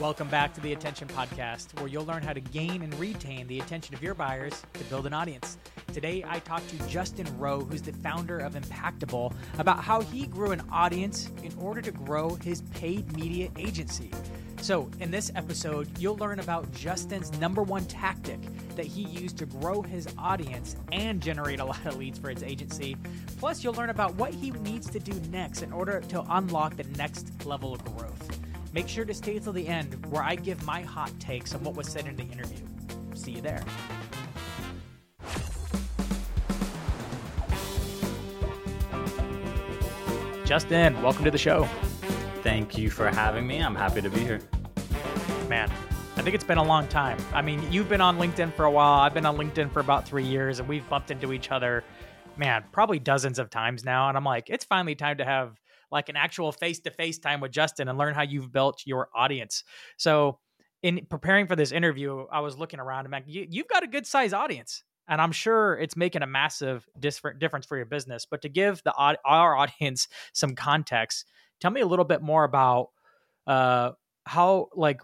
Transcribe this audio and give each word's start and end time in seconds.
Welcome 0.00 0.26
back 0.28 0.52
to 0.54 0.60
the 0.60 0.72
Attention 0.72 1.06
Podcast, 1.06 1.78
where 1.78 1.86
you'll 1.86 2.04
learn 2.04 2.24
how 2.24 2.32
to 2.32 2.40
gain 2.40 2.82
and 2.82 2.92
retain 2.98 3.46
the 3.46 3.60
attention 3.60 3.94
of 3.94 4.02
your 4.02 4.14
buyers 4.14 4.60
to 4.72 4.84
build 4.84 5.06
an 5.06 5.12
audience. 5.12 5.56
Today, 5.92 6.24
I 6.26 6.40
talked 6.40 6.68
to 6.70 6.88
Justin 6.88 7.28
Rowe, 7.38 7.60
who's 7.60 7.80
the 7.80 7.92
founder 7.92 8.40
of 8.40 8.54
Impactable, 8.54 9.32
about 9.58 9.84
how 9.84 10.00
he 10.00 10.26
grew 10.26 10.50
an 10.50 10.62
audience 10.72 11.30
in 11.44 11.56
order 11.60 11.80
to 11.80 11.92
grow 11.92 12.34
his 12.34 12.62
paid 12.72 13.16
media 13.16 13.50
agency. 13.56 14.10
So, 14.60 14.90
in 14.98 15.12
this 15.12 15.30
episode, 15.36 15.88
you'll 15.96 16.16
learn 16.16 16.40
about 16.40 16.72
Justin's 16.72 17.30
number 17.38 17.62
one 17.62 17.84
tactic 17.84 18.40
that 18.74 18.86
he 18.86 19.02
used 19.02 19.38
to 19.38 19.46
grow 19.46 19.80
his 19.80 20.08
audience 20.18 20.74
and 20.90 21.22
generate 21.22 21.60
a 21.60 21.64
lot 21.72 21.86
of 21.86 21.96
leads 21.96 22.18
for 22.18 22.30
his 22.30 22.42
agency. 22.42 22.96
Plus, 23.38 23.62
you'll 23.62 23.74
learn 23.74 23.90
about 23.90 24.16
what 24.16 24.34
he 24.34 24.50
needs 24.50 24.90
to 24.90 24.98
do 24.98 25.12
next 25.30 25.62
in 25.62 25.72
order 25.72 26.00
to 26.08 26.24
unlock 26.30 26.74
the 26.74 26.84
next 26.98 27.46
level 27.46 27.72
of 27.72 27.84
growth. 27.96 28.40
Make 28.74 28.88
sure 28.88 29.04
to 29.04 29.14
stay 29.14 29.38
till 29.38 29.52
the 29.52 29.68
end 29.68 30.04
where 30.06 30.24
I 30.24 30.34
give 30.34 30.60
my 30.64 30.80
hot 30.80 31.12
takes 31.20 31.54
on 31.54 31.62
what 31.62 31.76
was 31.76 31.86
said 31.86 32.08
in 32.08 32.16
the 32.16 32.24
interview. 32.24 32.58
See 33.14 33.30
you 33.30 33.40
there. 33.40 33.62
Justin, 40.44 41.00
welcome 41.02 41.22
to 41.22 41.30
the 41.30 41.38
show. 41.38 41.68
Thank 42.42 42.76
you 42.76 42.90
for 42.90 43.08
having 43.10 43.46
me. 43.46 43.62
I'm 43.62 43.76
happy 43.76 44.02
to 44.02 44.10
be 44.10 44.18
here. 44.18 44.40
Man, 45.48 45.70
I 46.16 46.22
think 46.22 46.34
it's 46.34 46.42
been 46.42 46.58
a 46.58 46.64
long 46.64 46.88
time. 46.88 47.18
I 47.32 47.42
mean, 47.42 47.62
you've 47.70 47.88
been 47.88 48.00
on 48.00 48.18
LinkedIn 48.18 48.54
for 48.54 48.64
a 48.64 48.70
while. 48.72 48.98
I've 48.98 49.14
been 49.14 49.24
on 49.24 49.36
LinkedIn 49.36 49.72
for 49.72 49.78
about 49.78 50.04
three 50.04 50.24
years, 50.24 50.58
and 50.58 50.68
we've 50.68 50.86
bumped 50.88 51.12
into 51.12 51.32
each 51.32 51.52
other, 51.52 51.84
man, 52.36 52.64
probably 52.72 52.98
dozens 52.98 53.38
of 53.38 53.50
times 53.50 53.84
now. 53.84 54.08
And 54.08 54.16
I'm 54.16 54.24
like, 54.24 54.50
it's 54.50 54.64
finally 54.64 54.96
time 54.96 55.18
to 55.18 55.24
have 55.24 55.60
like 55.90 56.08
an 56.08 56.16
actual 56.16 56.52
face 56.52 56.80
to 56.80 56.90
face 56.90 57.18
time 57.18 57.40
with 57.40 57.52
Justin 57.52 57.88
and 57.88 57.98
learn 57.98 58.14
how 58.14 58.22
you've 58.22 58.52
built 58.52 58.82
your 58.86 59.08
audience. 59.14 59.64
So, 59.96 60.38
in 60.82 61.06
preparing 61.08 61.46
for 61.46 61.56
this 61.56 61.72
interview, 61.72 62.26
I 62.30 62.40
was 62.40 62.58
looking 62.58 62.78
around 62.78 63.06
and 63.06 63.12
like, 63.12 63.24
you, 63.26 63.46
you've 63.48 63.68
got 63.68 63.82
a 63.82 63.86
good 63.86 64.06
size 64.06 64.34
audience, 64.34 64.82
and 65.08 65.20
I'm 65.20 65.32
sure 65.32 65.78
it's 65.78 65.96
making 65.96 66.22
a 66.22 66.26
massive 66.26 66.86
difference 67.00 67.64
for 67.66 67.76
your 67.76 67.86
business. 67.86 68.26
But 68.30 68.42
to 68.42 68.48
give 68.48 68.82
the 68.84 68.92
our 68.92 69.56
audience 69.56 70.08
some 70.32 70.54
context, 70.54 71.26
tell 71.60 71.70
me 71.70 71.80
a 71.80 71.86
little 71.86 72.04
bit 72.04 72.22
more 72.22 72.44
about 72.44 72.88
uh, 73.46 73.92
how 74.24 74.68
like 74.74 75.00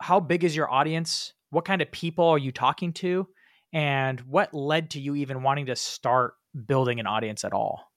how 0.00 0.20
big 0.20 0.44
is 0.44 0.54
your 0.54 0.70
audience? 0.70 1.32
What 1.50 1.64
kind 1.64 1.82
of 1.82 1.90
people 1.90 2.26
are 2.26 2.38
you 2.38 2.52
talking 2.52 2.92
to? 2.94 3.28
And 3.72 4.20
what 4.20 4.54
led 4.54 4.90
to 4.90 5.00
you 5.00 5.16
even 5.16 5.42
wanting 5.42 5.66
to 5.66 5.76
start 5.76 6.34
building 6.66 7.00
an 7.00 7.06
audience 7.06 7.44
at 7.44 7.52
all? 7.52 7.90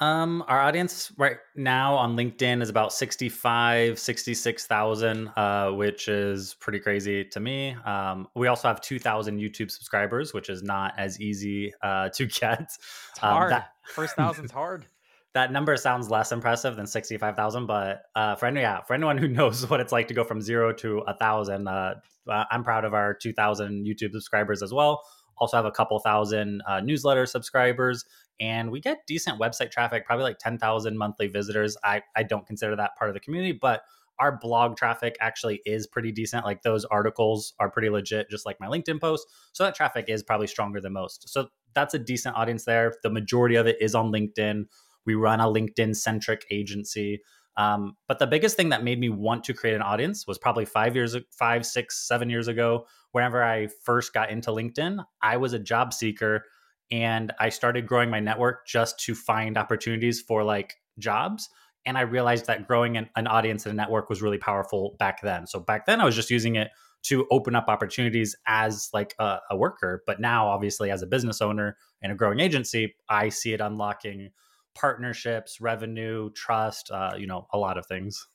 Um, 0.00 0.44
our 0.48 0.60
audience 0.60 1.12
right 1.16 1.36
now 1.54 1.94
on 1.94 2.16
LinkedIn 2.16 2.62
is 2.62 2.68
about 2.68 2.92
65, 2.92 3.98
66,000, 3.98 5.28
uh, 5.36 5.70
which 5.70 6.08
is 6.08 6.54
pretty 6.54 6.80
crazy 6.80 7.24
to 7.24 7.40
me. 7.40 7.76
Um, 7.84 8.28
we 8.34 8.48
also 8.48 8.68
have 8.68 8.80
2,000 8.80 9.38
YouTube 9.38 9.70
subscribers, 9.70 10.34
which 10.34 10.48
is 10.48 10.62
not 10.62 10.94
as 10.98 11.20
easy 11.20 11.72
uh, 11.82 12.08
to 12.10 12.26
get. 12.40 12.62
It's 12.62 13.18
hard. 13.18 13.44
Um, 13.44 13.50
that, 13.50 13.72
First 13.84 14.14
thousand's 14.16 14.52
hard. 14.52 14.86
That 15.34 15.50
number 15.50 15.76
sounds 15.76 16.10
less 16.10 16.30
impressive 16.30 16.76
than 16.76 16.86
65,000, 16.86 17.66
but 17.66 18.02
uh, 18.14 18.36
for, 18.36 18.46
any, 18.46 18.60
yeah, 18.60 18.82
for 18.82 18.94
anyone 18.94 19.18
who 19.18 19.28
knows 19.28 19.68
what 19.68 19.80
it's 19.80 19.92
like 19.92 20.08
to 20.08 20.14
go 20.14 20.24
from 20.24 20.40
zero 20.40 20.72
to 20.74 20.98
a 21.00 21.16
thousand, 21.16 21.68
uh, 21.68 21.94
I'm 22.28 22.64
proud 22.64 22.84
of 22.84 22.94
our 22.94 23.14
2,000 23.14 23.84
YouTube 23.84 24.12
subscribers 24.12 24.62
as 24.62 24.72
well 24.72 25.02
also 25.38 25.56
have 25.56 25.66
a 25.66 25.70
couple 25.70 25.98
thousand 25.98 26.62
uh, 26.68 26.80
newsletter 26.80 27.26
subscribers 27.26 28.04
and 28.40 28.70
we 28.70 28.80
get 28.80 29.06
decent 29.06 29.40
website 29.40 29.70
traffic 29.70 30.06
probably 30.06 30.24
like 30.24 30.38
10,000 30.38 30.96
monthly 30.96 31.28
visitors. 31.28 31.76
I, 31.84 32.02
I 32.16 32.22
don't 32.22 32.46
consider 32.46 32.76
that 32.76 32.96
part 32.96 33.10
of 33.10 33.14
the 33.14 33.20
community 33.20 33.52
but 33.52 33.82
our 34.18 34.38
blog 34.38 34.76
traffic 34.76 35.16
actually 35.20 35.60
is 35.66 35.86
pretty 35.86 36.12
decent. 36.12 36.44
Like 36.44 36.62
those 36.62 36.84
articles 36.84 37.54
are 37.58 37.70
pretty 37.70 37.90
legit 37.90 38.30
just 38.30 38.46
like 38.46 38.60
my 38.60 38.66
linkedin 38.66 39.00
post 39.00 39.26
so 39.52 39.64
that 39.64 39.74
traffic 39.74 40.06
is 40.08 40.22
probably 40.22 40.46
stronger 40.46 40.80
than 40.80 40.92
most. 40.92 41.28
So 41.28 41.48
that's 41.74 41.94
a 41.94 41.98
decent 41.98 42.36
audience 42.36 42.64
there. 42.64 42.94
The 43.02 43.10
majority 43.10 43.56
of 43.56 43.66
it 43.66 43.76
is 43.80 43.94
on 43.94 44.12
linkedin. 44.12 44.66
We 45.04 45.14
run 45.14 45.40
a 45.40 45.46
linkedin 45.46 45.96
centric 45.96 46.44
agency. 46.50 47.22
Um, 47.56 47.96
but 48.08 48.18
the 48.18 48.26
biggest 48.26 48.56
thing 48.56 48.70
that 48.70 48.82
made 48.82 48.98
me 48.98 49.08
want 49.08 49.44
to 49.44 49.54
create 49.54 49.74
an 49.74 49.82
audience 49.82 50.26
was 50.26 50.38
probably 50.38 50.64
five 50.64 50.96
years, 50.96 51.16
five, 51.30 51.64
six, 51.64 52.06
seven 52.06 52.28
years 52.28 52.48
ago. 52.48 52.86
Whenever 53.12 53.44
I 53.44 53.68
first 53.84 54.12
got 54.12 54.30
into 54.30 54.50
LinkedIn, 54.50 55.04
I 55.22 55.36
was 55.36 55.52
a 55.52 55.58
job 55.58 55.92
seeker 55.92 56.44
and 56.90 57.32
I 57.40 57.48
started 57.48 57.86
growing 57.86 58.10
my 58.10 58.20
network 58.20 58.66
just 58.66 58.98
to 59.00 59.14
find 59.14 59.56
opportunities 59.56 60.20
for 60.20 60.44
like 60.44 60.74
jobs. 60.98 61.48
And 61.86 61.98
I 61.98 62.02
realized 62.02 62.46
that 62.46 62.66
growing 62.66 62.96
an, 62.96 63.10
an 63.16 63.26
audience 63.26 63.66
and 63.66 63.72
a 63.72 63.76
network 63.76 64.08
was 64.08 64.22
really 64.22 64.38
powerful 64.38 64.96
back 64.98 65.20
then. 65.22 65.46
So 65.46 65.60
back 65.60 65.86
then, 65.86 66.00
I 66.00 66.04
was 66.04 66.14
just 66.14 66.30
using 66.30 66.56
it 66.56 66.70
to 67.04 67.26
open 67.30 67.54
up 67.54 67.68
opportunities 67.68 68.34
as 68.46 68.88
like 68.94 69.14
a, 69.18 69.38
a 69.50 69.56
worker. 69.56 70.02
But 70.06 70.20
now, 70.20 70.48
obviously, 70.48 70.90
as 70.90 71.02
a 71.02 71.06
business 71.06 71.42
owner 71.42 71.76
and 72.00 72.10
a 72.10 72.14
growing 72.14 72.40
agency, 72.40 72.94
I 73.08 73.28
see 73.28 73.52
it 73.52 73.60
unlocking 73.60 74.30
partnerships, 74.74 75.60
revenue, 75.60 76.30
trust, 76.32 76.90
uh, 76.90 77.12
you 77.18 77.26
know, 77.26 77.46
a 77.52 77.58
lot 77.58 77.76
of 77.76 77.86
things. 77.86 78.26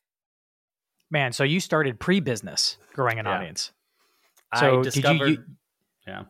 Man, 1.09 1.33
so 1.33 1.43
you 1.43 1.59
started 1.59 1.99
pre-business 1.99 2.77
growing 2.93 3.17
an 3.17 3.25
yeah. 3.25 3.35
audience. 3.35 3.71
So 4.55 4.79
I 4.79 4.83
discovered, 4.83 5.27
you, 5.27 5.33
you, 5.33 5.43
yeah. 6.07 6.23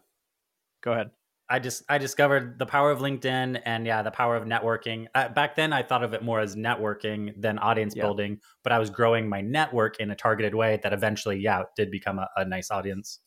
Go 0.81 0.93
ahead. 0.93 1.11
I 1.49 1.59
just 1.59 1.83
I 1.89 1.97
discovered 1.97 2.59
the 2.59 2.65
power 2.65 2.91
of 2.91 2.99
LinkedIn 2.99 3.61
and 3.65 3.85
yeah, 3.85 4.01
the 4.03 4.11
power 4.11 4.35
of 4.35 4.43
networking. 4.43 5.07
Uh, 5.15 5.29
back 5.29 5.55
then, 5.55 5.73
I 5.73 5.81
thought 5.81 6.03
of 6.03 6.13
it 6.13 6.23
more 6.23 6.39
as 6.39 6.55
networking 6.55 7.33
than 7.41 7.57
audience 7.57 7.95
yeah. 7.95 8.03
building, 8.03 8.39
but 8.63 8.71
I 8.71 8.79
was 8.79 8.89
growing 8.89 9.27
my 9.27 9.41
network 9.41 9.99
in 9.99 10.11
a 10.11 10.15
targeted 10.15 10.53
way 10.53 10.79
that 10.83 10.93
eventually, 10.93 11.39
yeah, 11.39 11.63
did 11.75 11.89
become 11.89 12.19
a, 12.19 12.27
a 12.35 12.45
nice 12.45 12.69
audience. 12.69 13.19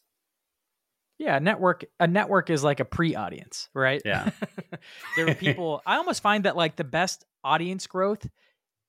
Yeah, 1.19 1.39
network 1.39 1.85
a 2.01 2.07
network 2.07 2.51
is 2.51 2.65
like 2.65 2.81
a 2.81 2.85
pre-audience, 2.85 3.69
right? 3.75 4.03
Yeah. 4.05 4.31
there 5.17 5.29
are 5.29 5.35
people 5.35 5.83
I 5.87 5.97
almost 5.97 6.23
find 6.23 6.45
that 6.45 6.57
like 6.57 6.77
the 6.77 6.85
best 6.85 7.25
audience 7.45 7.87
growth 7.87 8.27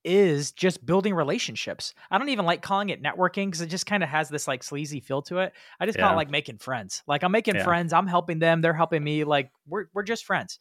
is 0.04 0.52
just 0.52 0.86
building 0.86 1.14
relationships. 1.14 1.94
I 2.12 2.18
don't 2.18 2.30
even 2.30 2.46
like 2.46 2.62
calling 2.62 2.90
it 2.90 3.02
networking 3.02 3.48
because 3.48 3.62
it 3.62 3.68
just 3.68 3.86
kind 3.86 4.04
of 4.04 4.10
has 4.10 4.30
this 4.30 4.48
like 4.48 4.64
sleazy 4.64 5.00
feel 5.00 5.22
to 5.24 5.40
it. 5.40 5.54
I 5.80 5.86
just 5.86 5.98
yeah. 5.98 6.06
call 6.06 6.14
it 6.14 6.18
like 6.18 6.30
making 6.30 6.58
friends. 6.58 7.04
Like 7.08 7.24
I'm 7.24 7.32
making 7.32 7.56
yeah. 7.56 7.64
friends, 7.64 7.94
I'm 7.94 8.08
helping 8.08 8.40
them, 8.40 8.62
they're 8.62 8.74
helping 8.74 9.04
me. 9.04 9.24
Like 9.24 9.52
we're 9.68 9.86
we're 9.94 10.04
just 10.04 10.26
friends. 10.26 10.60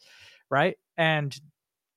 Right. 0.51 0.77
And 0.97 1.39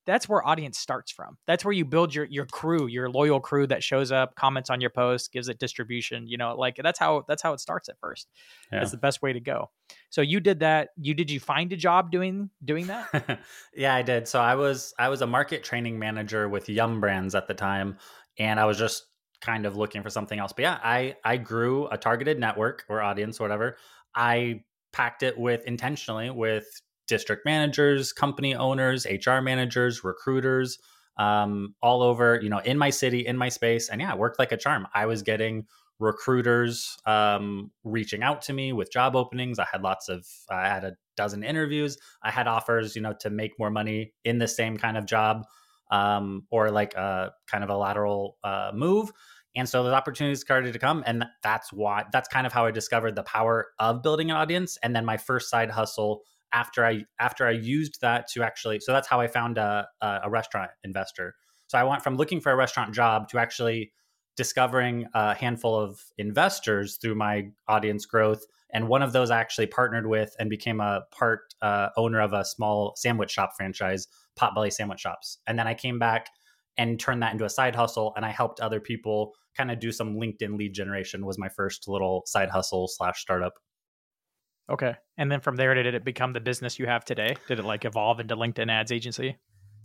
that's 0.06 0.28
where 0.28 0.46
audience 0.46 0.78
starts 0.78 1.10
from. 1.10 1.36
That's 1.46 1.64
where 1.64 1.72
you 1.72 1.84
build 1.84 2.14
your 2.14 2.24
your 2.26 2.46
crew, 2.46 2.86
your 2.86 3.10
loyal 3.10 3.40
crew 3.40 3.66
that 3.66 3.82
shows 3.82 4.12
up, 4.12 4.36
comments 4.36 4.70
on 4.70 4.80
your 4.80 4.90
post, 4.90 5.32
gives 5.32 5.48
it 5.48 5.58
distribution. 5.58 6.28
You 6.28 6.38
know, 6.38 6.54
like 6.56 6.78
that's 6.82 6.98
how 6.98 7.24
that's 7.26 7.42
how 7.42 7.52
it 7.52 7.60
starts 7.60 7.88
at 7.88 7.98
first. 8.00 8.28
Yeah. 8.72 8.78
That's 8.78 8.92
the 8.92 8.96
best 8.96 9.20
way 9.20 9.32
to 9.32 9.40
go. 9.40 9.70
So 10.10 10.20
you 10.20 10.40
did 10.40 10.60
that. 10.60 10.90
You 10.96 11.12
did 11.12 11.30
you 11.30 11.40
find 11.40 11.72
a 11.72 11.76
job 11.76 12.10
doing 12.10 12.50
doing 12.64 12.86
that? 12.86 13.40
yeah, 13.76 13.94
I 13.94 14.02
did. 14.02 14.28
So 14.28 14.40
I 14.40 14.54
was 14.54 14.94
I 14.98 15.08
was 15.08 15.22
a 15.22 15.26
market 15.26 15.64
training 15.64 15.98
manager 15.98 16.48
with 16.48 16.68
Yum 16.68 17.00
Brands 17.00 17.34
at 17.34 17.48
the 17.48 17.54
time, 17.54 17.98
and 18.38 18.60
I 18.60 18.64
was 18.64 18.78
just 18.78 19.06
kind 19.40 19.66
of 19.66 19.76
looking 19.76 20.02
for 20.02 20.10
something 20.10 20.38
else. 20.38 20.52
But 20.52 20.62
yeah, 20.62 20.78
I 20.82 21.16
I 21.24 21.36
grew 21.36 21.88
a 21.88 21.98
targeted 21.98 22.38
network 22.38 22.84
or 22.88 23.02
audience, 23.02 23.40
or 23.40 23.44
whatever. 23.44 23.76
I 24.14 24.62
packed 24.92 25.22
it 25.22 25.36
with 25.36 25.64
intentionally 25.66 26.30
with 26.30 26.66
district 27.06 27.44
managers, 27.44 28.12
company 28.12 28.54
owners, 28.54 29.06
HR 29.06 29.40
managers, 29.40 30.04
recruiters, 30.04 30.78
um, 31.18 31.74
all 31.82 32.02
over, 32.02 32.38
you 32.42 32.48
know, 32.48 32.58
in 32.58 32.78
my 32.78 32.90
city, 32.90 33.26
in 33.26 33.36
my 33.36 33.48
space. 33.48 33.88
And 33.88 34.00
yeah, 34.00 34.12
it 34.12 34.18
worked 34.18 34.38
like 34.38 34.52
a 34.52 34.56
charm. 34.56 34.86
I 34.94 35.06
was 35.06 35.22
getting 35.22 35.66
recruiters 35.98 36.98
um, 37.06 37.70
reaching 37.84 38.22
out 38.22 38.42
to 38.42 38.52
me 38.52 38.72
with 38.72 38.92
job 38.92 39.16
openings. 39.16 39.58
I 39.58 39.66
had 39.70 39.82
lots 39.82 40.08
of, 40.08 40.26
I 40.50 40.68
had 40.68 40.84
a 40.84 40.92
dozen 41.16 41.42
interviews. 41.42 41.96
I 42.22 42.30
had 42.30 42.46
offers, 42.46 42.94
you 42.94 43.02
know, 43.02 43.14
to 43.20 43.30
make 43.30 43.58
more 43.58 43.70
money 43.70 44.12
in 44.24 44.38
the 44.38 44.48
same 44.48 44.76
kind 44.76 44.98
of 44.98 45.06
job 45.06 45.46
um, 45.90 46.46
or 46.50 46.70
like 46.70 46.94
a 46.94 47.32
kind 47.46 47.64
of 47.64 47.70
a 47.70 47.76
lateral 47.76 48.36
uh, 48.44 48.72
move. 48.74 49.10
And 49.54 49.66
so 49.66 49.82
those 49.82 49.94
opportunities 49.94 50.40
started 50.40 50.74
to 50.74 50.78
come. 50.78 51.02
And 51.06 51.24
that's 51.42 51.72
why, 51.72 52.04
that's 52.12 52.28
kind 52.28 52.46
of 52.46 52.52
how 52.52 52.66
I 52.66 52.70
discovered 52.72 53.16
the 53.16 53.22
power 53.22 53.68
of 53.78 54.02
building 54.02 54.30
an 54.30 54.36
audience. 54.36 54.76
And 54.82 54.94
then 54.94 55.06
my 55.06 55.16
first 55.16 55.48
side 55.48 55.70
hustle 55.70 56.22
after 56.56 56.84
I 56.86 57.04
after 57.20 57.46
I 57.46 57.50
used 57.50 58.00
that 58.00 58.26
to 58.28 58.42
actually 58.42 58.80
so 58.80 58.92
that's 58.92 59.06
how 59.06 59.20
I 59.20 59.28
found 59.28 59.58
a, 59.58 59.86
a 60.00 60.30
restaurant 60.30 60.70
investor. 60.82 61.34
So 61.68 61.78
I 61.78 61.84
went 61.84 62.02
from 62.02 62.16
looking 62.16 62.40
for 62.40 62.50
a 62.50 62.56
restaurant 62.56 62.94
job 62.94 63.28
to 63.28 63.38
actually 63.38 63.92
discovering 64.36 65.06
a 65.14 65.34
handful 65.34 65.74
of 65.78 66.00
investors 66.18 66.98
through 67.00 67.14
my 67.14 67.48
audience 67.68 68.06
growth. 68.06 68.44
And 68.72 68.88
one 68.88 69.02
of 69.02 69.12
those 69.12 69.30
I 69.30 69.40
actually 69.40 69.66
partnered 69.66 70.06
with 70.06 70.34
and 70.38 70.50
became 70.50 70.80
a 70.80 71.02
part 71.10 71.40
uh, 71.62 71.88
owner 71.96 72.20
of 72.20 72.32
a 72.32 72.44
small 72.44 72.94
sandwich 72.96 73.30
shop 73.30 73.52
franchise, 73.56 74.06
Potbelly 74.38 74.72
Sandwich 74.72 75.00
Shops. 75.00 75.38
And 75.46 75.58
then 75.58 75.66
I 75.66 75.74
came 75.74 75.98
back 75.98 76.28
and 76.76 77.00
turned 77.00 77.22
that 77.22 77.32
into 77.32 77.44
a 77.44 77.50
side 77.50 77.74
hustle. 77.74 78.12
And 78.16 78.24
I 78.26 78.30
helped 78.30 78.60
other 78.60 78.80
people 78.80 79.32
kind 79.56 79.70
of 79.70 79.80
do 79.80 79.92
some 79.92 80.16
LinkedIn 80.16 80.58
lead 80.58 80.74
generation. 80.74 81.24
Was 81.24 81.38
my 81.38 81.48
first 81.48 81.88
little 81.88 82.22
side 82.26 82.50
hustle 82.50 82.88
slash 82.88 83.20
startup. 83.20 83.54
Okay. 84.68 84.96
And 85.16 85.30
then 85.30 85.40
from 85.40 85.56
there, 85.56 85.74
did 85.74 85.94
it 85.94 86.04
become 86.04 86.32
the 86.32 86.40
business 86.40 86.78
you 86.78 86.86
have 86.86 87.04
today? 87.04 87.36
Did 87.48 87.58
it 87.58 87.64
like 87.64 87.84
evolve 87.84 88.20
into 88.20 88.36
LinkedIn 88.36 88.70
ads 88.70 88.90
agency? 88.90 89.36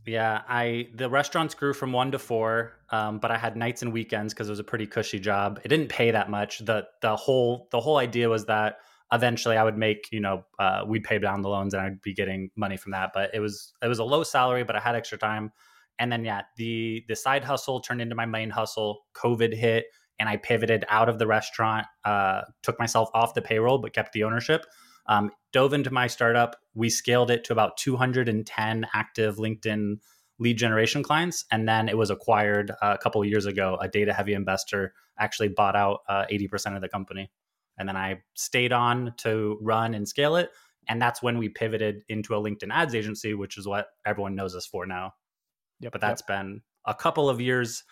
Yeah, 0.06 0.42
I 0.50 0.88
the 0.96 1.10
restaurants 1.10 1.54
grew 1.54 1.74
from 1.74 1.94
one 1.94 2.12
to 2.12 2.20
four, 2.20 2.74
um, 2.90 3.20
but 3.20 3.30
I 3.30 3.38
had 3.38 3.56
nights 3.56 3.84
and 3.84 3.94
weekends 3.94 4.34
because 4.34 4.48
it 4.48 4.52
was 4.52 4.60
a 4.60 4.64
pretty 4.64 4.88
cushy 4.88 5.20
job. 5.20 5.60
It 5.64 5.68
didn't 5.68 5.90
pay 5.90 6.12
that 6.12 6.30
much. 6.30 6.60
the 6.60 6.88
the 7.02 7.16
whole 7.16 7.68
The 7.72 7.80
whole 7.80 7.98
idea 7.98 8.28
was 8.28 8.46
that 8.46 8.78
eventually 9.14 9.58
I 9.58 9.64
would 9.64 9.78
make 9.78 10.08
you 10.12 10.20
know 10.20 10.44
uh, 10.58 10.84
we'd 10.88 11.04
pay 11.04 11.20
down 11.20 11.42
the 11.42 11.50
loans 11.50 11.76
and 11.76 11.84
I'd 11.84 12.02
be 12.02 12.14
getting 12.14 12.50
money 12.56 12.78
from 12.78 12.94
that. 12.94 13.12
But 13.14 13.36
it 13.36 13.40
was 13.40 13.74
it 13.84 13.88
was 13.88 14.00
a 14.00 14.04
low 14.04 14.24
salary, 14.24 14.64
but 14.64 14.76
I 14.76 14.80
had 14.80 14.96
extra 14.96 15.20
time. 15.20 15.52
And 16.00 16.12
then 16.12 16.26
yeah, 16.26 16.42
the 16.58 17.04
the 17.08 17.16
side 17.16 17.44
hustle 17.44 17.80
turned 17.80 18.02
into 18.02 18.16
my 18.16 18.26
main 18.26 18.50
hustle. 18.50 19.06
COVID 19.14 19.54
hit, 19.54 19.86
and 20.22 20.30
I 20.30 20.38
pivoted 20.38 20.86
out 20.88 21.10
of 21.10 21.18
the 21.18 21.26
restaurant, 21.26 21.88
uh, 22.06 22.42
took 22.62 22.78
myself 22.78 23.10
off 23.16 23.34
the 23.34 23.42
payroll, 23.42 23.80
but 23.80 23.92
kept 23.92 24.14
the 24.14 24.24
ownership. 24.24 24.68
Um, 25.08 25.32
dove 25.52 25.74
into 25.74 25.90
my 25.90 26.06
startup. 26.06 26.58
We 26.76 26.92
scaled 26.92 27.32
it 27.32 27.44
to 27.46 27.54
about 27.54 27.76
210 27.78 28.88
active 28.94 29.38
LinkedIn 29.38 29.96
lead 30.38 30.58
generation 30.60 31.02
clients, 31.02 31.46
and 31.52 31.68
then 31.68 31.90
it 31.90 31.98
was 31.98 32.12
acquired 32.12 32.70
uh, 32.70 32.96
a 33.00 33.00
couple 33.00 33.20
of 33.20 33.28
years 33.28 33.48
ago. 33.48 33.80
A 33.82 33.88
data 33.88 34.14
heavy 34.14 34.34
investor 34.34 34.94
actually 35.18 35.50
bought 35.50 35.76
out 35.76 36.02
uh, 36.08 36.26
80% 36.32 36.76
of 36.76 36.84
the 36.84 36.90
company, 36.90 37.32
and 37.80 37.90
then 37.90 37.98
I 37.98 38.22
stayed 38.36 38.72
on 38.72 39.16
to 39.18 39.58
run 39.60 39.96
and 39.96 40.08
scale 40.08 40.36
it. 40.36 40.52
And 40.88 41.02
that's 41.02 41.24
when 41.24 41.40
we 41.40 41.50
pivoted 41.50 42.04
into 42.10 42.36
a 42.36 42.38
LinkedIn 42.40 42.70
ads 42.72 42.94
agency, 42.94 43.34
which 43.34 43.58
is 43.58 43.68
what 43.68 43.88
everyone 44.06 44.36
knows 44.36 44.56
us 44.56 44.68
for 44.68 44.86
now. 44.86 45.14
Yep, 45.80 45.94
but 45.94 46.02
that's 46.02 46.22
yep. 46.22 46.28
been 46.28 46.62
a 46.86 46.94
couple 46.94 47.28
of 47.28 47.42
years 47.42 47.84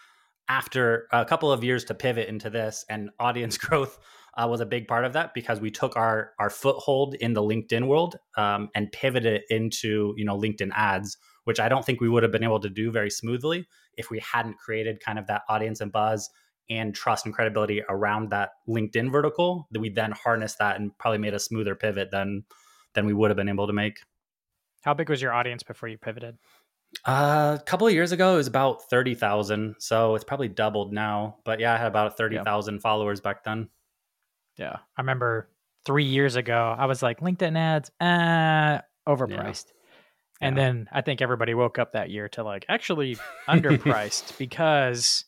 after 0.50 1.08
a 1.12 1.24
couple 1.24 1.52
of 1.52 1.64
years 1.64 1.84
to 1.86 1.94
pivot 1.94 2.28
into 2.28 2.50
this 2.50 2.84
and 2.90 3.10
audience 3.20 3.58
growth 3.66 4.00
uh, 4.36 4.48
was 4.48 4.62
a 4.62 4.66
big 4.66 4.88
part 4.88 5.06
of 5.06 5.14
that 5.14 5.34
because 5.34 5.60
we 5.60 5.72
took 5.72 5.96
our 5.96 6.32
our 6.40 6.50
foothold 6.50 7.16
in 7.16 7.34
the 7.34 7.42
linkedin 7.42 7.88
world 7.88 8.18
um, 8.36 8.70
and 8.76 8.92
pivoted 8.92 9.44
into 9.50 10.14
you 10.18 10.26
know 10.26 10.38
linkedin 10.38 10.72
ads 10.74 11.18
which 11.46 11.60
i 11.60 11.70
don't 11.70 11.86
think 11.86 12.02
we 12.02 12.10
would 12.10 12.24
have 12.24 12.32
been 12.32 12.44
able 12.44 12.60
to 12.60 12.70
do 12.70 12.92
very 12.92 13.10
smoothly 13.10 13.68
if 13.98 14.10
we 14.10 14.20
hadn't 14.20 14.58
created 14.58 15.00
kind 15.00 15.20
of 15.20 15.28
that 15.28 15.44
audience 15.50 15.82
and 15.82 15.92
buzz 15.92 16.30
and 16.70 16.94
trust 16.94 17.26
and 17.26 17.34
credibility 17.34 17.82
around 17.90 18.30
that 18.30 18.52
linkedin 18.68 19.12
vertical 19.12 19.68
that 19.72 19.80
we 19.80 19.90
then 19.90 20.12
harnessed 20.12 20.60
that 20.60 20.80
and 20.80 20.96
probably 20.98 21.18
made 21.18 21.34
a 21.34 21.40
smoother 21.40 21.76
pivot 21.76 22.12
than 22.12 22.44
than 22.94 23.06
we 23.06 23.14
would 23.14 23.30
have 23.30 23.38
been 23.38 23.50
able 23.50 23.68
to 23.68 23.74
make. 23.74 24.00
How 24.84 24.94
big 24.94 25.10
was 25.10 25.22
your 25.22 25.34
audience 25.34 25.64
before 25.64 25.90
you 25.90 25.98
pivoted 25.98 26.38
uh, 27.06 27.58
a 27.60 27.64
couple 27.64 27.88
of 27.88 27.94
years 27.94 28.12
ago, 28.12 28.34
it 28.34 28.38
was 28.38 28.48
about 28.48 28.90
30,000. 28.90 29.76
So 29.80 30.16
it's 30.16 30.24
probably 30.24 30.48
doubled 30.48 30.94
now. 30.94 31.38
But 31.46 31.60
yeah, 31.60 31.74
I 31.74 31.78
had 31.78 31.88
about 31.88 32.18
30,000 32.18 32.76
yeah. 32.76 32.80
followers 32.80 33.22
back 33.22 33.44
then. 33.44 33.70
Yeah. 34.58 34.78
I 34.98 35.02
remember 35.02 35.50
three 35.86 36.06
years 36.06 36.36
ago, 36.36 36.76
I 36.78 36.86
was 36.86 37.02
like, 37.02 37.22
LinkedIn 37.22 37.58
ads, 37.58 37.92
uh, 38.00 38.82
overpriced. 39.08 39.66
Yeah. 39.68 40.48
And 40.48 40.58
yeah. 40.58 40.64
then 40.64 40.90
I 40.92 41.02
think 41.02 41.22
everybody 41.22 41.54
woke 41.54 41.80
up 41.80 41.94
that 41.94 42.10
year 42.10 42.30
to 42.30 42.44
like 42.44 42.66
actually 42.70 43.18
underpriced 43.48 44.38
because 44.38 45.26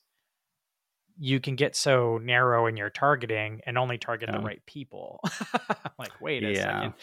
you 1.18 1.40
can 1.40 1.56
get 1.56 1.75
so 1.75 2.18
narrow 2.18 2.68
in 2.68 2.78
your 2.78 2.90
targeting 2.90 3.62
and 3.66 3.78
only 3.78 3.98
target 3.98 4.31
the 4.31 4.40
right 4.40 4.62
people. 4.66 5.19
like, 6.00 6.19
wait 6.19 6.44
a 6.44 6.56
second. 6.56 6.94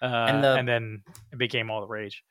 Uh, 0.00 0.26
and, 0.28 0.44
the, 0.44 0.54
and 0.54 0.68
then 0.68 1.02
it 1.32 1.38
became 1.38 1.70
all 1.70 1.80
the 1.80 1.86
rage 1.86 2.22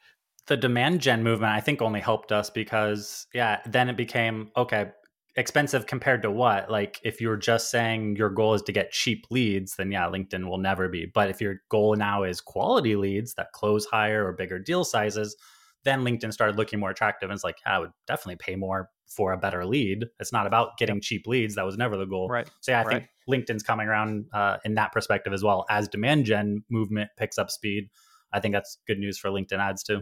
the 0.48 0.58
demand 0.58 1.02
gen 1.02 1.24
movement 1.24 1.52
i 1.52 1.60
think 1.60 1.82
only 1.82 2.00
helped 2.00 2.32
us 2.32 2.50
because 2.50 3.28
yeah 3.34 3.60
then 3.66 3.90
it 3.90 3.98
became 3.98 4.52
okay 4.56 4.92
expensive 5.36 5.86
compared 5.86 6.22
to 6.22 6.32
what? 6.32 6.72
Like 6.72 7.00
if 7.04 7.20
you're 7.20 7.38
just 7.38 7.70
saying 7.70 8.16
your 8.16 8.30
goal 8.30 8.54
is 8.54 8.62
to 8.64 8.72
get 8.72 8.92
cheap 8.92 9.26
leads 9.30 9.76
then 9.76 9.92
yeah 9.92 10.06
linkedin 10.06 10.48
will 10.48 10.58
never 10.58 10.88
be. 10.88 11.06
But 11.06 11.30
if 11.30 11.42
your 11.42 11.62
goal 11.70 11.96
now 11.96 12.24
is 12.24 12.42
quality 12.42 12.96
leads 12.96 13.34
that 13.36 13.52
close 13.52 13.86
higher 13.86 14.26
or 14.26 14.34
bigger 14.34 14.60
deal 14.60 14.84
sizes 14.84 15.36
then 15.84 16.04
linkedin 16.04 16.34
started 16.34 16.56
looking 16.58 16.80
more 16.80 16.90
attractive 16.90 17.30
and 17.30 17.36
it's 17.36 17.44
like 17.44 17.58
yeah, 17.66 17.76
i 17.76 17.80
would 17.80 17.92
definitely 18.08 18.38
pay 18.38 18.56
more 18.56 18.90
for 19.08 19.34
a 19.34 19.38
better 19.38 19.66
lead. 19.66 20.06
It's 20.20 20.34
not 20.34 20.48
about 20.48 20.78
getting 20.78 21.00
cheap 21.00 21.28
leads. 21.28 21.56
That 21.56 21.66
was 21.66 21.78
never 21.78 21.96
the 21.96 22.06
goal. 22.06 22.28
Right. 22.28 22.50
So 22.62 22.72
yeah 22.72 22.82
i 22.82 22.84
right. 22.84 22.92
think 22.94 23.10
linkedin's 23.30 23.64
coming 23.64 23.88
around 23.88 24.26
uh, 24.34 24.58
in 24.64 24.76
that 24.76 24.92
perspective 24.94 25.34
as 25.34 25.44
well. 25.44 25.66
As 25.70 25.88
demand 25.88 26.26
gen 26.26 26.64
movement 26.70 27.10
picks 27.18 27.38
up 27.38 27.52
speed 27.52 27.90
i 28.34 28.40
think 28.40 28.54
that's 28.54 28.80
good 28.88 29.00
news 29.00 29.18
for 29.18 29.30
linkedin 29.30 29.60
ads 29.60 29.84
too 29.84 30.02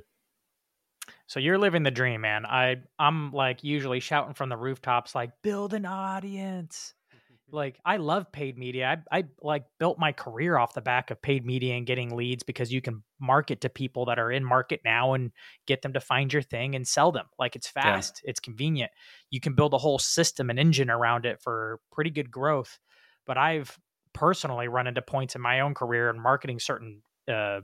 so 1.27 1.39
you're 1.39 1.57
living 1.57 1.83
the 1.83 1.91
dream, 1.91 2.21
man. 2.21 2.45
I 2.45 2.77
I'm 2.99 3.31
like 3.31 3.63
usually 3.63 3.99
shouting 3.99 4.33
from 4.33 4.49
the 4.49 4.57
rooftops 4.57 5.15
like 5.15 5.31
build 5.41 5.73
an 5.73 5.85
audience. 5.85 6.93
like 7.51 7.79
I 7.85 7.97
love 7.97 8.31
paid 8.31 8.57
media. 8.57 9.01
I 9.11 9.19
I 9.19 9.23
like 9.41 9.65
built 9.79 9.97
my 9.97 10.11
career 10.11 10.57
off 10.57 10.73
the 10.73 10.81
back 10.81 11.11
of 11.11 11.21
paid 11.21 11.45
media 11.45 11.75
and 11.75 11.85
getting 11.85 12.15
leads 12.15 12.43
because 12.43 12.73
you 12.73 12.81
can 12.81 13.03
market 13.19 13.61
to 13.61 13.69
people 13.69 14.05
that 14.05 14.19
are 14.19 14.31
in 14.31 14.43
market 14.43 14.81
now 14.83 15.13
and 15.13 15.31
get 15.65 15.81
them 15.81 15.93
to 15.93 15.99
find 15.99 16.33
your 16.33 16.41
thing 16.41 16.75
and 16.75 16.87
sell 16.87 17.11
them. 17.11 17.25
Like 17.39 17.55
it's 17.55 17.67
fast, 17.67 18.21
yeah. 18.23 18.31
it's 18.31 18.39
convenient. 18.39 18.91
You 19.29 19.39
can 19.39 19.55
build 19.55 19.73
a 19.73 19.77
whole 19.77 19.99
system 19.99 20.49
and 20.49 20.59
engine 20.59 20.89
around 20.89 21.25
it 21.25 21.41
for 21.41 21.79
pretty 21.91 22.09
good 22.09 22.31
growth. 22.31 22.79
But 23.25 23.37
I've 23.37 23.77
personally 24.13 24.67
run 24.67 24.87
into 24.87 25.01
points 25.01 25.35
in 25.35 25.41
my 25.41 25.61
own 25.61 25.73
career 25.73 26.09
in 26.09 26.19
marketing 26.19 26.59
certain 26.59 27.01
uh, 27.27 27.61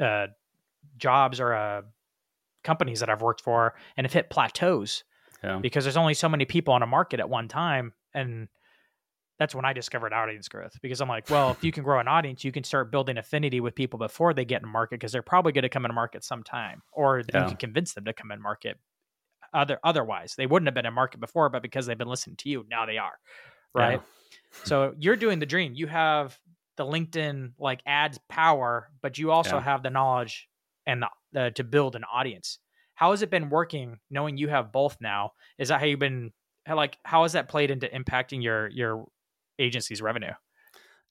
uh, 0.00 0.26
jobs 0.98 1.40
or 1.40 1.54
uh, 1.54 1.82
companies 2.68 3.00
that 3.00 3.08
I've 3.08 3.22
worked 3.22 3.40
for 3.40 3.74
and 3.96 4.04
have 4.04 4.12
hit 4.12 4.28
plateaus 4.28 5.02
yeah. 5.42 5.58
because 5.58 5.84
there's 5.84 5.96
only 5.96 6.12
so 6.12 6.28
many 6.28 6.44
people 6.44 6.74
on 6.74 6.82
a 6.82 6.86
market 6.86 7.18
at 7.18 7.30
one 7.30 7.48
time. 7.48 7.94
And 8.12 8.48
that's 9.38 9.54
when 9.54 9.64
I 9.64 9.72
discovered 9.72 10.12
audience 10.12 10.48
growth 10.48 10.78
because 10.82 11.00
I'm 11.00 11.08
like, 11.08 11.30
well, 11.30 11.52
if 11.52 11.64
you 11.64 11.72
can 11.72 11.82
grow 11.82 11.98
an 11.98 12.08
audience, 12.16 12.44
you 12.44 12.52
can 12.52 12.64
start 12.64 12.92
building 12.92 13.16
affinity 13.16 13.60
with 13.60 13.74
people 13.74 13.98
before 13.98 14.34
they 14.34 14.44
get 14.44 14.62
in 14.62 14.68
market 14.68 15.00
because 15.00 15.12
they're 15.12 15.22
probably 15.22 15.52
going 15.52 15.62
to 15.62 15.70
come 15.70 15.86
in 15.86 15.94
market 15.94 16.24
sometime, 16.24 16.82
or 16.92 17.22
yeah. 17.32 17.44
you 17.44 17.48
can 17.48 17.56
convince 17.56 17.94
them 17.94 18.04
to 18.04 18.12
come 18.12 18.30
in 18.30 18.42
market. 18.42 18.78
Other 19.54 19.78
otherwise, 19.82 20.34
they 20.36 20.44
wouldn't 20.44 20.66
have 20.66 20.74
been 20.74 20.84
in 20.84 20.92
market 20.92 21.20
before, 21.20 21.48
but 21.48 21.62
because 21.62 21.86
they've 21.86 21.96
been 21.96 22.08
listening 22.08 22.36
to 22.36 22.50
you, 22.50 22.66
now 22.68 22.84
they 22.84 22.98
are, 22.98 23.18
right? 23.74 24.02
Yeah. 24.02 24.64
so 24.64 24.94
you're 24.98 25.16
doing 25.16 25.38
the 25.38 25.46
dream. 25.46 25.72
You 25.74 25.86
have 25.86 26.38
the 26.76 26.84
LinkedIn 26.84 27.52
like 27.58 27.80
ads 27.86 28.18
power, 28.28 28.90
but 29.00 29.16
you 29.16 29.30
also 29.30 29.56
yeah. 29.56 29.62
have 29.62 29.82
the 29.82 29.88
knowledge 29.88 30.48
and 30.88 31.04
the 31.32 31.40
uh, 31.40 31.50
to 31.50 31.62
build 31.62 31.94
an 31.94 32.02
audience. 32.12 32.58
How 32.94 33.12
has 33.12 33.22
it 33.22 33.30
been 33.30 33.50
working 33.50 33.98
knowing 34.10 34.36
you 34.36 34.48
have 34.48 34.72
both 34.72 34.96
now? 35.00 35.32
Is 35.58 35.68
that 35.68 35.78
how 35.78 35.86
you've 35.86 36.00
been 36.00 36.32
like 36.68 36.98
how 37.04 37.22
has 37.22 37.34
that 37.34 37.48
played 37.48 37.70
into 37.70 37.86
impacting 37.86 38.42
your 38.42 38.68
your 38.68 39.06
agency's 39.60 40.02
revenue? 40.02 40.32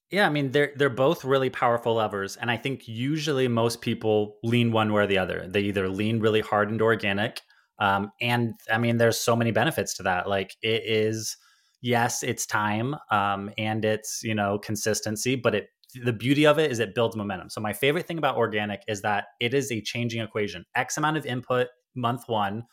Yeah, 0.10 0.26
I 0.26 0.30
mean 0.30 0.52
they're 0.52 0.74
they're 0.76 0.90
both 0.90 1.24
really 1.24 1.50
powerful 1.50 1.96
levers, 1.96 2.36
and 2.36 2.50
I 2.50 2.58
think 2.58 2.88
usually 2.88 3.48
most 3.48 3.82
people 3.82 4.38
lean 4.44 4.72
one 4.72 4.92
way 4.92 5.04
or 5.04 5.08
the 5.08 5.18
other. 5.18 5.46
They 5.48 5.62
either 5.62 5.88
lean 5.88 6.20
really 6.20 6.42
hard 6.42 6.72
into 6.72 6.84
organic, 6.84 7.42
um, 7.80 8.12
and 8.20 8.54
I 8.72 8.78
mean 8.78 8.98
there's 8.98 9.20
so 9.20 9.36
many 9.36 9.52
benefits 9.52 9.96
to 9.96 10.04
that. 10.04 10.28
Like 10.28 10.56
it 10.62 10.84
is, 10.86 11.38
yes, 11.82 12.24
it's 12.24 12.46
time, 12.46 12.96
um, 13.12 13.52
and 13.58 13.86
it's 13.86 14.22
you 14.24 14.34
know 14.34 14.60
consistency, 14.60 15.36
but 15.36 15.54
it 15.56 15.70
the 16.04 16.14
beauty 16.14 16.46
of 16.46 16.60
it 16.60 16.72
is 16.72 16.80
it 16.80 16.96
builds 16.96 17.16
momentum. 17.16 17.50
So 17.50 17.62
my 17.62 17.74
favorite 17.74 18.08
thing 18.08 18.18
about 18.18 18.38
organic 18.38 18.82
is 18.88 19.02
that 19.02 19.26
it 19.40 19.54
is 19.54 19.72
a 19.72 19.82
changing 19.82 20.22
equation. 20.22 20.66
X 20.76 20.98
amount 20.98 21.18
of 21.18 21.26
input 21.26 21.68
month 21.96 22.24
one 22.28 22.64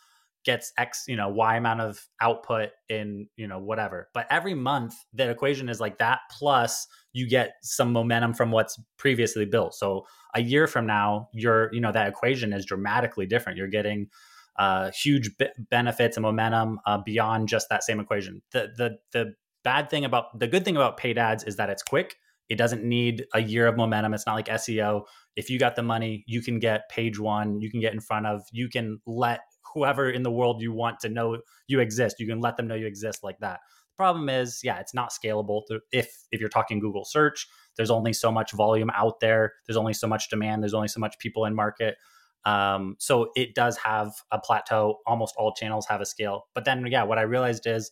gets 0.45 0.73
X, 0.76 1.04
you 1.09 1.16
know, 1.16 1.28
Y 1.28 1.57
amount 1.57 1.81
of 1.81 2.07
output 2.21 2.71
in, 2.88 3.26
you 3.37 3.49
know, 3.49 3.59
whatever. 3.59 4.09
But 4.12 4.26
every 4.31 4.54
month 4.54 4.95
that 5.14 5.31
equation 5.31 5.69
is 5.69 5.81
like 5.81 5.99
that 5.99 6.21
plus 6.31 6.87
you 7.12 7.28
get 7.28 7.54
some 7.62 7.93
momentum 7.93 8.35
from 8.35 8.50
what's 8.50 8.78
previously 8.99 9.47
built. 9.47 9.75
So 9.75 10.04
a 10.35 10.43
year 10.43 10.66
from 10.66 10.87
now, 10.87 11.28
your, 11.33 11.73
you 11.73 11.81
know, 11.81 11.93
that 11.93 12.09
equation 12.09 12.52
is 12.52 12.66
dramatically 12.66 13.26
different. 13.26 13.57
You're 13.57 13.69
getting 13.69 14.09
uh, 14.57 14.90
huge 14.90 15.37
b- 15.38 15.49
benefits 15.71 16.16
and 16.16 16.23
momentum 16.23 16.78
uh, 16.87 16.99
beyond 16.99 17.49
just 17.49 17.69
that 17.71 17.83
same 17.83 17.99
equation. 17.99 18.43
The 18.52 18.71
the 18.76 18.99
the 19.12 19.35
bad 19.64 19.90
thing 19.90 20.04
about 20.04 20.38
the 20.38 20.47
good 20.47 20.64
thing 20.64 20.76
about 20.76 20.97
paid 20.97 21.19
ads 21.19 21.43
is 21.43 21.57
that 21.57 21.71
it's 21.71 21.83
quick 21.83 22.16
it 22.49 22.57
doesn't 22.57 22.85
need 22.85 23.25
a 23.35 23.41
year 23.41 23.67
of 23.67 23.77
momentum. 23.77 24.15
It's 24.15 24.27
not 24.27 24.35
like 24.35 24.47
SEO. 24.47 25.03
If 25.37 25.51
you 25.51 25.59
got 25.59 25.77
the 25.77 25.83
money, 25.83 26.25
you 26.27 26.43
can 26.43 26.59
get 26.59 26.89
page 26.91 27.19
one, 27.19 27.61
you 27.61 27.71
can 27.71 27.81
get 27.81 27.95
in 27.95 28.01
front 28.01 28.27
of, 28.27 28.43
you 28.53 28.69
can 28.69 29.01
let 29.07 29.41
whoever 29.75 30.09
in 30.09 30.23
the 30.23 30.31
world 30.31 30.63
you 30.63 30.73
want 30.73 31.01
to 31.01 31.09
know 31.09 31.39
you 31.67 31.81
exist, 31.81 32.17
you 32.21 32.27
can 32.27 32.41
let 32.41 32.57
them 32.57 32.67
know 32.67 32.75
you 32.75 32.87
exist 32.87 33.25
like 33.25 33.39
that. 33.41 33.61
The 33.89 33.97
problem 33.97 34.29
is, 34.29 34.61
yeah, 34.63 34.79
it's 34.79 34.95
not 34.95 35.11
scalable. 35.11 35.63
If 35.93 36.25
if 36.31 36.41
you're 36.41 36.49
talking 36.49 36.81
Google 36.81 37.05
search, 37.05 37.47
there's 37.77 37.91
only 37.91 38.13
so 38.13 38.31
much 38.31 38.53
volume 38.53 38.91
out 38.91 39.21
there. 39.21 39.53
There's 39.67 39.77
only 39.77 39.95
so 39.95 40.07
much 40.07 40.29
demand. 40.29 40.63
There's 40.63 40.75
only 40.75 40.89
so 40.89 41.01
much 41.01 41.19
people 41.19 41.45
in 41.45 41.55
market. 41.55 41.97
Um, 42.45 42.97
so 42.99 43.31
it 43.35 43.55
does 43.55 43.77
have 43.79 44.13
a 44.31 44.39
plateau. 44.39 44.99
Almost 45.07 45.35
all 45.39 45.55
channels 45.55 45.87
have 45.89 46.01
a 46.01 46.07
scale. 46.07 46.47
But 46.55 46.65
then, 46.65 46.87
yeah, 46.87 47.05
what 47.05 47.19
I 47.19 47.23
realized 47.23 47.67
is 47.67 47.91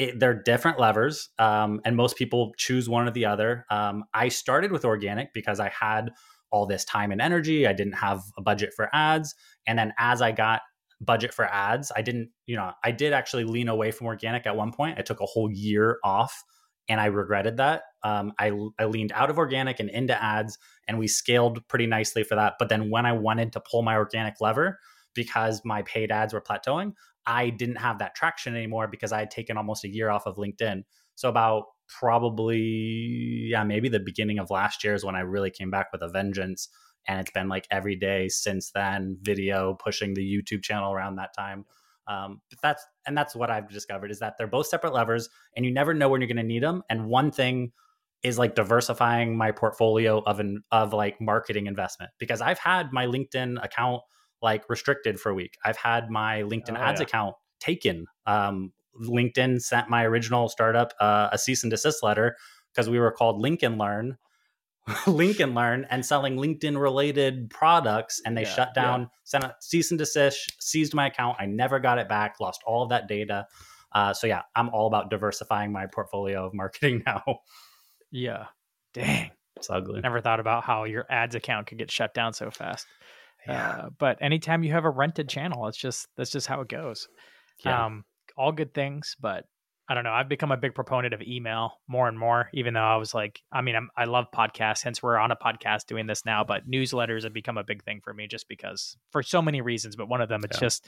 it, 0.00 0.18
they're 0.18 0.42
different 0.42 0.80
levers, 0.80 1.28
um, 1.38 1.80
and 1.84 1.94
most 1.94 2.16
people 2.16 2.52
choose 2.56 2.88
one 2.88 3.06
or 3.06 3.10
the 3.10 3.26
other. 3.26 3.66
Um, 3.70 4.04
I 4.14 4.28
started 4.28 4.72
with 4.72 4.84
organic 4.84 5.34
because 5.34 5.60
I 5.60 5.68
had 5.68 6.12
all 6.50 6.66
this 6.66 6.84
time 6.84 7.12
and 7.12 7.20
energy. 7.20 7.66
I 7.66 7.74
didn't 7.74 7.94
have 7.94 8.22
a 8.38 8.42
budget 8.42 8.72
for 8.74 8.88
ads, 8.94 9.34
and 9.66 9.78
then 9.78 9.92
as 9.98 10.22
I 10.22 10.32
got 10.32 10.62
budget 11.02 11.34
for 11.34 11.44
ads, 11.44 11.92
I 11.94 12.02
didn't, 12.02 12.30
you 12.46 12.56
know, 12.56 12.72
I 12.82 12.90
did 12.92 13.12
actually 13.12 13.44
lean 13.44 13.68
away 13.68 13.90
from 13.90 14.06
organic 14.06 14.46
at 14.46 14.56
one 14.56 14.72
point. 14.72 14.98
I 14.98 15.02
took 15.02 15.20
a 15.20 15.26
whole 15.26 15.50
year 15.50 15.98
off, 16.02 16.44
and 16.88 16.98
I 16.98 17.06
regretted 17.06 17.58
that. 17.58 17.82
Um, 18.02 18.32
I 18.38 18.52
I 18.78 18.86
leaned 18.86 19.12
out 19.14 19.28
of 19.28 19.36
organic 19.36 19.80
and 19.80 19.90
into 19.90 20.20
ads, 20.22 20.56
and 20.88 20.98
we 20.98 21.08
scaled 21.08 21.66
pretty 21.68 21.86
nicely 21.86 22.22
for 22.22 22.36
that. 22.36 22.54
But 22.58 22.70
then 22.70 22.90
when 22.90 23.04
I 23.04 23.12
wanted 23.12 23.52
to 23.52 23.60
pull 23.60 23.82
my 23.82 23.96
organic 23.96 24.40
lever, 24.40 24.78
because 25.14 25.60
my 25.64 25.82
paid 25.82 26.10
ads 26.10 26.32
were 26.32 26.40
plateauing, 26.40 26.94
I 27.26 27.50
didn't 27.50 27.76
have 27.76 27.98
that 27.98 28.14
traction 28.14 28.54
anymore 28.56 28.88
because 28.88 29.12
I 29.12 29.18
had 29.20 29.30
taken 29.30 29.56
almost 29.56 29.84
a 29.84 29.88
year 29.88 30.10
off 30.10 30.26
of 30.26 30.36
LinkedIn. 30.36 30.82
So 31.14 31.28
about 31.28 31.64
probably 31.88 32.58
yeah, 33.50 33.64
maybe 33.64 33.88
the 33.88 34.00
beginning 34.00 34.38
of 34.38 34.50
last 34.50 34.84
year 34.84 34.94
is 34.94 35.04
when 35.04 35.16
I 35.16 35.20
really 35.20 35.50
came 35.50 35.70
back 35.70 35.88
with 35.92 36.02
a 36.02 36.08
vengeance. 36.08 36.68
And 37.06 37.20
it's 37.20 37.30
been 37.30 37.48
like 37.48 37.66
every 37.70 37.96
day 37.96 38.28
since 38.28 38.70
then 38.72 39.18
video 39.22 39.74
pushing 39.74 40.14
the 40.14 40.22
youtube 40.22 40.62
channel 40.62 40.92
around 40.92 41.16
that 41.16 41.34
time. 41.36 41.64
Um, 42.06 42.40
but 42.50 42.58
that's 42.62 42.84
and 43.06 43.16
that's 43.16 43.36
what 43.36 43.50
i've 43.50 43.68
discovered 43.70 44.10
is 44.10 44.18
that 44.18 44.34
they're 44.36 44.46
both 44.46 44.66
separate 44.66 44.92
levers 44.92 45.28
and 45.54 45.64
you 45.64 45.72
never 45.72 45.94
know 45.94 46.08
when 46.08 46.20
you're 46.20 46.28
going 46.28 46.36
to 46.38 46.42
need 46.42 46.62
them 46.62 46.82
and 46.90 47.06
one 47.06 47.30
thing 47.30 47.72
is 48.22 48.38
like 48.38 48.54
diversifying 48.54 49.36
my 49.36 49.52
portfolio 49.52 50.18
of 50.18 50.40
an 50.40 50.62
of 50.72 50.92
like 50.92 51.20
marketing 51.20 51.66
investment 51.66 52.10
because 52.18 52.40
i've 52.40 52.58
had 52.58 52.92
my 52.92 53.06
linkedin 53.06 53.62
account 53.62 54.02
like 54.42 54.68
restricted 54.68 55.20
for 55.20 55.30
a 55.30 55.34
week 55.34 55.56
i've 55.64 55.76
had 55.76 56.10
my 56.10 56.42
linkedin 56.42 56.76
oh, 56.76 56.82
ads 56.82 57.00
yeah. 57.00 57.06
account 57.06 57.34
taken 57.60 58.06
um, 58.26 58.72
linkedin 59.02 59.60
sent 59.60 59.88
my 59.88 60.04
original 60.04 60.48
startup 60.48 60.92
uh, 61.00 61.28
a 61.32 61.38
cease 61.38 61.62
and 61.62 61.70
desist 61.70 62.02
letter 62.02 62.36
because 62.72 62.88
we 62.88 62.98
were 62.98 63.12
called 63.12 63.40
lincoln 63.40 63.78
learn 63.78 64.16
Lincoln 65.06 65.54
Learn 65.54 65.86
and 65.90 66.04
selling 66.04 66.36
LinkedIn 66.36 66.80
related 66.80 67.50
products, 67.50 68.20
and 68.24 68.36
they 68.36 68.42
yeah, 68.42 68.54
shut 68.54 68.74
down, 68.74 69.02
yeah. 69.02 69.06
sent 69.24 69.44
a 69.44 69.54
cease 69.60 69.90
and 69.90 69.98
desist, 69.98 70.56
seized 70.60 70.94
my 70.94 71.06
account. 71.06 71.36
I 71.38 71.46
never 71.46 71.78
got 71.78 71.98
it 71.98 72.08
back, 72.08 72.40
lost 72.40 72.62
all 72.66 72.82
of 72.82 72.90
that 72.90 73.08
data. 73.08 73.46
Uh, 73.92 74.14
so 74.14 74.26
yeah, 74.26 74.42
I'm 74.54 74.68
all 74.70 74.86
about 74.86 75.10
diversifying 75.10 75.72
my 75.72 75.86
portfolio 75.86 76.46
of 76.46 76.54
marketing 76.54 77.02
now. 77.06 77.22
Yeah, 78.10 78.46
dang, 78.94 79.30
it's 79.56 79.70
ugly. 79.70 80.00
Never 80.00 80.20
thought 80.20 80.40
about 80.40 80.64
how 80.64 80.84
your 80.84 81.06
ads 81.10 81.34
account 81.34 81.66
could 81.66 81.78
get 81.78 81.90
shut 81.90 82.14
down 82.14 82.32
so 82.32 82.50
fast. 82.50 82.86
Yeah. 83.46 83.68
Uh, 83.68 83.88
but 83.98 84.18
anytime 84.20 84.62
you 84.62 84.72
have 84.72 84.84
a 84.84 84.90
rented 84.90 85.28
channel, 85.28 85.66
it's 85.66 85.78
just 85.78 86.08
that's 86.16 86.30
just 86.30 86.46
how 86.46 86.60
it 86.60 86.68
goes. 86.68 87.08
Yeah. 87.64 87.86
Um, 87.86 88.04
all 88.36 88.52
good 88.52 88.74
things, 88.74 89.16
but 89.20 89.44
I 89.90 89.94
don't 89.94 90.04
know. 90.04 90.12
I've 90.12 90.28
become 90.28 90.52
a 90.52 90.56
big 90.56 90.74
proponent 90.74 91.14
of 91.14 91.20
email 91.20 91.72
more 91.88 92.06
and 92.06 92.16
more, 92.16 92.48
even 92.54 92.74
though 92.74 92.80
I 92.80 92.96
was 92.96 93.12
like, 93.12 93.40
I 93.50 93.60
mean, 93.60 93.74
I'm, 93.74 93.90
i 93.96 94.04
love 94.04 94.26
podcasts, 94.32 94.84
hence 94.84 95.02
we're 95.02 95.16
on 95.16 95.32
a 95.32 95.36
podcast 95.36 95.86
doing 95.86 96.06
this 96.06 96.24
now, 96.24 96.44
but 96.44 96.70
newsletters 96.70 97.24
have 97.24 97.32
become 97.32 97.58
a 97.58 97.64
big 97.64 97.82
thing 97.82 98.00
for 98.04 98.14
me 98.14 98.28
just 98.28 98.48
because 98.48 98.96
for 99.10 99.20
so 99.22 99.42
many 99.42 99.62
reasons. 99.62 99.96
But 99.96 100.08
one 100.08 100.20
of 100.20 100.28
them, 100.28 100.42
it's 100.44 100.58
yeah. 100.58 100.60
just 100.60 100.86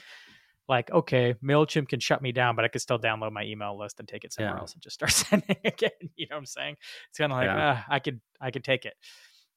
like, 0.69 0.89
okay, 0.89 1.35
MailChimp 1.43 1.89
can 1.89 1.99
shut 1.99 2.21
me 2.21 2.31
down, 2.31 2.55
but 2.55 2.63
I 2.63 2.69
could 2.69 2.79
still 2.79 2.97
download 2.97 3.33
my 3.33 3.43
email 3.43 3.77
list 3.77 3.99
and 3.99 4.07
take 4.07 4.23
it 4.23 4.31
somewhere 4.31 4.55
yeah. 4.55 4.61
else 4.61 4.71
and 4.71 4.81
just 4.81 4.93
start 4.93 5.11
sending 5.11 5.57
again. 5.65 5.91
You 6.15 6.27
know 6.29 6.37
what 6.37 6.39
I'm 6.39 6.45
saying? 6.45 6.75
It's 7.09 7.17
kind 7.17 7.33
of 7.33 7.37
like, 7.37 7.47
yeah. 7.47 7.71
uh, 7.71 7.81
I 7.89 7.99
could, 7.99 8.21
I 8.39 8.51
could 8.51 8.63
take 8.63 8.85
it. 8.85 8.93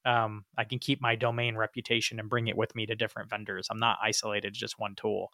Um, 0.05 0.45
I 0.57 0.63
can 0.63 0.79
keep 0.79 1.01
my 1.01 1.15
domain 1.15 1.55
reputation 1.55 2.19
and 2.19 2.29
bring 2.29 2.47
it 2.47 2.55
with 2.55 2.75
me 2.75 2.85
to 2.85 2.95
different 2.95 3.29
vendors. 3.29 3.67
I'm 3.69 3.79
not 3.79 3.97
isolated 4.01 4.53
to 4.53 4.59
just 4.59 4.79
one 4.79 4.95
tool. 4.95 5.31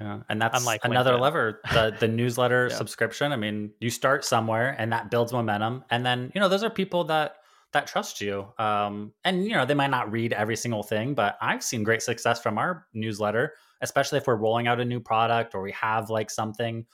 Yeah, 0.00 0.20
and 0.28 0.42
that's 0.42 0.58
Unlike 0.58 0.84
another 0.84 1.12
LinkedIn. 1.12 1.20
lever. 1.20 1.60
The 1.72 1.96
the 2.00 2.08
newsletter 2.20 2.68
yeah. 2.70 2.76
subscription. 2.76 3.32
I 3.32 3.36
mean, 3.36 3.70
you 3.80 3.90
start 3.90 4.24
somewhere, 4.24 4.74
and 4.78 4.92
that 4.92 5.10
builds 5.10 5.32
momentum, 5.32 5.84
and 5.90 6.04
then 6.04 6.32
you 6.34 6.40
know 6.40 6.48
those 6.48 6.64
are 6.64 6.70
people 6.70 7.04
that 7.04 7.36
that 7.72 7.86
trust 7.86 8.20
you. 8.20 8.46
Um, 8.58 9.12
and 9.24 9.44
you 9.44 9.52
know 9.52 9.64
they 9.64 9.74
might 9.74 9.90
not 9.90 10.10
read 10.10 10.32
every 10.32 10.56
single 10.56 10.82
thing, 10.82 11.14
but 11.14 11.36
I've 11.40 11.62
seen 11.62 11.84
great 11.84 12.02
success 12.02 12.42
from 12.42 12.58
our 12.58 12.86
newsletter, 12.92 13.54
especially 13.82 14.18
if 14.18 14.26
we're 14.26 14.36
rolling 14.36 14.66
out 14.66 14.80
a 14.80 14.84
new 14.84 15.00
product 15.00 15.54
or 15.54 15.62
we 15.62 15.72
have 15.72 16.10
like 16.10 16.30
something. 16.30 16.86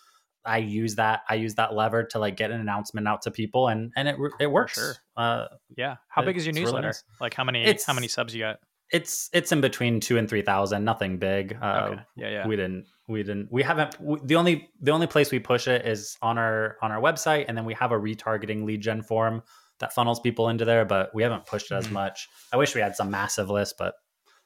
I 0.45 0.59
use 0.59 0.97
that 0.97 1.21
I 1.29 1.35
use 1.35 1.55
that 1.57 1.75
lever 1.75 2.05
to 2.05 2.19
like 2.19 2.37
get 2.37 2.51
an 2.51 2.61
announcement 2.61 3.07
out 3.07 3.23
to 3.23 3.31
people, 3.31 3.69
and 3.69 3.93
and 3.97 4.09
it 4.09 4.17
it 4.39 4.47
works. 4.47 4.75
Sure. 4.75 4.95
Uh, 5.17 5.47
yeah. 5.77 5.97
How 6.09 6.23
big 6.23 6.37
is 6.37 6.47
your 6.47 6.55
newsletter? 6.55 6.77
Really 6.77 6.87
nice. 6.89 7.05
Like 7.21 7.35
how 7.35 7.45
many 7.45 7.65
it's, 7.65 7.85
how 7.85 7.93
many 7.93 8.09
subs 8.09 8.35
you 8.35 8.41
got? 8.41 8.59
it's 8.93 9.31
it's 9.33 9.53
in 9.53 9.61
between 9.61 10.01
two 10.01 10.19
and 10.19 10.29
three 10.29 10.43
thousand. 10.43 10.85
Nothing 10.85 11.19
big. 11.19 11.57
Uh, 11.61 11.91
okay. 11.93 12.03
Yeah, 12.17 12.29
yeah. 12.31 12.47
We 12.47 12.57
didn't. 12.57 12.87
We 13.09 13.23
didn't. 13.23 13.51
We 13.51 13.63
haven't. 13.63 14.01
We, 14.01 14.19
the 14.25 14.37
only 14.37 14.69
the 14.81 14.91
only 14.91 15.07
place 15.07 15.31
we 15.31 15.39
push 15.39 15.69
it 15.69 15.87
is 15.87 16.17
on 16.23 16.39
our 16.39 16.77
on 16.83 16.91
our 16.91 17.01
website, 17.01 17.47
and 17.49 17.57
then 17.57 17.65
we 17.65 17.75
have 17.75 17.93
a 17.93 17.99
retargeting 17.99 18.65
lead 18.65 18.81
gen 18.81 19.03
form 19.03 19.43
that 19.79 19.93
funnels 19.93 20.21
people 20.21 20.49
into 20.49 20.65
there. 20.65 20.85
But 20.85 21.15
we 21.15 21.23
haven't 21.23 21.47
pushed 21.47 21.71
it 21.71 21.75
as 21.75 21.85
mm-hmm. 21.85 21.95
much. 21.95 22.29
I 22.53 22.57
wish 22.57 22.75
we 22.75 22.81
had 22.81 22.97
some 22.97 23.11
massive 23.11 23.49
list, 23.49 23.77
but 23.79 23.95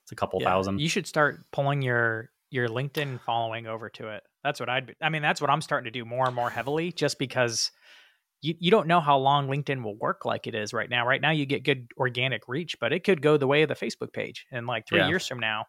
it's 0.02 0.12
a 0.12 0.16
couple 0.16 0.40
yeah. 0.40 0.48
thousand. 0.48 0.80
You 0.80 0.88
should 0.88 1.06
start 1.06 1.40
pulling 1.50 1.82
your 1.82 2.30
your 2.50 2.68
LinkedIn 2.68 3.20
following 3.20 3.66
over 3.66 3.88
to 3.90 4.08
it. 4.08 4.22
That's 4.44 4.60
what 4.60 4.68
I'd. 4.68 4.86
Be, 4.86 4.94
I 5.00 5.08
mean, 5.08 5.22
that's 5.22 5.40
what 5.40 5.50
I'm 5.50 5.62
starting 5.62 5.86
to 5.86 5.90
do 5.90 6.04
more 6.04 6.26
and 6.26 6.34
more 6.34 6.50
heavily, 6.50 6.92
just 6.92 7.18
because 7.18 7.70
you, 8.42 8.54
you 8.60 8.70
don't 8.70 8.86
know 8.86 9.00
how 9.00 9.16
long 9.16 9.48
LinkedIn 9.48 9.82
will 9.82 9.96
work 9.96 10.26
like 10.26 10.46
it 10.46 10.54
is 10.54 10.74
right 10.74 10.88
now. 10.88 11.06
Right 11.06 11.20
now, 11.20 11.30
you 11.30 11.46
get 11.46 11.64
good 11.64 11.88
organic 11.96 12.42
reach, 12.46 12.78
but 12.78 12.92
it 12.92 13.02
could 13.02 13.22
go 13.22 13.38
the 13.38 13.46
way 13.46 13.62
of 13.62 13.70
the 13.70 13.74
Facebook 13.74 14.12
page. 14.12 14.46
And 14.52 14.66
like 14.66 14.86
three 14.86 14.98
yeah. 14.98 15.08
years 15.08 15.26
from 15.26 15.40
now, 15.40 15.64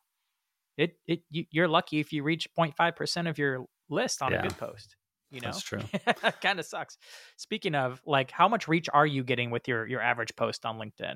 it 0.78 0.98
it 1.08 1.22
you, 1.32 1.64
are 1.64 1.70
lucky 1.70 2.02
if 2.02 2.12
you 2.12 2.22
reach 2.22 2.50
0.5 2.58 2.96
percent 2.96 3.28
of 3.30 3.38
your 3.38 3.66
list 3.90 4.22
on 4.22 4.34
yeah. 4.34 4.40
a 4.40 4.44
good 4.44 4.58
post. 4.58 4.98
You 5.32 5.42
know, 5.42 5.48
that's 5.48 5.62
true. 5.62 5.80
kind 6.42 6.60
of 6.60 6.66
sucks. 6.66 6.98
Speaking 7.38 7.76
of, 7.76 8.02
like, 8.06 8.30
how 8.30 8.48
much 8.48 8.68
reach 8.68 8.88
are 8.94 9.06
you 9.06 9.24
getting 9.24 9.52
with 9.52 9.68
your 9.68 9.88
your 9.88 10.02
average 10.02 10.36
post 10.36 10.66
on 10.66 10.78
LinkedIn? 10.78 11.16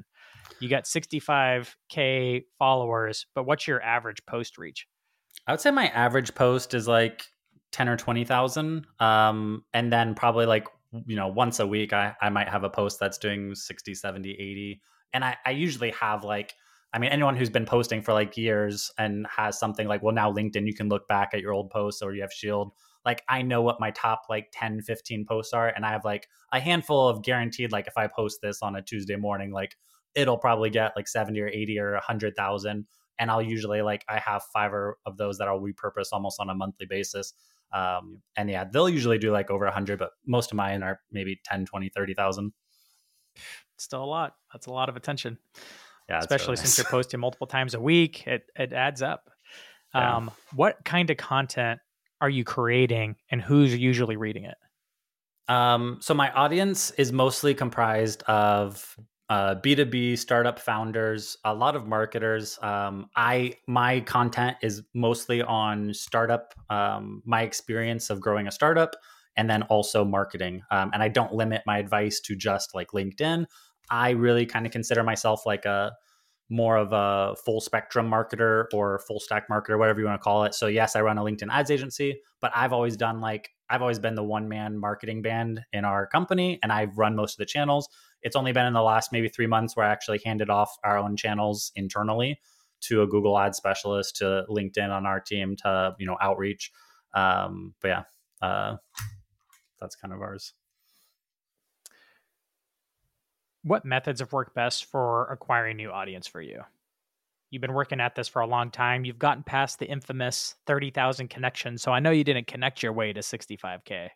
You 0.62 0.70
got 0.70 0.86
65k 0.86 2.44
followers, 2.58 3.26
but 3.36 3.46
what's 3.46 3.68
your 3.68 3.82
average 3.82 4.26
post 4.26 4.58
reach? 4.58 4.88
I 5.46 5.52
would 5.52 5.62
say 5.62 5.72
my 5.72 5.88
average 5.88 6.34
post 6.36 6.74
is 6.74 6.88
like 6.88 7.26
10 7.72 7.90
or 7.90 7.98
20,000. 7.98 8.86
Um, 9.00 9.64
and 9.74 9.92
then 9.92 10.16
probably 10.16 10.46
like 10.46 10.68
you 11.06 11.16
know 11.16 11.28
once 11.28 11.60
a 11.60 11.68
week 11.68 11.94
i 11.94 12.14
i 12.22 12.30
might 12.30 12.50
have 12.50 12.64
a 12.64 12.70
post 12.70 13.00
that's 13.00 13.18
doing 13.18 13.54
60 13.54 13.94
70 13.94 14.32
80 14.32 14.82
and 15.14 15.24
i 15.24 15.38
i 15.46 15.52
usually 15.52 15.92
have 15.92 16.24
like 16.24 16.56
i 16.94 17.00
mean 17.00 17.12
anyone 17.12 17.36
who's 17.36 17.50
been 17.50 17.66
posting 17.66 18.02
for 18.02 18.14
like 18.14 18.38
years 18.38 18.92
and 18.98 19.28
has 19.28 19.60
something 19.60 19.88
like 19.88 20.02
well 20.02 20.16
now 20.16 20.32
linkedin 20.32 20.66
you 20.66 20.74
can 20.74 20.90
look 20.90 21.08
back 21.08 21.30
at 21.34 21.42
your 21.42 21.54
old 21.54 21.70
posts 21.70 22.02
or 22.02 22.14
you 22.14 22.22
have 22.22 22.34
shield 22.34 22.72
like 23.06 23.24
i 23.30 23.42
know 23.42 23.62
what 23.62 23.80
my 23.80 23.92
top 23.92 24.24
like 24.30 24.48
10 24.52 24.82
15 24.82 25.26
posts 25.26 25.54
are 25.54 25.70
and 25.70 25.86
i 25.86 25.92
have 25.92 26.06
like 26.06 26.28
a 26.54 26.60
handful 26.60 27.08
of 27.08 27.22
guaranteed 27.22 27.72
like 27.72 27.88
if 27.88 27.98
i 27.98 28.08
post 28.08 28.40
this 28.42 28.62
on 28.64 28.76
a 28.76 28.82
tuesday 28.82 29.16
morning 29.16 29.52
like 29.52 29.76
it'll 30.16 30.38
probably 30.38 30.72
get 30.72 30.92
like 30.96 31.08
70 31.08 31.40
or 31.40 31.50
80 31.50 31.80
or 31.80 31.92
100000 31.94 32.88
and 33.20 33.32
i'll 33.32 33.44
usually 33.44 33.84
like 33.84 34.04
i 34.10 34.18
have 34.18 34.42
five 34.52 34.74
or 34.74 34.98
of 35.06 35.18
those 35.18 35.38
that 35.38 35.48
i'll 35.48 35.62
repurpose 35.62 36.08
almost 36.12 36.40
on 36.40 36.50
a 36.50 36.56
monthly 36.56 36.88
basis 36.88 37.36
um, 37.72 38.22
and 38.36 38.50
yeah, 38.50 38.66
they'll 38.66 38.90
usually 38.90 39.18
do 39.18 39.32
like 39.32 39.52
over 39.52 39.66
100, 39.66 40.00
but 40.00 40.12
most 40.26 40.52
of 40.52 40.58
mine 40.58 40.84
are 40.84 41.00
maybe 41.12 41.40
10, 41.44 41.66
20, 41.66 41.90
30,000. 41.90 42.54
Still 43.78 44.04
a 44.04 44.06
lot. 44.06 44.34
That's 44.52 44.68
a 44.68 44.72
lot 44.72 44.90
of 44.90 44.96
attention. 44.96 45.38
Yeah, 46.10 46.20
especially 46.20 46.54
really 46.54 46.58
since 46.58 46.78
nice. 46.78 46.78
you're 46.80 46.92
posting 46.92 47.20
multiple 47.20 47.48
times 47.48 47.76
a 47.76 47.80
week, 47.80 48.26
it 48.26 48.44
it 48.56 48.74
adds 48.74 49.02
up. 49.02 49.30
Yeah. 49.94 50.18
Um, 50.18 50.32
what 50.54 50.78
kind 50.84 51.10
of 51.10 51.18
content 51.18 51.80
are 52.22 52.30
you 52.30 52.44
creating, 52.44 53.16
and 53.32 53.42
who's 53.42 53.76
usually 53.76 54.18
reading 54.18 54.46
it? 54.46 54.58
Um, 55.48 55.98
so 56.02 56.14
my 56.14 56.32
audience 56.32 56.92
is 56.92 57.12
mostly 57.12 57.54
comprised 57.54 58.24
of 58.24 58.96
uh, 59.30 59.56
B2B 59.56 60.18
startup 60.18 60.58
founders, 60.60 61.38
a 61.46 61.54
lot 61.54 61.76
of 61.76 61.86
marketers. 61.86 62.58
Um, 62.62 63.10
I 63.16 63.54
my 63.68 64.00
content 64.02 64.58
is 64.64 64.82
mostly 64.94 65.42
on 65.42 65.94
startup, 65.94 66.56
um, 66.70 67.22
my 67.26 67.44
experience 67.44 68.10
of 68.10 68.20
growing 68.20 68.48
a 68.48 68.52
startup, 68.52 68.96
and 69.38 69.50
then 69.50 69.64
also 69.64 70.04
marketing. 70.04 70.64
Um, 70.72 70.90
and 70.94 71.04
I 71.04 71.10
don't 71.10 71.34
limit 71.34 71.62
my 71.68 71.78
advice 71.78 72.20
to 72.22 72.36
just 72.36 72.74
like 72.74 72.90
LinkedIn. 72.90 73.46
I 73.92 74.12
really 74.12 74.46
kind 74.46 74.66
of 74.66 74.72
consider 74.72 75.04
myself 75.04 75.46
like 75.46 75.66
a 75.66 75.94
more 76.50 76.78
of 76.78 76.92
a 76.92 77.36
full 77.46 77.62
spectrum 77.62 78.10
marketer 78.10 78.66
or 78.74 79.00
full 79.08 79.20
stack 79.20 79.48
marketer, 79.48 79.78
whatever 79.78 80.00
you 80.00 80.08
want 80.08 80.20
to 80.20 80.24
call 80.24 80.44
it. 80.46 80.56
So 80.56 80.66
yes, 80.66 80.96
I 80.96 81.02
run 81.02 81.20
a 81.20 81.22
LinkedIn 81.22 81.50
ads 81.52 81.70
agency, 81.70 82.20
but 82.42 82.52
I've 82.56 82.74
always 82.74 82.98
done 82.98 83.22
like 83.22 83.52
I've 83.70 83.82
always 83.82 84.00
been 84.00 84.16
the 84.16 84.24
one 84.24 84.50
man 84.50 84.78
marketing 84.80 85.22
band 85.22 85.62
in 85.74 85.86
our 85.86 86.08
company, 86.08 86.58
and 86.64 86.72
I've 86.72 86.98
run 86.98 87.16
most 87.16 87.34
of 87.34 87.38
the 87.38 87.46
channels. 87.46 87.88
It's 88.22 88.36
only 88.36 88.52
been 88.52 88.66
in 88.66 88.74
the 88.74 88.82
last 88.82 89.12
maybe 89.12 89.30
three 89.30 89.48
months 89.48 89.76
where 89.76 89.86
I 89.86 89.92
actually 89.92 90.22
handed 90.26 90.50
off 90.50 90.78
our 90.84 90.98
own 90.98 91.16
channels 91.16 91.72
internally 91.76 92.40
to 92.82 93.02
a 93.02 93.08
Google 93.08 93.38
Ad 93.38 93.56
specialist, 93.56 94.18
to 94.18 94.46
LinkedIn 94.50 94.90
on 94.90 95.06
our 95.06 95.20
team, 95.20 95.56
to 95.58 95.96
you 96.00 96.06
know 96.06 96.18
outreach. 96.22 96.72
Um, 97.14 97.74
but 97.82 97.88
yeah, 97.88 98.04
uh, 98.42 98.78
that's 99.80 99.96
kind 99.96 100.14
of 100.14 100.22
ours. 100.22 100.54
What 103.64 103.84
methods 103.84 104.22
have 104.22 104.32
worked 104.32 104.56
best 104.56 104.86
for 104.86 105.28
acquiring 105.32 105.78
new 105.78 105.92
audience 105.92 106.28
for 106.28 106.42
you? 106.42 106.64
You've 107.52 107.62
been 107.62 107.74
working 107.74 108.00
at 108.00 108.16
this 108.16 108.28
for 108.28 108.42
a 108.42 108.48
long 108.48 108.70
time. 108.70 109.06
You've 109.06 109.18
gotten 109.18 109.44
past 109.44 109.80
the 109.80 109.88
infamous 109.88 110.56
30,000 110.68 111.30
connections. 111.30 111.82
So 111.82 111.92
I 111.92 112.00
know 112.00 112.12
you 112.12 112.24
didn't 112.24 112.48
connect 112.48 112.84
your 112.84 112.94
way 112.94 113.12
to 113.12 113.22
65K. 113.22 114.10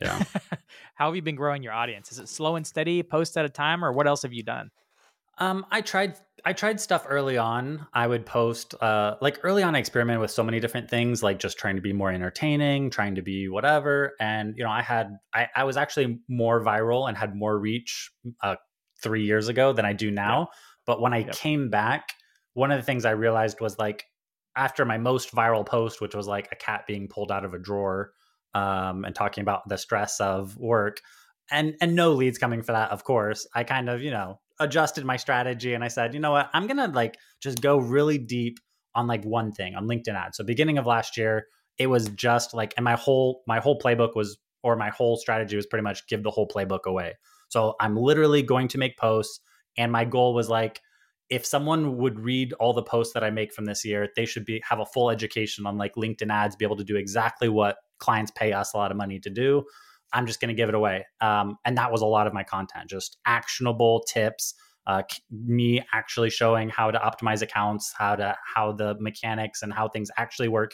Yeah. 0.00 0.22
How 0.94 1.06
have 1.06 1.16
you 1.16 1.22
been 1.22 1.36
growing 1.36 1.62
your 1.62 1.72
audience? 1.72 2.10
Is 2.10 2.18
it 2.18 2.28
slow 2.28 2.56
and 2.56 2.66
steady, 2.66 3.02
post 3.02 3.36
at 3.36 3.44
a 3.44 3.48
time, 3.48 3.84
or 3.84 3.92
what 3.92 4.06
else 4.06 4.22
have 4.22 4.32
you 4.32 4.42
done? 4.42 4.70
Um, 5.38 5.64
I 5.70 5.80
tried 5.80 6.16
I 6.44 6.52
tried 6.52 6.80
stuff 6.80 7.06
early 7.08 7.38
on. 7.38 7.86
I 7.94 8.06
would 8.06 8.26
post 8.26 8.74
uh 8.80 9.16
like 9.22 9.40
early 9.42 9.62
on 9.62 9.74
I 9.74 9.78
experimented 9.78 10.20
with 10.20 10.30
so 10.30 10.42
many 10.42 10.60
different 10.60 10.90
things, 10.90 11.22
like 11.22 11.38
just 11.38 11.58
trying 11.58 11.76
to 11.76 11.82
be 11.82 11.92
more 11.92 12.12
entertaining, 12.12 12.90
trying 12.90 13.14
to 13.14 13.22
be 13.22 13.48
whatever. 13.48 14.14
And 14.20 14.54
you 14.56 14.64
know, 14.64 14.70
I 14.70 14.82
had 14.82 15.16
I, 15.32 15.48
I 15.56 15.64
was 15.64 15.78
actually 15.78 16.20
more 16.28 16.62
viral 16.62 17.08
and 17.08 17.16
had 17.16 17.34
more 17.34 17.58
reach 17.58 18.10
uh 18.42 18.56
three 19.02 19.24
years 19.24 19.48
ago 19.48 19.72
than 19.72 19.86
I 19.86 19.94
do 19.94 20.10
now. 20.10 20.48
But 20.84 21.00
when 21.00 21.14
I 21.14 21.18
yep. 21.18 21.32
came 21.32 21.70
back 21.70 22.10
one 22.54 22.70
of 22.70 22.78
the 22.78 22.84
things 22.84 23.04
I 23.04 23.12
realized 23.12 23.60
was 23.60 23.78
like 23.78 24.06
after 24.56 24.84
my 24.84 24.98
most 24.98 25.34
viral 25.34 25.64
post, 25.64 26.00
which 26.00 26.14
was 26.14 26.26
like 26.26 26.48
a 26.52 26.56
cat 26.56 26.84
being 26.86 27.08
pulled 27.08 27.30
out 27.30 27.44
of 27.44 27.54
a 27.54 27.58
drawer 27.58 28.12
um, 28.54 29.04
and 29.04 29.14
talking 29.14 29.42
about 29.42 29.68
the 29.68 29.78
stress 29.78 30.20
of 30.20 30.56
work, 30.56 31.00
and 31.50 31.74
and 31.80 31.94
no 31.94 32.12
leads 32.12 32.38
coming 32.38 32.62
for 32.62 32.72
that, 32.72 32.90
of 32.90 33.04
course. 33.04 33.46
I 33.54 33.64
kind 33.64 33.88
of 33.88 34.02
you 34.02 34.10
know 34.10 34.40
adjusted 34.58 35.04
my 35.04 35.16
strategy 35.16 35.72
and 35.72 35.82
I 35.82 35.88
said, 35.88 36.12
you 36.12 36.20
know 36.20 36.32
what, 36.32 36.50
I'm 36.52 36.66
gonna 36.66 36.88
like 36.88 37.16
just 37.40 37.60
go 37.62 37.78
really 37.78 38.18
deep 38.18 38.58
on 38.94 39.06
like 39.06 39.24
one 39.24 39.52
thing 39.52 39.74
on 39.74 39.86
LinkedIn 39.86 40.14
ads. 40.14 40.36
So 40.36 40.44
beginning 40.44 40.78
of 40.78 40.86
last 40.86 41.16
year, 41.16 41.46
it 41.78 41.86
was 41.86 42.08
just 42.10 42.52
like, 42.54 42.74
and 42.76 42.84
my 42.84 42.96
whole 42.96 43.42
my 43.46 43.60
whole 43.60 43.78
playbook 43.78 44.14
was 44.14 44.38
or 44.62 44.76
my 44.76 44.90
whole 44.90 45.16
strategy 45.16 45.56
was 45.56 45.66
pretty 45.66 45.82
much 45.82 46.06
give 46.06 46.22
the 46.22 46.30
whole 46.30 46.46
playbook 46.46 46.84
away. 46.84 47.14
So 47.48 47.74
I'm 47.80 47.96
literally 47.96 48.42
going 48.42 48.68
to 48.68 48.78
make 48.78 48.98
posts, 48.98 49.40
and 49.78 49.90
my 49.90 50.04
goal 50.04 50.34
was 50.34 50.48
like 50.48 50.80
if 51.30 51.46
someone 51.46 51.96
would 51.96 52.18
read 52.18 52.52
all 52.54 52.72
the 52.72 52.82
posts 52.82 53.14
that 53.14 53.22
I 53.22 53.30
make 53.30 53.54
from 53.54 53.64
this 53.64 53.84
year, 53.84 54.08
they 54.16 54.26
should 54.26 54.44
be 54.44 54.60
have 54.68 54.80
a 54.80 54.84
full 54.84 55.10
education 55.10 55.64
on 55.64 55.78
like 55.78 55.94
LinkedIn 55.94 56.30
ads, 56.30 56.56
be 56.56 56.64
able 56.64 56.76
to 56.76 56.84
do 56.84 56.96
exactly 56.96 57.48
what 57.48 57.76
clients 57.98 58.32
pay 58.32 58.52
us 58.52 58.74
a 58.74 58.76
lot 58.76 58.90
of 58.90 58.96
money 58.96 59.20
to 59.20 59.30
do. 59.30 59.64
I'm 60.12 60.26
just 60.26 60.40
going 60.40 60.48
to 60.48 60.54
give 60.54 60.68
it 60.68 60.74
away, 60.74 61.06
um, 61.20 61.56
and 61.64 61.78
that 61.78 61.92
was 61.92 62.02
a 62.02 62.06
lot 62.06 62.26
of 62.26 62.34
my 62.34 62.42
content, 62.42 62.90
just 62.90 63.16
actionable 63.24 64.00
tips. 64.00 64.54
Uh, 64.86 65.02
me 65.30 65.84
actually 65.92 66.30
showing 66.30 66.68
how 66.68 66.90
to 66.90 66.98
optimize 66.98 67.42
accounts, 67.42 67.94
how 67.96 68.16
to 68.16 68.34
how 68.42 68.72
the 68.72 68.96
mechanics 68.98 69.62
and 69.62 69.72
how 69.72 69.88
things 69.88 70.10
actually 70.16 70.48
work. 70.48 70.72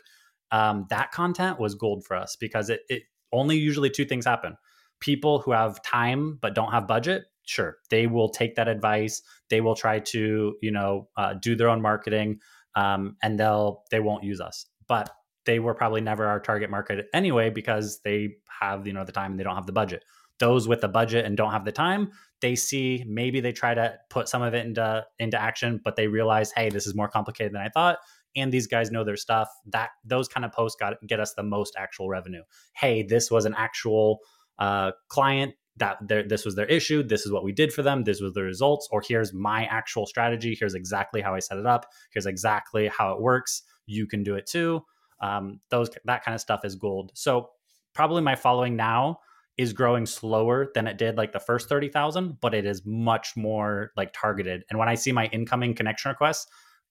Um, 0.52 0.86
that 0.88 1.12
content 1.12 1.58
was 1.58 1.74
gold 1.74 2.04
for 2.06 2.16
us 2.16 2.36
because 2.36 2.70
it, 2.70 2.80
it 2.88 3.02
only 3.32 3.58
usually 3.58 3.90
two 3.90 4.06
things 4.06 4.24
happen. 4.24 4.56
People 5.00 5.40
who 5.40 5.50
have 5.50 5.82
time 5.82 6.38
but 6.40 6.54
don't 6.54 6.70
have 6.70 6.86
budget 6.86 7.24
sure 7.48 7.78
they 7.90 8.06
will 8.06 8.28
take 8.28 8.54
that 8.56 8.68
advice 8.68 9.22
they 9.48 9.60
will 9.60 9.74
try 9.74 9.98
to 9.98 10.54
you 10.62 10.70
know 10.70 11.08
uh, 11.16 11.34
do 11.34 11.56
their 11.56 11.68
own 11.68 11.80
marketing 11.80 12.38
um, 12.76 13.16
and 13.22 13.40
they'll 13.40 13.82
they 13.90 14.00
won't 14.00 14.22
use 14.22 14.40
us. 14.40 14.66
But 14.86 15.10
they 15.46 15.58
were 15.58 15.74
probably 15.74 16.00
never 16.00 16.26
our 16.26 16.40
target 16.40 16.70
market 16.70 17.06
anyway 17.12 17.50
because 17.50 18.00
they 18.04 18.36
have 18.60 18.86
you 18.86 18.92
know 18.92 19.04
the 19.04 19.12
time 19.12 19.32
and 19.32 19.40
they 19.40 19.44
don't 19.44 19.56
have 19.56 19.66
the 19.66 19.72
budget. 19.72 20.04
Those 20.38 20.68
with 20.68 20.82
the 20.82 20.88
budget 20.88 21.24
and 21.24 21.36
don't 21.36 21.52
have 21.52 21.64
the 21.64 21.72
time 21.72 22.12
they 22.42 22.54
see 22.54 23.02
maybe 23.08 23.40
they 23.40 23.52
try 23.52 23.72
to 23.72 23.94
put 24.10 24.28
some 24.28 24.42
of 24.42 24.52
it 24.52 24.66
into 24.66 25.02
into 25.18 25.40
action 25.40 25.80
but 25.82 25.96
they 25.96 26.06
realize 26.06 26.52
hey 26.52 26.68
this 26.68 26.86
is 26.86 26.94
more 26.94 27.08
complicated 27.08 27.54
than 27.54 27.62
i 27.62 27.70
thought 27.70 27.96
and 28.36 28.52
these 28.52 28.66
guys 28.66 28.90
know 28.90 29.02
their 29.02 29.16
stuff. 29.16 29.48
That 29.64 29.88
those 30.04 30.28
kind 30.28 30.44
of 30.44 30.52
posts 30.52 30.76
got 30.78 30.94
get 31.06 31.20
us 31.20 31.32
the 31.32 31.42
most 31.42 31.74
actual 31.78 32.10
revenue. 32.10 32.42
Hey 32.74 33.02
this 33.02 33.30
was 33.30 33.46
an 33.46 33.54
actual 33.56 34.18
uh, 34.58 34.92
client 35.08 35.54
that 35.78 35.98
this 36.08 36.44
was 36.44 36.54
their 36.54 36.66
issue. 36.66 37.02
This 37.02 37.26
is 37.26 37.32
what 37.32 37.44
we 37.44 37.52
did 37.52 37.72
for 37.72 37.82
them. 37.82 38.04
This 38.04 38.20
was 38.20 38.32
the 38.32 38.42
results. 38.42 38.88
Or 38.90 39.02
here's 39.06 39.32
my 39.32 39.66
actual 39.66 40.06
strategy. 40.06 40.56
Here's 40.58 40.74
exactly 40.74 41.20
how 41.20 41.34
I 41.34 41.38
set 41.38 41.58
it 41.58 41.66
up. 41.66 41.86
Here's 42.12 42.26
exactly 42.26 42.88
how 42.88 43.12
it 43.12 43.20
works. 43.20 43.62
You 43.86 44.06
can 44.06 44.22
do 44.22 44.34
it 44.34 44.46
too. 44.46 44.82
Um, 45.20 45.60
those 45.70 45.90
that 46.04 46.24
kind 46.24 46.34
of 46.34 46.40
stuff 46.40 46.64
is 46.64 46.76
gold. 46.76 47.12
So 47.14 47.50
probably 47.94 48.22
my 48.22 48.36
following 48.36 48.76
now 48.76 49.20
is 49.56 49.72
growing 49.72 50.04
slower 50.04 50.70
than 50.74 50.86
it 50.86 50.98
did 50.98 51.16
like 51.16 51.32
the 51.32 51.40
first 51.40 51.68
30,000, 51.68 52.38
but 52.40 52.54
it 52.54 52.66
is 52.66 52.82
much 52.84 53.36
more 53.36 53.92
like 53.96 54.12
targeted. 54.12 54.64
And 54.68 54.78
when 54.78 54.88
I 54.88 54.94
see 54.94 55.12
my 55.12 55.26
incoming 55.26 55.74
connection 55.74 56.10
requests, 56.10 56.46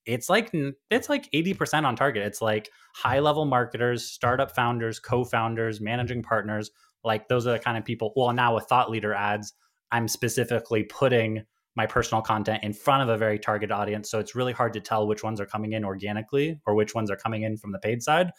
it's 0.06 0.30
like 0.30 0.52
it's 0.92 1.10
like 1.10 1.30
80% 1.32 1.86
on 1.86 1.96
target. 1.96 2.26
It's 2.26 2.42
like 2.42 2.70
high 2.94 3.20
level 3.20 3.46
marketers, 3.46 4.06
startup 4.06 4.54
founders, 4.56 5.00
co-founders, 5.00 5.82
managing 5.82 6.22
partners 6.22 6.72
like 7.06 7.28
those 7.28 7.48
are 7.48 7.54
the 7.54 7.60
kind 7.60 7.78
of 7.78 7.86
people. 7.86 8.12
Well, 8.16 8.34
now 8.34 8.56
with 8.56 8.66
thought 8.66 8.90
leader 8.90 9.14
ads, 9.14 9.54
I'm 9.92 10.08
specifically 10.08 10.84
putting 10.84 11.44
my 11.76 11.86
personal 11.86 12.22
content 12.22 12.64
in 12.64 12.74
front 12.74 13.04
of 13.04 13.10
a 13.10 13.18
very 13.18 13.38
targeted 13.38 13.72
audience. 13.72 14.10
So 14.10 14.20
it's 14.20 14.34
really 14.34 14.54
hard 14.54 14.74
to 14.74 14.80
tell 14.80 15.08
which 15.08 15.24
ones 15.24 15.40
are 15.42 15.46
coming 15.46 15.74
in 15.74 15.84
organically 15.84 16.60
or 16.66 16.74
which 16.74 16.96
ones 16.96 17.12
are 17.12 17.18
coming 17.18 17.44
in 17.44 17.58
from 17.58 17.72
the 17.72 17.80
paid 17.80 18.02
side. 18.02 18.32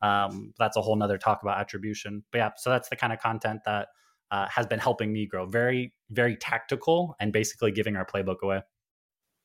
Um, 0.00 0.52
that's 0.58 0.76
a 0.76 0.82
whole 0.82 0.96
nother 0.96 1.18
talk 1.18 1.42
about 1.42 1.58
attribution. 1.58 2.24
But 2.30 2.38
yeah, 2.38 2.50
so 2.56 2.70
that's 2.70 2.88
the 2.88 2.96
kind 2.96 3.12
of 3.12 3.20
content 3.20 3.60
that 3.66 3.88
uh, 4.30 4.46
has 4.48 4.66
been 4.66 4.78
helping 4.78 5.12
me 5.12 5.26
grow. 5.26 5.46
Very, 5.46 5.92
very 6.10 6.36
tactical 6.36 7.16
and 7.20 7.32
basically 7.32 7.72
giving 7.72 7.96
our 7.96 8.06
playbook 8.06 8.40
away. 8.42 8.62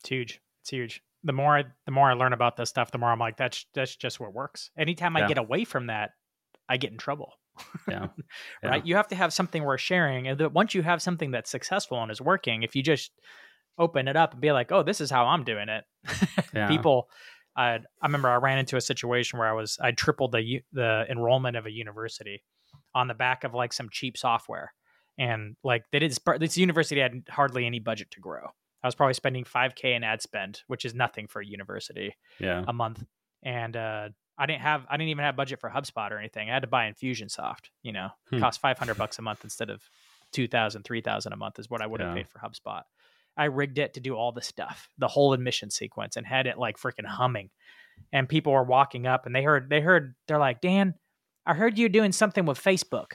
It's 0.02 0.10
huge. 0.10 0.42
It's 0.62 0.70
huge. 0.70 1.04
The 1.24 1.34
more 1.34 1.58
I, 1.58 1.66
the 1.86 1.92
more 1.92 2.10
I 2.10 2.14
learn 2.14 2.34
about 2.34 2.56
this 2.56 2.70
stuff, 2.70 2.92
the 2.92 2.98
more 2.98 3.10
I'm 3.10 3.20
like, 3.20 3.36
that's 3.36 3.66
that's 3.74 3.96
just 3.96 4.20
what 4.20 4.34
works. 4.34 4.72
Anytime 4.78 5.18
I 5.18 5.22
yeah. 5.22 5.28
get 5.28 5.38
away 5.38 5.66
from 5.66 5.88
that, 5.88 6.12
I 6.70 6.78
get 6.78 6.92
in 6.92 6.98
trouble. 6.98 7.34
Yeah. 7.88 8.08
yeah. 8.64 8.70
right. 8.70 8.86
You 8.86 8.96
have 8.96 9.08
to 9.10 9.16
have 9.16 9.34
something 9.34 9.64
worth 9.64 9.82
sharing. 9.82 10.28
And 10.28 10.40
that 10.40 10.54
once 10.54 10.74
you 10.74 10.82
have 10.82 11.02
something 11.02 11.32
that's 11.32 11.50
successful 11.50 12.02
and 12.02 12.12
is 12.12 12.22
working, 12.22 12.64
if 12.64 12.76
you 12.76 12.84
just 12.84 13.12
open 13.78 14.08
it 14.08 14.16
up 14.16 14.34
and 14.34 14.42
be 14.42 14.52
like, 14.52 14.72
oh, 14.72 14.84
this 14.84 15.02
is 15.02 15.10
how 15.10 15.26
I'm 15.26 15.44
doing 15.44 15.70
it, 15.70 15.86
yeah. 16.54 16.68
people. 16.68 17.10
I 17.56 17.80
I 18.02 18.06
remember 18.06 18.30
I 18.30 18.36
ran 18.36 18.60
into 18.60 18.78
a 18.78 18.82
situation 18.82 19.40
where 19.40 19.48
I 19.48 19.54
was 19.54 19.78
I 19.82 19.92
tripled 19.92 20.32
the 20.32 20.62
the 20.72 21.06
enrollment 21.10 21.58
of 21.58 21.66
a 21.66 21.72
university 21.72 22.44
on 22.94 23.08
the 23.08 23.14
back 23.14 23.44
of 23.44 23.54
like 23.54 23.74
some 23.74 23.90
cheap 23.92 24.18
software, 24.18 24.74
and 25.18 25.56
like 25.64 25.84
they 25.92 26.00
did 26.00 26.18
this 26.40 26.58
university 26.58 27.02
had 27.02 27.24
hardly 27.30 27.66
any 27.66 27.80
budget 27.80 28.12
to 28.12 28.20
grow. 28.20 28.50
I 28.84 28.88
was 28.88 28.96
probably 28.96 29.14
spending 29.14 29.44
5k 29.44 29.96
in 29.96 30.04
ad 30.04 30.22
spend, 30.22 30.62
which 30.68 30.86
is 30.86 30.94
nothing 30.94 31.28
for 31.28 31.42
a 31.42 31.46
university 31.46 32.16
yeah. 32.40 32.64
a 32.68 32.74
month. 32.74 33.04
And 33.44 33.76
uh, 33.76 34.10
I 34.40 34.46
didn't 34.46 34.62
have 34.62 34.86
I 34.90 34.96
didn't 34.96 35.10
even 35.10 35.26
have 35.26 35.36
budget 35.36 35.60
for 35.60 35.70
HubSpot 35.70 36.10
or 36.12 36.18
anything. 36.18 36.50
I 36.50 36.54
had 36.54 36.62
to 36.62 36.68
buy 36.68 36.90
Infusionsoft, 36.90 37.72
you 37.84 37.92
know. 37.92 38.10
Hmm. 38.30 38.40
Cost 38.40 38.62
500 38.62 38.98
bucks 38.98 39.20
a 39.20 39.22
month 39.22 39.42
instead 39.44 39.70
of 39.70 39.84
2000, 40.32 40.84
3000 40.84 41.34
a 41.34 41.36
month 41.36 41.60
is 41.60 41.70
what 41.70 41.82
I 41.82 41.88
would 41.88 42.00
have 42.00 42.16
yeah. 42.16 42.24
paid 42.24 42.30
for 42.30 42.40
HubSpot. 42.40 42.84
I 43.36 43.46
rigged 43.46 43.78
it 43.78 43.94
to 43.96 44.00
do 44.00 44.16
all 44.16 44.32
the 44.32 44.42
stuff, 44.42 44.90
the 44.98 45.08
whole 45.08 45.34
admission 45.34 45.70
sequence 45.70 46.16
and 46.16 46.26
had 46.26 46.48
it 46.48 46.58
like 46.58 46.78
freaking 46.78 47.06
humming. 47.06 47.50
And 48.14 48.30
people 48.30 48.54
were 48.54 48.64
walking 48.64 49.06
up 49.06 49.26
and 49.26 49.36
they 49.36 49.44
heard 49.44 49.70
they 49.70 49.82
heard 49.82 50.16
they're 50.28 50.40
like, 50.40 50.62
"Dan, 50.62 50.96
I 51.46 51.54
heard 51.54 51.78
you 51.78 51.90
doing 51.90 52.14
something 52.14 52.46
with 52.46 52.62
Facebook." 52.62 53.14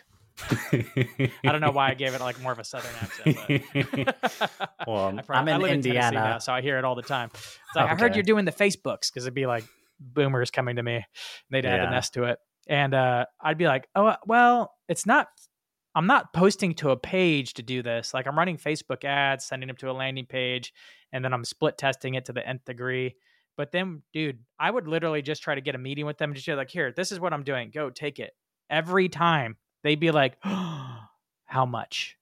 I 0.50 1.28
don't 1.44 1.60
know 1.60 1.70
why 1.70 1.90
I 1.90 1.94
gave 1.94 2.12
it 2.12 2.20
like 2.20 2.40
more 2.42 2.52
of 2.52 2.58
a 2.58 2.64
southern 2.64 2.90
accent. 3.00 4.14
well, 4.87 5.18
I'm 5.28 5.48
in 5.48 5.62
Indiana, 5.64 6.08
in 6.08 6.14
now, 6.14 6.38
so 6.38 6.52
I 6.52 6.60
hear 6.60 6.76
it 6.76 6.84
all 6.84 6.96
the 6.96 7.02
time. 7.02 7.30
It's 7.32 7.58
like 7.74 7.84
okay. 7.87 7.94
I 7.94 7.96
heard 7.96 8.16
you're 8.16 8.24
doing 8.24 8.44
the 8.44 8.52
Facebooks 8.52 9.12
because 9.12 9.24
it'd 9.24 9.34
be 9.34 9.46
like 9.46 9.64
boomers 10.12 10.50
coming 10.50 10.76
to 10.76 10.82
me. 10.82 11.04
They'd 11.50 11.66
add 11.66 11.76
yeah. 11.80 11.88
an 11.88 11.94
S 11.94 12.10
to 12.10 12.24
it. 12.24 12.38
And 12.66 12.94
uh, 12.94 13.26
I'd 13.40 13.58
be 13.58 13.66
like, 13.66 13.88
oh, 13.94 14.14
well, 14.26 14.72
it's 14.88 15.06
not, 15.06 15.28
I'm 15.94 16.06
not 16.06 16.32
posting 16.32 16.74
to 16.76 16.90
a 16.90 16.96
page 16.96 17.54
to 17.54 17.62
do 17.62 17.82
this. 17.82 18.14
Like 18.14 18.26
I'm 18.26 18.38
running 18.38 18.56
Facebook 18.56 19.04
ads, 19.04 19.44
sending 19.44 19.66
them 19.66 19.76
to 19.76 19.90
a 19.90 19.92
landing 19.92 20.26
page, 20.26 20.72
and 21.12 21.24
then 21.24 21.32
I'm 21.32 21.44
split 21.44 21.78
testing 21.78 22.14
it 22.14 22.26
to 22.26 22.32
the 22.32 22.46
nth 22.46 22.64
degree. 22.64 23.16
But 23.56 23.70
then, 23.70 24.02
dude, 24.12 24.40
I 24.58 24.70
would 24.70 24.88
literally 24.88 25.22
just 25.22 25.42
try 25.42 25.54
to 25.54 25.60
get 25.60 25.74
a 25.74 25.78
meeting 25.78 26.06
with 26.06 26.18
them 26.18 26.30
and 26.30 26.36
just 26.36 26.46
be 26.46 26.54
like, 26.54 26.70
here, 26.70 26.92
this 26.92 27.12
is 27.12 27.20
what 27.20 27.32
I'm 27.32 27.44
doing. 27.44 27.70
Go 27.72 27.90
take 27.90 28.18
it. 28.18 28.32
Every 28.68 29.08
time 29.08 29.56
they'd 29.82 30.00
be 30.00 30.10
like, 30.10 30.36
oh, 30.44 30.98
how 31.44 31.66
much? 31.66 32.16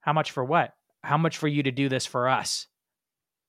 How 0.00 0.12
much 0.12 0.32
for 0.32 0.44
what? 0.44 0.74
How 1.02 1.18
much 1.18 1.36
for 1.36 1.48
you 1.48 1.62
to 1.62 1.70
do 1.70 1.88
this 1.88 2.06
for 2.06 2.28
us? 2.28 2.66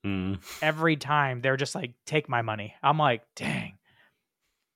Mm. 0.06 0.40
Every 0.62 0.96
time 0.96 1.42
they're 1.42 1.58
just 1.58 1.76
like, 1.76 1.94
take 2.06 2.30
my 2.30 2.42
money. 2.42 2.76
I'm 2.84 3.00
like, 3.00 3.24
dang. 3.36 3.78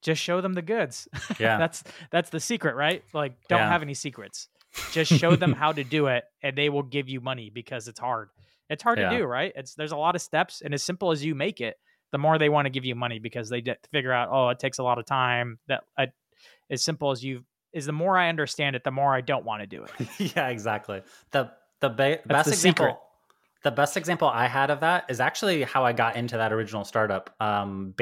Just 0.01 0.21
show 0.21 0.41
them 0.41 0.53
the 0.53 0.61
goods. 0.61 1.07
Yeah. 1.39 1.57
that's 1.57 1.83
that's 2.11 2.29
the 2.31 2.39
secret, 2.39 2.75
right? 2.75 3.03
Like, 3.13 3.33
don't 3.47 3.59
yeah. 3.59 3.69
have 3.69 3.81
any 3.81 3.93
secrets. 3.93 4.47
Just 4.91 5.11
show 5.13 5.35
them 5.35 5.53
how 5.53 5.71
to 5.71 5.83
do 5.83 6.07
it 6.07 6.25
and 6.41 6.57
they 6.57 6.69
will 6.69 6.83
give 6.83 7.07
you 7.07 7.21
money 7.21 7.49
because 7.53 7.87
it's 7.87 7.99
hard. 7.99 8.29
It's 8.69 8.83
hard 8.83 8.99
yeah. 8.99 9.09
to 9.09 9.17
do, 9.17 9.23
right? 9.25 9.53
It's 9.55 9.75
there's 9.75 9.91
a 9.91 9.97
lot 9.97 10.15
of 10.15 10.21
steps 10.21 10.61
and 10.61 10.73
as 10.73 10.83
simple 10.83 11.11
as 11.11 11.23
you 11.23 11.35
make 11.35 11.61
it, 11.61 11.77
the 12.11 12.17
more 12.17 12.37
they 12.37 12.49
want 12.49 12.65
to 12.65 12.69
give 12.69 12.85
you 12.85 12.95
money 12.95 13.19
because 13.19 13.49
they 13.49 13.63
figure 13.91 14.11
out, 14.11 14.29
oh, 14.31 14.49
it 14.49 14.59
takes 14.59 14.79
a 14.79 14.83
lot 14.83 14.97
of 14.97 15.05
time. 15.05 15.59
That 15.67 15.83
uh, 15.97 16.07
as 16.69 16.83
simple 16.83 17.11
as 17.11 17.23
you 17.23 17.45
is 17.71 17.85
the 17.85 17.91
more 17.91 18.17
I 18.17 18.29
understand 18.29 18.75
it, 18.75 18.83
the 18.83 18.91
more 18.91 19.13
I 19.13 19.21
don't 19.21 19.45
want 19.45 19.61
to 19.61 19.67
do 19.67 19.83
it. 19.83 20.07
yeah, 20.35 20.47
exactly. 20.47 21.01
The 21.31 21.51
the 21.81 21.89
ba- 21.89 22.19
best 22.25 22.47
the 22.47 22.53
example 22.53 22.85
secret 22.85 22.97
the 23.63 23.71
best 23.71 23.97
example 23.97 24.29
I 24.29 24.47
had 24.47 24.69
of 24.69 24.79
that 24.81 25.05
is 25.09 25.19
actually 25.19 25.63
how 25.63 25.83
I 25.85 25.93
got 25.93 26.15
into 26.15 26.37
that 26.37 26.53
original 26.53 26.85
startup. 26.85 27.35
Um, 27.39 27.93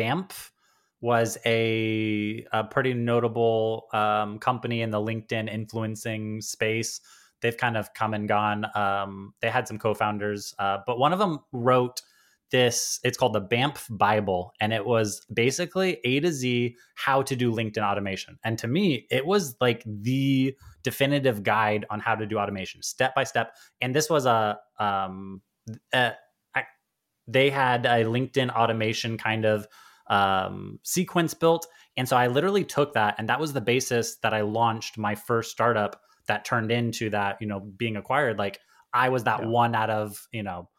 was 0.99 1.37
a, 1.45 2.45
a 2.51 2.63
pretty 2.63 2.93
notable 2.93 3.87
um, 3.93 4.39
company 4.39 4.81
in 4.81 4.89
the 4.89 4.99
LinkedIn 4.99 5.51
influencing 5.51 6.41
space. 6.41 7.01
They've 7.41 7.57
kind 7.57 7.77
of 7.77 7.93
come 7.93 8.13
and 8.13 8.27
gone. 8.27 8.65
Um, 8.75 9.33
they 9.41 9.49
had 9.49 9.67
some 9.67 9.77
co-founders, 9.77 10.55
uh, 10.57 10.79
but 10.87 10.97
one 10.97 11.13
of 11.13 11.19
them 11.19 11.39
wrote 11.51 12.01
this. 12.49 12.99
It's 13.03 13.17
called 13.17 13.33
the 13.33 13.41
BAMF 13.41 13.85
Bible, 13.91 14.53
and 14.59 14.73
it 14.73 14.85
was 14.85 15.23
basically 15.31 15.99
A 16.03 16.19
to 16.19 16.31
Z 16.31 16.75
how 16.95 17.21
to 17.21 17.35
do 17.35 17.51
LinkedIn 17.51 17.83
automation. 17.83 18.39
And 18.43 18.57
to 18.59 18.67
me, 18.67 19.05
it 19.11 19.25
was 19.25 19.55
like 19.61 19.83
the 19.85 20.55
definitive 20.81 21.43
guide 21.43 21.85
on 21.89 21.99
how 21.99 22.15
to 22.15 22.25
do 22.25 22.39
automation, 22.39 22.81
step 22.81 23.13
by 23.13 23.23
step. 23.23 23.55
And 23.81 23.95
this 23.95 24.09
was 24.09 24.25
a 24.25 24.57
um, 24.79 25.41
uh, 25.93 26.11
I, 26.55 26.63
they 27.27 27.49
had 27.49 27.85
a 27.85 28.03
LinkedIn 28.03 28.49
automation 28.49 29.17
kind 29.17 29.45
of 29.45 29.67
um, 30.09 30.79
sequence 30.83 31.33
built. 31.33 31.67
And 31.97 32.07
so 32.07 32.15
I 32.15 32.27
literally 32.27 32.63
took 32.63 32.93
that, 32.93 33.15
and 33.17 33.27
that 33.29 33.39
was 33.39 33.53
the 33.53 33.61
basis 33.61 34.17
that 34.17 34.33
I 34.33 34.41
launched 34.41 34.97
my 34.97 35.15
first 35.15 35.51
startup 35.51 36.01
that 36.27 36.45
turned 36.45 36.71
into 36.71 37.09
that, 37.09 37.37
you 37.41 37.47
know, 37.47 37.59
being 37.59 37.97
acquired. 37.97 38.37
Like 38.37 38.59
I 38.93 39.09
was 39.09 39.23
that 39.23 39.41
yeah. 39.41 39.47
one 39.47 39.75
out 39.75 39.89
of, 39.89 40.27
you 40.31 40.43
know, 40.43 40.69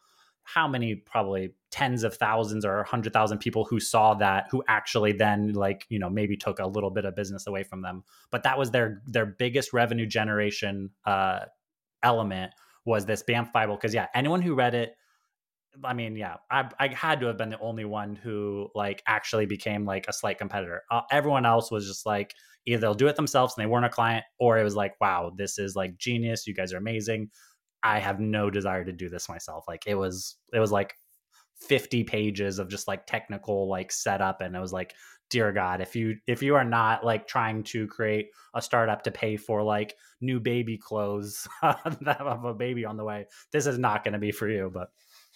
how 0.53 0.67
many 0.67 0.95
probably 0.95 1.53
tens 1.69 2.03
of 2.03 2.15
thousands 2.15 2.65
or 2.65 2.77
100,000 2.77 3.37
people 3.37 3.65
who 3.65 3.79
saw 3.79 4.15
that 4.15 4.47
who 4.49 4.63
actually 4.67 5.11
then 5.11 5.53
like 5.53 5.85
you 5.89 5.99
know 5.99 6.09
maybe 6.09 6.35
took 6.35 6.57
a 6.57 6.65
little 6.65 6.89
bit 6.89 7.05
of 7.05 7.15
business 7.15 7.45
away 7.45 7.63
from 7.63 7.83
them 7.83 8.03
but 8.31 8.41
that 8.41 8.57
was 8.57 8.71
their 8.71 9.03
their 9.05 9.27
biggest 9.27 9.73
revenue 9.73 10.07
generation 10.07 10.89
uh 11.05 11.41
element 12.01 12.51
was 12.89 13.05
this 13.05 13.23
BAMF 13.23 13.53
Bible 13.53 13.75
because 13.75 13.93
yeah 13.93 14.07
anyone 14.13 14.41
who 14.41 14.55
read 14.55 14.73
it 14.73 14.95
I 15.83 15.93
mean, 15.93 16.15
yeah, 16.15 16.37
I, 16.49 16.69
I 16.79 16.87
had 16.87 17.19
to 17.21 17.27
have 17.27 17.37
been 17.37 17.51
the 17.51 17.59
only 17.59 17.85
one 17.85 18.15
who 18.15 18.69
like 18.75 19.03
actually 19.07 19.45
became 19.45 19.85
like 19.85 20.05
a 20.07 20.13
slight 20.13 20.37
competitor. 20.37 20.83
Uh, 20.91 21.01
everyone 21.11 21.45
else 21.45 21.71
was 21.71 21.87
just 21.87 22.05
like 22.05 22.33
either 22.65 22.81
they'll 22.81 22.93
do 22.93 23.07
it 23.07 23.15
themselves 23.15 23.53
and 23.55 23.63
they 23.63 23.69
weren't 23.69 23.85
a 23.85 23.89
client, 23.89 24.25
or 24.39 24.57
it 24.57 24.63
was 24.63 24.75
like, 24.75 24.93
wow, 24.99 25.31
this 25.35 25.57
is 25.57 25.75
like 25.75 25.97
genius. 25.97 26.47
You 26.47 26.53
guys 26.53 26.73
are 26.73 26.77
amazing. 26.77 27.29
I 27.83 27.99
have 27.99 28.19
no 28.19 28.49
desire 28.49 28.83
to 28.83 28.91
do 28.91 29.09
this 29.09 29.29
myself. 29.29 29.65
Like 29.67 29.83
it 29.87 29.95
was, 29.95 30.37
it 30.53 30.59
was 30.59 30.71
like 30.71 30.95
50 31.61 32.03
pages 32.03 32.59
of 32.59 32.69
just 32.69 32.87
like 32.87 33.05
technical 33.05 33.69
like 33.69 33.91
setup. 33.91 34.41
And 34.41 34.55
it 34.55 34.59
was 34.59 34.73
like, 34.73 34.93
dear 35.29 35.51
God, 35.51 35.81
if 35.81 35.95
you, 35.95 36.17
if 36.27 36.41
you 36.41 36.55
are 36.55 36.63
not 36.63 37.05
like 37.05 37.27
trying 37.27 37.63
to 37.63 37.87
create 37.87 38.29
a 38.53 38.61
startup 38.61 39.03
to 39.03 39.11
pay 39.11 39.37
for 39.37 39.63
like 39.63 39.95
new 40.21 40.39
baby 40.39 40.77
clothes 40.77 41.47
of 41.61 42.45
a 42.45 42.53
baby 42.53 42.85
on 42.85 42.97
the 42.97 43.03
way, 43.03 43.27
this 43.51 43.65
is 43.67 43.77
not 43.77 44.03
going 44.03 44.13
to 44.13 44.19
be 44.19 44.31
for 44.31 44.49
you. 44.49 44.71
But 44.73 44.89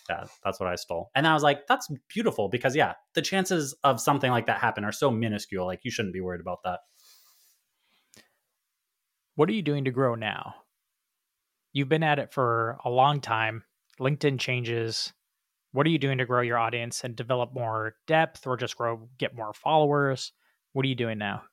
yeah, 0.09 0.25
that's 0.43 0.59
what 0.59 0.69
I 0.69 0.75
stole. 0.75 1.09
And 1.15 1.27
I 1.27 1.33
was 1.33 1.43
like, 1.43 1.67
that's 1.67 1.89
beautiful 2.09 2.49
because 2.49 2.75
yeah, 2.75 2.93
the 3.13 3.21
chances 3.21 3.75
of 3.83 4.01
something 4.01 4.31
like 4.31 4.47
that 4.47 4.59
happen 4.59 4.83
are 4.83 4.91
so 4.91 5.09
minuscule. 5.09 5.65
Like 5.65 5.81
you 5.83 5.91
shouldn't 5.91 6.13
be 6.13 6.21
worried 6.21 6.41
about 6.41 6.63
that. 6.63 6.81
What 9.35 9.49
are 9.49 9.53
you 9.53 9.61
doing 9.61 9.85
to 9.85 9.91
grow 9.91 10.15
now? 10.15 10.55
You've 11.71 11.89
been 11.89 12.03
at 12.03 12.19
it 12.19 12.31
for 12.31 12.77
a 12.85 12.89
long 12.89 13.19
time. 13.19 13.63
LinkedIn 13.99 14.39
changes. 14.39 15.13
What 15.73 15.87
are 15.87 15.89
you 15.89 15.97
doing 15.97 16.19
to 16.19 16.25
grow 16.25 16.41
your 16.41 16.57
audience 16.57 17.03
and 17.03 17.15
develop 17.15 17.53
more 17.53 17.95
depth 18.07 18.47
or 18.47 18.55
just 18.57 18.77
grow, 18.77 19.09
get 19.17 19.35
more 19.35 19.53
followers? 19.53 20.31
What 20.71 20.85
are 20.85 20.87
you 20.87 20.95
doing 20.95 21.17
now? 21.17 21.43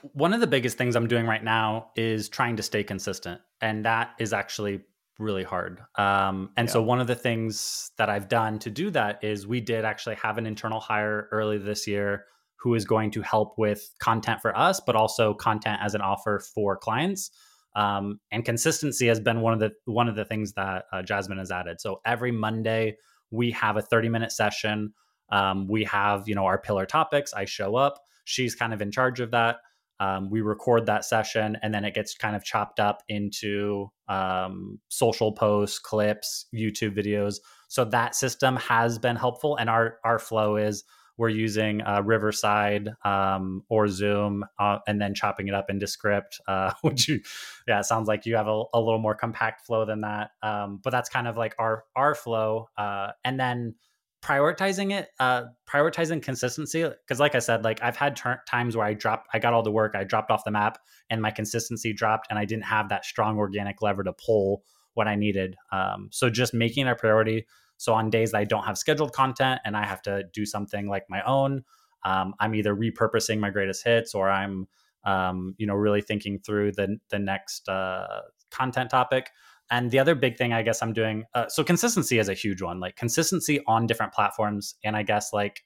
One 0.00 0.32
of 0.32 0.40
the 0.40 0.46
biggest 0.46 0.78
things 0.78 0.96
I'm 0.96 1.06
doing 1.06 1.26
right 1.26 1.44
now 1.44 1.90
is 1.96 2.28
trying 2.28 2.56
to 2.56 2.62
stay 2.62 2.82
consistent. 2.82 3.40
And 3.60 3.84
that 3.84 4.14
is 4.18 4.32
actually 4.32 4.80
really 5.18 5.44
hard. 5.44 5.80
Um, 5.96 6.50
and 6.56 6.66
yeah. 6.66 6.72
so 6.72 6.82
one 6.82 7.00
of 7.00 7.06
the 7.06 7.14
things 7.14 7.90
that 7.98 8.08
I've 8.08 8.28
done 8.28 8.58
to 8.60 8.70
do 8.70 8.90
that 8.90 9.22
is 9.22 9.46
we 9.46 9.60
did 9.60 9.84
actually 9.84 10.14
have 10.16 10.38
an 10.38 10.46
internal 10.46 10.80
hire 10.80 11.28
early 11.30 11.58
this 11.58 11.86
year 11.86 12.24
who 12.56 12.74
is 12.74 12.84
going 12.84 13.10
to 13.12 13.22
help 13.22 13.58
with 13.58 13.86
content 14.00 14.40
for 14.40 14.56
us, 14.56 14.80
but 14.80 14.96
also 14.96 15.34
content 15.34 15.80
as 15.82 15.94
an 15.94 16.00
offer 16.00 16.40
for 16.54 16.76
clients. 16.76 17.30
Um, 17.78 18.18
and 18.32 18.44
consistency 18.44 19.06
has 19.06 19.20
been 19.20 19.40
one 19.40 19.52
of 19.52 19.60
the 19.60 19.70
one 19.84 20.08
of 20.08 20.16
the 20.16 20.24
things 20.24 20.52
that 20.54 20.86
uh, 20.92 21.00
Jasmine 21.00 21.38
has 21.38 21.52
added. 21.52 21.80
So 21.80 22.00
every 22.04 22.32
Monday 22.32 22.96
we 23.30 23.52
have 23.52 23.76
a 23.76 23.82
30 23.82 24.08
minute 24.08 24.32
session. 24.32 24.92
Um, 25.30 25.68
we 25.68 25.84
have 25.84 26.28
you 26.28 26.34
know 26.34 26.44
our 26.44 26.58
pillar 26.58 26.86
topics. 26.86 27.32
I 27.32 27.44
show 27.44 27.76
up. 27.76 28.00
She's 28.24 28.56
kind 28.56 28.74
of 28.74 28.82
in 28.82 28.90
charge 28.90 29.20
of 29.20 29.30
that. 29.30 29.58
Um, 30.00 30.28
we 30.28 30.40
record 30.40 30.86
that 30.86 31.04
session 31.04 31.56
and 31.62 31.72
then 31.72 31.84
it 31.84 31.94
gets 31.94 32.16
kind 32.16 32.34
of 32.34 32.42
chopped 32.42 32.80
up 32.80 33.02
into 33.08 33.90
um, 34.08 34.80
social 34.88 35.32
posts, 35.32 35.78
clips, 35.78 36.46
YouTube 36.52 36.96
videos. 36.96 37.36
So 37.68 37.84
that 37.86 38.16
system 38.16 38.56
has 38.56 38.98
been 38.98 39.16
helpful. 39.16 39.54
And 39.56 39.70
our 39.70 39.98
our 40.02 40.18
flow 40.18 40.56
is 40.56 40.82
we're 41.18 41.28
using 41.28 41.82
uh, 41.82 42.00
Riverside 42.04 42.90
um, 43.04 43.64
or 43.68 43.88
Zoom, 43.88 44.44
uh, 44.58 44.78
and 44.86 45.00
then 45.00 45.14
chopping 45.14 45.48
it 45.48 45.54
up 45.54 45.68
into 45.68 45.86
script. 45.86 46.40
Uh, 46.46 46.72
which 46.82 47.08
you, 47.08 47.20
yeah, 47.66 47.80
it 47.80 47.84
sounds 47.84 48.08
like 48.08 48.24
you 48.24 48.36
have 48.36 48.46
a, 48.46 48.62
a 48.72 48.80
little 48.80 49.00
more 49.00 49.14
compact 49.14 49.66
flow 49.66 49.84
than 49.84 50.00
that. 50.02 50.30
Um, 50.42 50.80
but 50.82 50.90
that's 50.90 51.08
kind 51.08 51.26
of 51.26 51.36
like 51.36 51.54
our 51.58 51.84
our 51.94 52.14
flow. 52.14 52.68
Uh, 52.78 53.08
and 53.24 53.38
then 53.38 53.74
prioritizing 54.22 54.92
it, 54.92 55.08
uh, 55.20 55.44
prioritizing 55.68 56.22
consistency. 56.22 56.82
Because 56.82 57.20
like 57.20 57.34
I 57.34 57.40
said, 57.40 57.64
like 57.64 57.82
I've 57.82 57.96
had 57.96 58.16
ter- 58.16 58.42
times 58.48 58.76
where 58.76 58.86
I 58.86 58.94
dropped, 58.94 59.28
I 59.32 59.38
got 59.38 59.52
all 59.52 59.62
the 59.62 59.70
work, 59.70 59.94
I 59.94 60.04
dropped 60.04 60.30
off 60.30 60.44
the 60.44 60.50
map, 60.50 60.78
and 61.10 61.22
my 61.22 61.30
consistency 61.30 61.92
dropped, 61.92 62.26
and 62.30 62.38
I 62.38 62.44
didn't 62.44 62.64
have 62.64 62.88
that 62.88 63.04
strong 63.04 63.38
organic 63.38 63.82
lever 63.82 64.02
to 64.04 64.12
pull 64.12 64.62
what 64.94 65.06
I 65.06 65.14
needed. 65.14 65.56
Um, 65.70 66.08
so 66.10 66.28
just 66.30 66.52
making 66.52 66.86
it 66.86 66.90
a 66.90 66.96
priority 66.96 67.46
so 67.78 67.94
on 67.94 68.10
days 68.10 68.32
that 68.32 68.38
I 68.38 68.44
don't 68.44 68.64
have 68.64 68.76
scheduled 68.76 69.12
content 69.12 69.60
and 69.64 69.76
I 69.76 69.86
have 69.86 70.02
to 70.02 70.24
do 70.34 70.44
something 70.44 70.88
like 70.88 71.04
my 71.08 71.22
own, 71.22 71.64
um, 72.04 72.34
I'm 72.40 72.54
either 72.54 72.74
repurposing 72.74 73.38
my 73.38 73.50
greatest 73.50 73.84
hits 73.84 74.14
or 74.14 74.28
I'm, 74.28 74.68
um, 75.04 75.54
you 75.58 75.66
know, 75.66 75.74
really 75.74 76.02
thinking 76.02 76.38
through 76.38 76.72
the 76.72 76.98
the 77.08 77.18
next 77.18 77.68
uh, 77.68 78.22
content 78.50 78.90
topic. 78.90 79.30
And 79.70 79.90
the 79.90 79.98
other 79.98 80.14
big 80.14 80.36
thing 80.36 80.52
I 80.52 80.62
guess 80.62 80.82
I'm 80.82 80.92
doing, 80.92 81.24
uh, 81.34 81.48
so 81.48 81.62
consistency 81.62 82.18
is 82.18 82.28
a 82.28 82.34
huge 82.34 82.62
one. 82.62 82.80
Like 82.80 82.96
consistency 82.96 83.60
on 83.66 83.86
different 83.86 84.12
platforms, 84.12 84.74
and 84.82 84.96
I 84.96 85.02
guess 85.02 85.32
like 85.32 85.62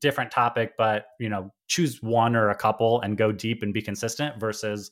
different 0.00 0.30
topic, 0.30 0.74
but 0.78 1.06
you 1.20 1.28
know, 1.28 1.52
choose 1.66 2.02
one 2.02 2.36
or 2.36 2.50
a 2.50 2.54
couple 2.54 3.00
and 3.00 3.18
go 3.18 3.32
deep 3.32 3.62
and 3.62 3.74
be 3.74 3.82
consistent 3.82 4.40
versus 4.40 4.90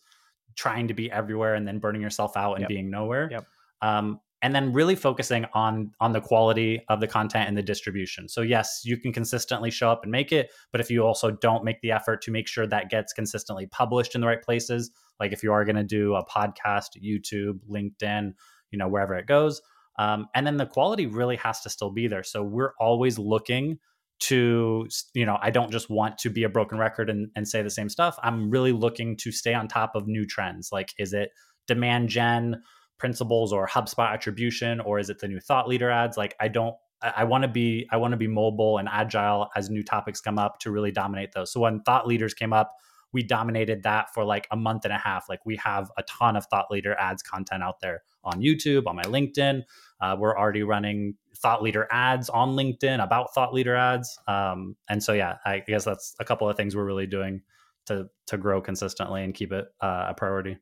trying 0.54 0.88
to 0.88 0.94
be 0.94 1.10
everywhere 1.10 1.54
and 1.54 1.66
then 1.66 1.78
burning 1.78 2.02
yourself 2.02 2.36
out 2.36 2.54
and 2.54 2.62
yep. 2.62 2.68
being 2.68 2.90
nowhere. 2.90 3.28
Yep. 3.30 3.46
Um, 3.80 4.20
and 4.42 4.54
then 4.54 4.72
really 4.72 4.94
focusing 4.94 5.46
on 5.54 5.92
on 6.00 6.12
the 6.12 6.20
quality 6.20 6.82
of 6.88 7.00
the 7.00 7.06
content 7.06 7.48
and 7.48 7.56
the 7.56 7.62
distribution. 7.62 8.28
So 8.28 8.42
yes 8.42 8.82
you 8.84 8.96
can 8.96 9.12
consistently 9.12 9.70
show 9.70 9.90
up 9.90 10.02
and 10.02 10.12
make 10.12 10.32
it 10.32 10.50
but 10.70 10.80
if 10.80 10.90
you 10.90 11.04
also 11.04 11.30
don't 11.30 11.64
make 11.64 11.80
the 11.80 11.92
effort 11.92 12.22
to 12.22 12.30
make 12.30 12.48
sure 12.48 12.66
that 12.66 12.90
gets 12.90 13.12
consistently 13.12 13.66
published 13.66 14.14
in 14.14 14.20
the 14.20 14.26
right 14.26 14.42
places 14.42 14.90
like 15.20 15.32
if 15.32 15.42
you 15.42 15.52
are 15.52 15.64
going 15.64 15.76
to 15.76 15.84
do 15.84 16.14
a 16.14 16.24
podcast 16.26 16.90
youtube 17.02 17.58
linkedin 17.70 18.32
you 18.70 18.78
know 18.78 18.88
wherever 18.88 19.14
it 19.14 19.26
goes 19.26 19.62
um, 19.98 20.28
and 20.34 20.46
then 20.46 20.56
the 20.56 20.66
quality 20.66 21.06
really 21.06 21.36
has 21.36 21.60
to 21.60 21.70
still 21.70 21.90
be 21.90 22.08
there. 22.08 22.22
So 22.22 22.42
we're 22.42 22.72
always 22.80 23.18
looking 23.18 23.78
to 24.20 24.86
you 25.14 25.26
know 25.26 25.36
i 25.42 25.50
don't 25.50 25.72
just 25.72 25.90
want 25.90 26.16
to 26.16 26.30
be 26.30 26.44
a 26.44 26.48
broken 26.48 26.78
record 26.78 27.10
and, 27.10 27.28
and 27.34 27.48
say 27.48 27.60
the 27.60 27.70
same 27.70 27.88
stuff. 27.88 28.16
I'm 28.22 28.50
really 28.50 28.70
looking 28.70 29.16
to 29.16 29.32
stay 29.32 29.52
on 29.52 29.66
top 29.66 29.96
of 29.96 30.06
new 30.06 30.24
trends. 30.24 30.70
Like 30.70 30.92
is 30.96 31.12
it 31.12 31.30
demand 31.66 32.08
gen 32.08 32.62
principles 32.98 33.52
or 33.52 33.66
HubSpot 33.66 34.12
attribution, 34.12 34.80
or 34.80 34.98
is 34.98 35.10
it 35.10 35.18
the 35.18 35.28
new 35.28 35.40
thought 35.40 35.68
leader 35.68 35.90
ads? 35.90 36.16
Like 36.16 36.36
I 36.40 36.48
don't 36.48 36.74
I, 37.02 37.24
want 37.24 37.42
to 37.42 37.48
be 37.48 37.88
I 37.90 37.96
want 37.96 38.12
to 38.12 38.16
be 38.16 38.28
mobile 38.28 38.78
and 38.78 38.88
agile 38.88 39.48
as 39.56 39.70
new 39.70 39.82
topics 39.82 40.20
come 40.20 40.38
up 40.38 40.58
to 40.60 40.70
really 40.70 40.92
dominate 40.92 41.32
those. 41.32 41.52
So 41.52 41.60
when 41.60 41.80
thought 41.80 42.06
leaders 42.06 42.34
came 42.34 42.52
up, 42.52 42.74
we 43.12 43.22
dominated 43.22 43.82
that 43.82 44.12
for 44.14 44.24
like 44.24 44.46
a 44.50 44.56
month 44.56 44.84
and 44.84 44.92
a 44.92 44.98
half. 44.98 45.28
Like 45.28 45.44
we 45.44 45.56
have 45.56 45.90
a 45.98 46.02
ton 46.04 46.36
of 46.36 46.46
thought 46.46 46.70
leader 46.70 46.94
ads 46.98 47.22
content 47.22 47.62
out 47.62 47.80
there 47.80 48.02
on 48.24 48.40
YouTube, 48.40 48.86
on 48.86 48.96
my 48.96 49.02
LinkedIn. 49.02 49.62
Uh, 50.00 50.16
we're 50.18 50.36
already 50.36 50.62
running 50.62 51.14
thought 51.36 51.62
leader 51.62 51.88
ads 51.90 52.30
on 52.30 52.50
LinkedIn 52.50 53.02
about 53.02 53.34
thought 53.34 53.52
leader 53.52 53.76
ads. 53.76 54.18
Um, 54.28 54.76
and 54.88 55.02
so 55.02 55.12
yeah, 55.12 55.38
I 55.44 55.60
guess 55.66 55.84
that's 55.84 56.14
a 56.20 56.24
couple 56.24 56.48
of 56.48 56.56
things 56.56 56.74
we're 56.74 56.84
really 56.84 57.06
doing 57.06 57.42
to 57.86 58.08
to 58.28 58.38
grow 58.38 58.60
consistently 58.60 59.24
and 59.24 59.34
keep 59.34 59.52
it 59.52 59.66
uh, 59.80 60.06
a 60.10 60.14
priority. 60.14 60.56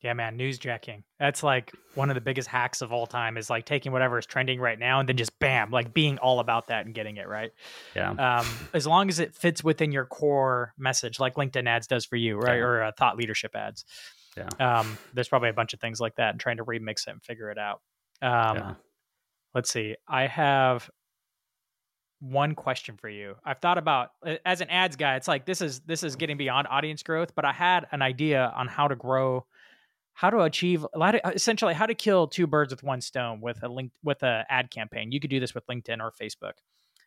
Yeah, 0.00 0.12
man, 0.12 0.38
newsjacking. 0.38 1.02
That's 1.18 1.42
like 1.42 1.72
one 1.94 2.08
of 2.08 2.14
the 2.14 2.20
biggest 2.20 2.48
hacks 2.48 2.82
of 2.82 2.92
all 2.92 3.06
time 3.06 3.36
is 3.36 3.50
like 3.50 3.66
taking 3.66 3.90
whatever 3.90 4.16
is 4.16 4.26
trending 4.26 4.60
right 4.60 4.78
now 4.78 5.00
and 5.00 5.08
then 5.08 5.16
just 5.16 5.36
bam, 5.40 5.72
like 5.72 5.92
being 5.92 6.18
all 6.18 6.38
about 6.38 6.68
that 6.68 6.86
and 6.86 6.94
getting 6.94 7.16
it 7.16 7.26
right. 7.26 7.50
Yeah. 7.96 8.10
Um, 8.10 8.46
as 8.72 8.86
long 8.86 9.08
as 9.08 9.18
it 9.18 9.34
fits 9.34 9.64
within 9.64 9.90
your 9.90 10.06
core 10.06 10.72
message, 10.78 11.18
like 11.18 11.34
LinkedIn 11.34 11.66
ads 11.66 11.88
does 11.88 12.04
for 12.04 12.14
you, 12.14 12.38
right? 12.38 12.58
Yeah. 12.58 12.64
Or 12.64 12.82
uh, 12.84 12.92
thought 12.96 13.16
leadership 13.16 13.56
ads. 13.56 13.84
Yeah. 14.36 14.48
Um, 14.60 14.98
there's 15.14 15.28
probably 15.28 15.48
a 15.48 15.54
bunch 15.54 15.74
of 15.74 15.80
things 15.80 16.00
like 16.00 16.14
that 16.14 16.30
and 16.30 16.38
trying 16.38 16.58
to 16.58 16.64
remix 16.64 17.08
it 17.08 17.10
and 17.10 17.22
figure 17.22 17.50
it 17.50 17.58
out. 17.58 17.80
Um, 18.22 18.56
yeah. 18.56 18.74
let's 19.52 19.72
see. 19.72 19.96
I 20.06 20.28
have 20.28 20.88
one 22.20 22.54
question 22.54 22.96
for 22.96 23.08
you. 23.08 23.34
I've 23.44 23.58
thought 23.58 23.78
about 23.78 24.10
as 24.44 24.60
an 24.60 24.70
ads 24.70 24.94
guy, 24.96 25.16
it's 25.16 25.28
like 25.28 25.44
this 25.44 25.60
is 25.60 25.80
this 25.80 26.02
is 26.02 26.16
getting 26.16 26.36
beyond 26.36 26.66
audience 26.68 27.02
growth, 27.02 27.34
but 27.34 27.44
I 27.44 27.52
had 27.52 27.86
an 27.92 28.02
idea 28.02 28.52
on 28.56 28.68
how 28.68 28.88
to 28.88 28.96
grow 28.96 29.44
how 30.18 30.30
to 30.30 30.40
achieve 30.40 30.84
a 30.92 30.98
lot 30.98 31.14
essentially 31.32 31.72
how 31.72 31.86
to 31.86 31.94
kill 31.94 32.26
two 32.26 32.48
birds 32.48 32.72
with 32.72 32.82
one 32.82 33.00
stone 33.00 33.40
with 33.40 33.62
a 33.62 33.68
link 33.68 33.92
with 34.02 34.20
a 34.24 34.44
ad 34.48 34.68
campaign. 34.68 35.12
You 35.12 35.20
could 35.20 35.30
do 35.30 35.38
this 35.38 35.54
with 35.54 35.64
LinkedIn 35.68 36.00
or 36.00 36.12
Facebook. 36.20 36.54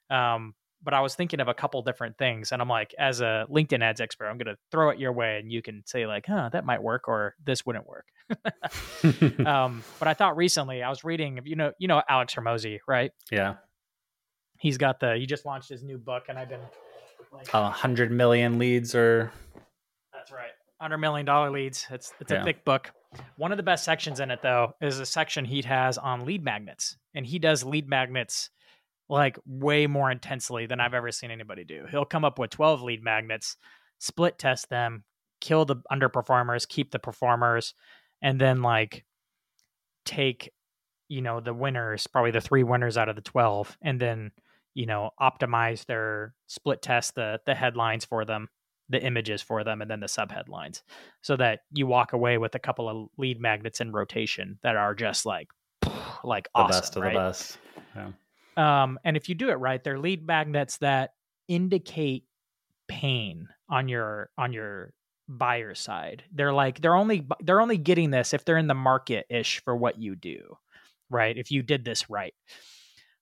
Um, 0.10 0.56
but 0.82 0.93
I 0.93 1.02
was 1.02 1.13
thinking 1.13 1.41
of 1.41 1.50
a 1.50 1.54
couple 1.54 1.82
different 1.82 2.17
things, 2.17 2.54
and 2.54 2.62
I'm 2.62 2.69
like, 2.69 2.95
as 2.97 3.19
a 3.19 3.45
LinkedIn 3.52 3.84
ads 3.84 4.00
expert, 4.00 4.30
I'm 4.30 4.38
going 4.38 4.56
to 4.56 4.58
throw 4.71 4.91
it 4.91 4.97
your 4.97 5.12
way, 5.12 5.39
and 5.39 5.52
you 5.52 5.62
can 5.62 5.84
say 5.86 6.08
like, 6.08 6.26
"Huh, 6.26 6.52
that 6.54 6.63
might 6.63 6.82
work," 6.82 7.10
or 7.10 7.36
"This 7.43 7.65
wouldn't 7.65 7.86
work." 7.86 8.06
um, 9.45 9.84
but 10.00 10.08
I 10.08 10.13
thought 10.13 10.38
recently 10.38 10.82
I 10.82 10.89
was 10.89 11.04
reading, 11.04 11.41
you 11.43 11.58
know, 11.58 11.74
you 11.80 11.89
know 11.89 12.02
Alex 12.08 12.34
Hormozi, 12.34 12.80
right? 12.88 13.12
Yeah. 13.30 13.56
He's 14.58 14.78
got 14.78 15.02
the. 15.02 15.17
He 15.17 15.26
just 15.26 15.45
launched 15.45 15.67
his 15.67 15.84
new 15.84 15.97
book, 15.97 16.28
and 16.30 16.39
I've 16.39 16.50
been 16.50 16.62
like, 17.34 17.54
a 17.54 17.69
hundred 17.69 18.10
million 18.10 18.58
leads, 18.58 18.95
or 18.95 19.34
that's 20.13 20.32
right, 20.32 20.52
hundred 20.82 20.98
million 20.98 21.26
dollar 21.26 21.52
leads. 21.52 21.86
It's 21.89 22.12
it's 22.20 22.32
yeah. 22.32 22.41
a 22.41 22.44
thick 22.44 22.65
book. 22.65 22.91
One 23.38 23.52
of 23.52 23.58
the 23.58 23.63
best 23.63 23.84
sections 23.84 24.20
in 24.20 24.32
it, 24.32 24.41
though, 24.41 24.74
is 24.82 25.00
a 25.00 25.06
section 25.06 25.46
he 25.46 25.62
has 25.63 25.98
on 25.98 26.26
lead 26.26 26.44
magnets. 26.44 26.98
And 27.13 27.26
he 27.26 27.39
does 27.39 27.63
lead 27.63 27.88
magnets 27.88 28.50
like 29.10 29.38
way 29.46 29.88
more 29.88 30.10
intensely 30.10 30.65
than 30.65 30.80
I've 30.80 30.94
ever 30.94 31.12
seen 31.12 31.32
anybody 31.32 31.65
do. 31.65 31.86
He'll 31.91 32.06
come 32.06 32.24
up 32.24 32.39
with 32.39 32.52
12 32.52 32.82
lead 32.82 33.04
magnets, 33.04 33.58
split 34.00 34.39
test 34.39 34.70
them, 34.70 35.04
kill 35.41 35.65
the 35.65 35.76
underperformers, 35.91 36.67
keep 36.67 36.91
the 36.91 37.00
performers, 37.00 37.74
and 38.22 38.39
then 38.39 38.62
like 38.62 39.04
take 40.06 40.52
you 41.10 41.22
know 41.22 41.41
the 41.41 41.54
winners, 41.54 42.08
probably 42.08 42.32
the 42.32 42.39
three 42.39 42.63
winners 42.63 42.98
out 42.98 43.10
of 43.10 43.17
the 43.17 43.22
twelve, 43.22 43.78
and 43.82 44.00
then 44.00 44.32
you 44.74 44.86
know 44.86 45.10
optimize 45.20 45.86
their 45.86 46.34
split 46.48 46.82
test 46.82 47.15
the 47.15 47.41
the 47.46 47.54
headlines 47.54 48.06
for 48.06 48.24
them 48.24 48.48
the 48.91 49.01
images 49.01 49.41
for 49.41 49.63
them 49.63 49.82
and 49.82 49.89
then 49.89 49.99
the 49.99 50.08
sub 50.08 50.32
headlines 50.32 50.84
so 51.21 51.36
that 51.38 51.62
you 51.71 51.88
walk 51.88 52.13
away 52.13 52.38
with 52.38 52.54
a 52.56 52.60
couple 52.60 52.89
of 52.89 53.08
lead 53.17 53.39
magnets 53.39 53.82
in 53.82 53.91
rotation 53.91 54.60
that 54.63 54.75
are 54.75 54.93
just 54.93 55.25
like 55.25 55.47
like 56.23 56.45
the 56.56 56.62
awesome, 56.62 56.80
best 56.82 56.95
of 56.97 57.04
right? 57.04 57.13
the 57.13 57.19
best. 57.19 57.58
Yeah. 57.95 58.12
Um, 58.58 58.99
and 59.04 59.15
if 59.15 59.30
you 59.30 59.36
do 59.36 59.49
it 59.49 59.56
right, 59.56 59.84
they're 59.84 59.99
lead 59.99 60.27
magnets 60.27 60.77
that 60.77 61.12
indicate 61.47 62.25
pain 62.88 63.47
on 63.69 63.88
your 63.88 64.30
on 64.38 64.54
your 64.54 64.93
buyer 65.27 65.73
side. 65.73 66.23
They're 66.34 66.54
like 66.54 66.82
they're 66.82 66.95
only 66.95 67.25
they're 67.39 67.62
only 67.62 67.77
getting 67.77 68.12
this 68.12 68.34
if 68.34 68.43
they're 68.45 68.58
in 68.58 68.67
the 68.67 68.73
market 68.73 69.25
ish 69.30 69.63
for 69.63 69.75
what 69.75 69.99
you 69.99 70.15
do, 70.15 70.58
right? 71.10 71.38
If 71.38 71.51
you 71.51 71.63
did 71.63 71.86
this 71.86 72.10
right. 72.10 72.34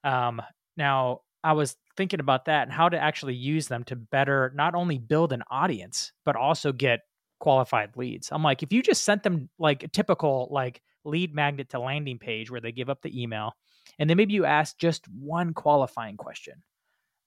Um, 0.03 0.41
now 0.75 1.21
I 1.43 1.54
was 1.54 1.75
thinking 1.95 2.19
about 2.19 2.45
that 2.45 2.63
and 2.63 2.71
how 2.71 2.89
to 2.89 2.97
actually 2.97 3.36
use 3.36 3.67
them 3.67 3.84
to 3.86 3.95
better 3.95 4.52
not 4.56 4.75
only 4.75 4.97
build 4.97 5.34
an 5.34 5.43
audience 5.49 6.12
but 6.25 6.36
also 6.36 6.71
get 6.71 7.02
qualified 7.39 7.95
leads. 7.95 8.32
I'm 8.32 8.43
like, 8.43 8.63
if 8.63 8.73
you 8.73 8.82
just 8.84 9.04
sent 9.04 9.23
them 9.23 9.49
like 9.58 9.84
a 9.84 9.88
typical 9.88 10.49
like 10.52 10.82
lead 11.06 11.34
magnet 11.34 11.69
to 11.69 11.80
landing 11.80 12.19
page 12.19 12.52
where 12.52 12.62
they 12.62 12.71
give 12.71 12.89
up 12.89 13.02
the 13.02 13.21
email, 13.21 13.54
and 13.97 14.10
then 14.10 14.17
maybe 14.17 14.34
you 14.34 14.45
ask 14.45 14.78
just 14.78 15.08
one 15.08 15.54
qualifying 15.54 16.17
question, 16.17 16.62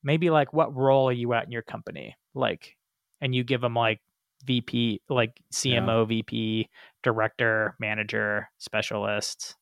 maybe 0.03 0.31
like, 0.31 0.53
what 0.53 0.77
role 0.77 1.09
are 1.09 1.13
you 1.13 1.33
at 1.33 1.45
in 1.45 1.53
your 1.53 1.63
company? 1.63 2.15
Like, 2.35 2.77
and 3.21 3.35
you 3.35 3.45
give 3.45 3.61
them 3.61 3.75
like 3.75 4.01
VP, 4.45 5.03
like 5.09 5.41
CMO, 5.53 6.07
VP, 6.07 6.69
director, 7.03 7.77
manager, 7.79 8.51
specialist, 8.59 9.57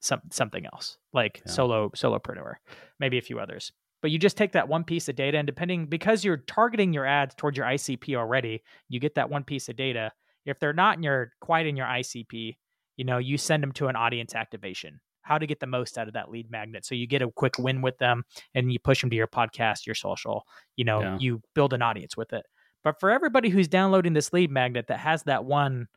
some 0.00 0.20
something 0.30 0.64
else 0.66 0.98
like 1.12 1.42
Yeah. 1.46 1.52
solo 1.52 1.88
solopreneur, 1.90 2.54
maybe 3.00 3.18
a 3.18 3.22
few 3.22 3.38
others. 3.40 3.72
But 4.00 4.10
you 4.12 4.18
just 4.18 4.36
take 4.36 4.52
that 4.52 4.68
one 4.68 4.84
piece 4.84 5.08
of 5.08 5.16
data, 5.16 5.38
and 5.38 5.46
depending 5.46 5.86
because 5.86 6.24
you're 6.24 6.36
targeting 6.36 6.92
your 6.92 7.04
ads 7.04 7.34
towards 7.34 7.56
your 7.56 7.66
ICP 7.66 8.14
already, 8.14 8.62
you 8.88 9.00
get 9.00 9.16
that 9.16 9.28
one 9.30 9.42
piece 9.42 9.68
of 9.68 9.74
data. 9.76 10.12
If 10.46 10.60
they're 10.60 10.72
not 10.72 10.96
in 10.98 11.02
your 11.02 11.32
quite 11.40 11.66
in 11.66 11.76
your 11.76 11.86
ICP, 11.86 12.56
you 12.96 13.04
know, 13.04 13.18
you 13.18 13.36
send 13.38 13.62
them 13.62 13.72
to 13.72 13.88
an 13.88 13.96
audience 13.96 14.34
activation. 14.34 15.00
How 15.22 15.36
to 15.36 15.46
get 15.46 15.60
the 15.60 15.66
most 15.66 15.98
out 15.98 16.06
of 16.08 16.14
that 16.14 16.30
lead 16.30 16.50
magnet. 16.50 16.86
So 16.86 16.94
you 16.94 17.06
get 17.06 17.20
a 17.22 17.30
quick 17.30 17.58
win 17.58 17.82
with 17.82 17.98
them 17.98 18.24
and 18.54 18.72
you 18.72 18.78
push 18.78 19.00
them 19.00 19.10
to 19.10 19.16
your 19.16 19.26
podcast, 19.26 19.84
your 19.84 19.94
social, 19.94 20.44
you 20.76 20.84
know, 20.84 21.00
Yeah. 21.02 21.18
you 21.20 21.42
build 21.54 21.74
an 21.74 21.82
audience 21.82 22.16
with 22.16 22.32
it. 22.32 22.46
But 22.84 22.98
for 22.98 23.10
everybody 23.10 23.50
who's 23.50 23.68
downloading 23.68 24.14
this 24.14 24.32
lead 24.32 24.50
magnet 24.50 24.86
that 24.86 25.00
has 25.00 25.24
that 25.24 25.44
one 25.44 25.88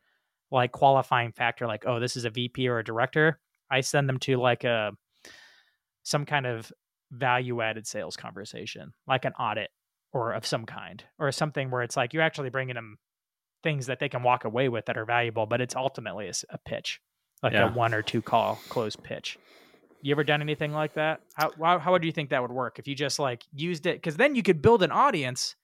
like 0.50 0.72
qualifying 0.72 1.32
factor, 1.32 1.66
like, 1.66 1.84
oh, 1.86 1.98
this 1.98 2.14
is 2.16 2.26
a 2.26 2.30
VP 2.30 2.68
or 2.68 2.78
a 2.78 2.84
director, 2.84 3.38
I 3.72 3.80
send 3.80 4.08
them 4.08 4.18
to 4.20 4.36
like 4.36 4.64
a 4.64 4.92
some 6.04 6.24
kind 6.26 6.46
of 6.46 6.70
value 7.10 7.60
added 7.60 7.86
sales 7.86 8.16
conversation, 8.16 8.92
like 9.06 9.24
an 9.24 9.32
audit 9.32 9.70
or 10.12 10.32
of 10.32 10.44
some 10.46 10.66
kind, 10.66 11.02
or 11.18 11.32
something 11.32 11.70
where 11.70 11.82
it's 11.82 11.96
like 11.96 12.12
you're 12.12 12.22
actually 12.22 12.50
bringing 12.50 12.74
them 12.74 12.98
things 13.62 13.86
that 13.86 13.98
they 13.98 14.08
can 14.08 14.22
walk 14.22 14.44
away 14.44 14.68
with 14.68 14.84
that 14.86 14.98
are 14.98 15.04
valuable, 15.06 15.46
but 15.46 15.60
it's 15.60 15.74
ultimately 15.76 16.30
a 16.50 16.58
pitch, 16.58 17.00
like 17.42 17.52
Yeah. 17.52 17.72
a 17.72 17.76
one 17.76 17.94
or 17.94 18.02
two 18.02 18.20
call 18.22 18.62
close 18.68 18.94
pitch. 18.96 19.38
You 20.02 20.12
ever 20.12 20.24
done 20.24 20.42
anything 20.42 20.72
like 20.72 20.94
that? 20.94 21.20
How, 21.34 21.52
how 21.62 21.78
how 21.78 21.92
would 21.92 22.04
you 22.04 22.12
think 22.12 22.30
that 22.30 22.42
would 22.42 22.50
work 22.50 22.78
if 22.78 22.88
you 22.88 22.94
just 22.94 23.18
like 23.18 23.42
used 23.54 23.86
it? 23.86 23.96
Because 23.96 24.16
then 24.16 24.34
you 24.34 24.42
could 24.42 24.60
build 24.60 24.82
an 24.82 24.90
audience, 24.90 25.54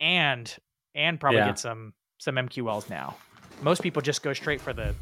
and 0.00 0.54
and 0.94 1.20
probably 1.20 1.40
Yeah. 1.40 1.48
get 1.48 1.58
some 1.58 1.94
some 2.18 2.34
MQLs 2.36 2.90
now. 2.90 3.16
Most 3.60 3.82
people 3.82 4.02
just 4.02 4.22
go 4.22 4.32
straight 4.32 4.60
for 4.60 4.72
the 4.72 4.94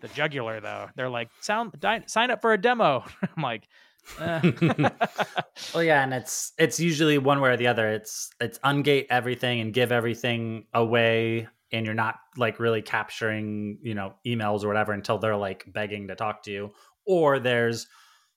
the 0.00 0.08
jugular 0.08 0.60
though. 0.60 0.88
They're 0.96 1.08
like, 1.08 1.28
sound 1.40 1.72
di- 1.78 2.04
sign 2.06 2.30
up 2.30 2.40
for 2.40 2.52
a 2.52 2.58
demo. 2.60 3.04
I'm 3.36 3.42
like, 3.42 3.68
eh. 4.20 4.88
Well, 5.74 5.82
yeah, 5.82 6.02
and 6.04 6.14
it's 6.14 6.52
it's 6.58 6.78
usually 6.80 7.18
one 7.18 7.40
way 7.40 7.50
or 7.50 7.56
the 7.56 7.66
other. 7.66 7.88
It's 7.88 8.30
it's 8.40 8.58
ungate 8.60 9.06
everything 9.10 9.60
and 9.60 9.72
give 9.72 9.92
everything 9.92 10.66
away, 10.72 11.48
and 11.72 11.84
you're 11.84 11.94
not 11.94 12.16
like 12.36 12.60
really 12.60 12.80
capturing 12.82 13.78
you 13.82 13.94
know 13.94 14.14
emails 14.26 14.64
or 14.64 14.68
whatever 14.68 14.92
until 14.92 15.18
they're 15.18 15.36
like 15.36 15.64
begging 15.72 16.08
to 16.08 16.14
talk 16.14 16.42
to 16.44 16.50
you. 16.50 16.70
Or 17.06 17.38
there's 17.38 17.86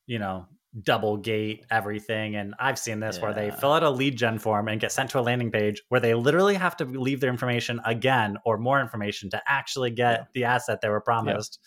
you 0.07 0.19
know 0.19 0.47
double 0.83 1.17
gate 1.17 1.65
everything, 1.69 2.35
and 2.35 2.55
I've 2.59 2.79
seen 2.79 2.99
this 2.99 3.19
where 3.19 3.33
they 3.33 3.51
fill 3.51 3.73
out 3.73 3.83
a 3.83 3.89
lead 3.89 4.17
gen 4.17 4.39
form 4.39 4.67
and 4.67 4.79
get 4.79 4.91
sent 4.91 5.09
to 5.11 5.19
a 5.19 5.21
landing 5.21 5.51
page 5.51 5.81
where 5.89 5.99
they 5.99 6.13
literally 6.13 6.55
have 6.55 6.77
to 6.77 6.85
leave 6.85 7.19
their 7.19 7.29
information 7.29 7.81
again 7.85 8.37
or 8.45 8.57
more 8.57 8.79
information 8.79 9.29
to 9.31 9.41
actually 9.47 9.91
get 9.91 10.19
Yeah. 10.19 10.25
the 10.33 10.43
asset 10.45 10.79
they 10.81 10.89
were 10.89 11.01
promised. 11.01 11.59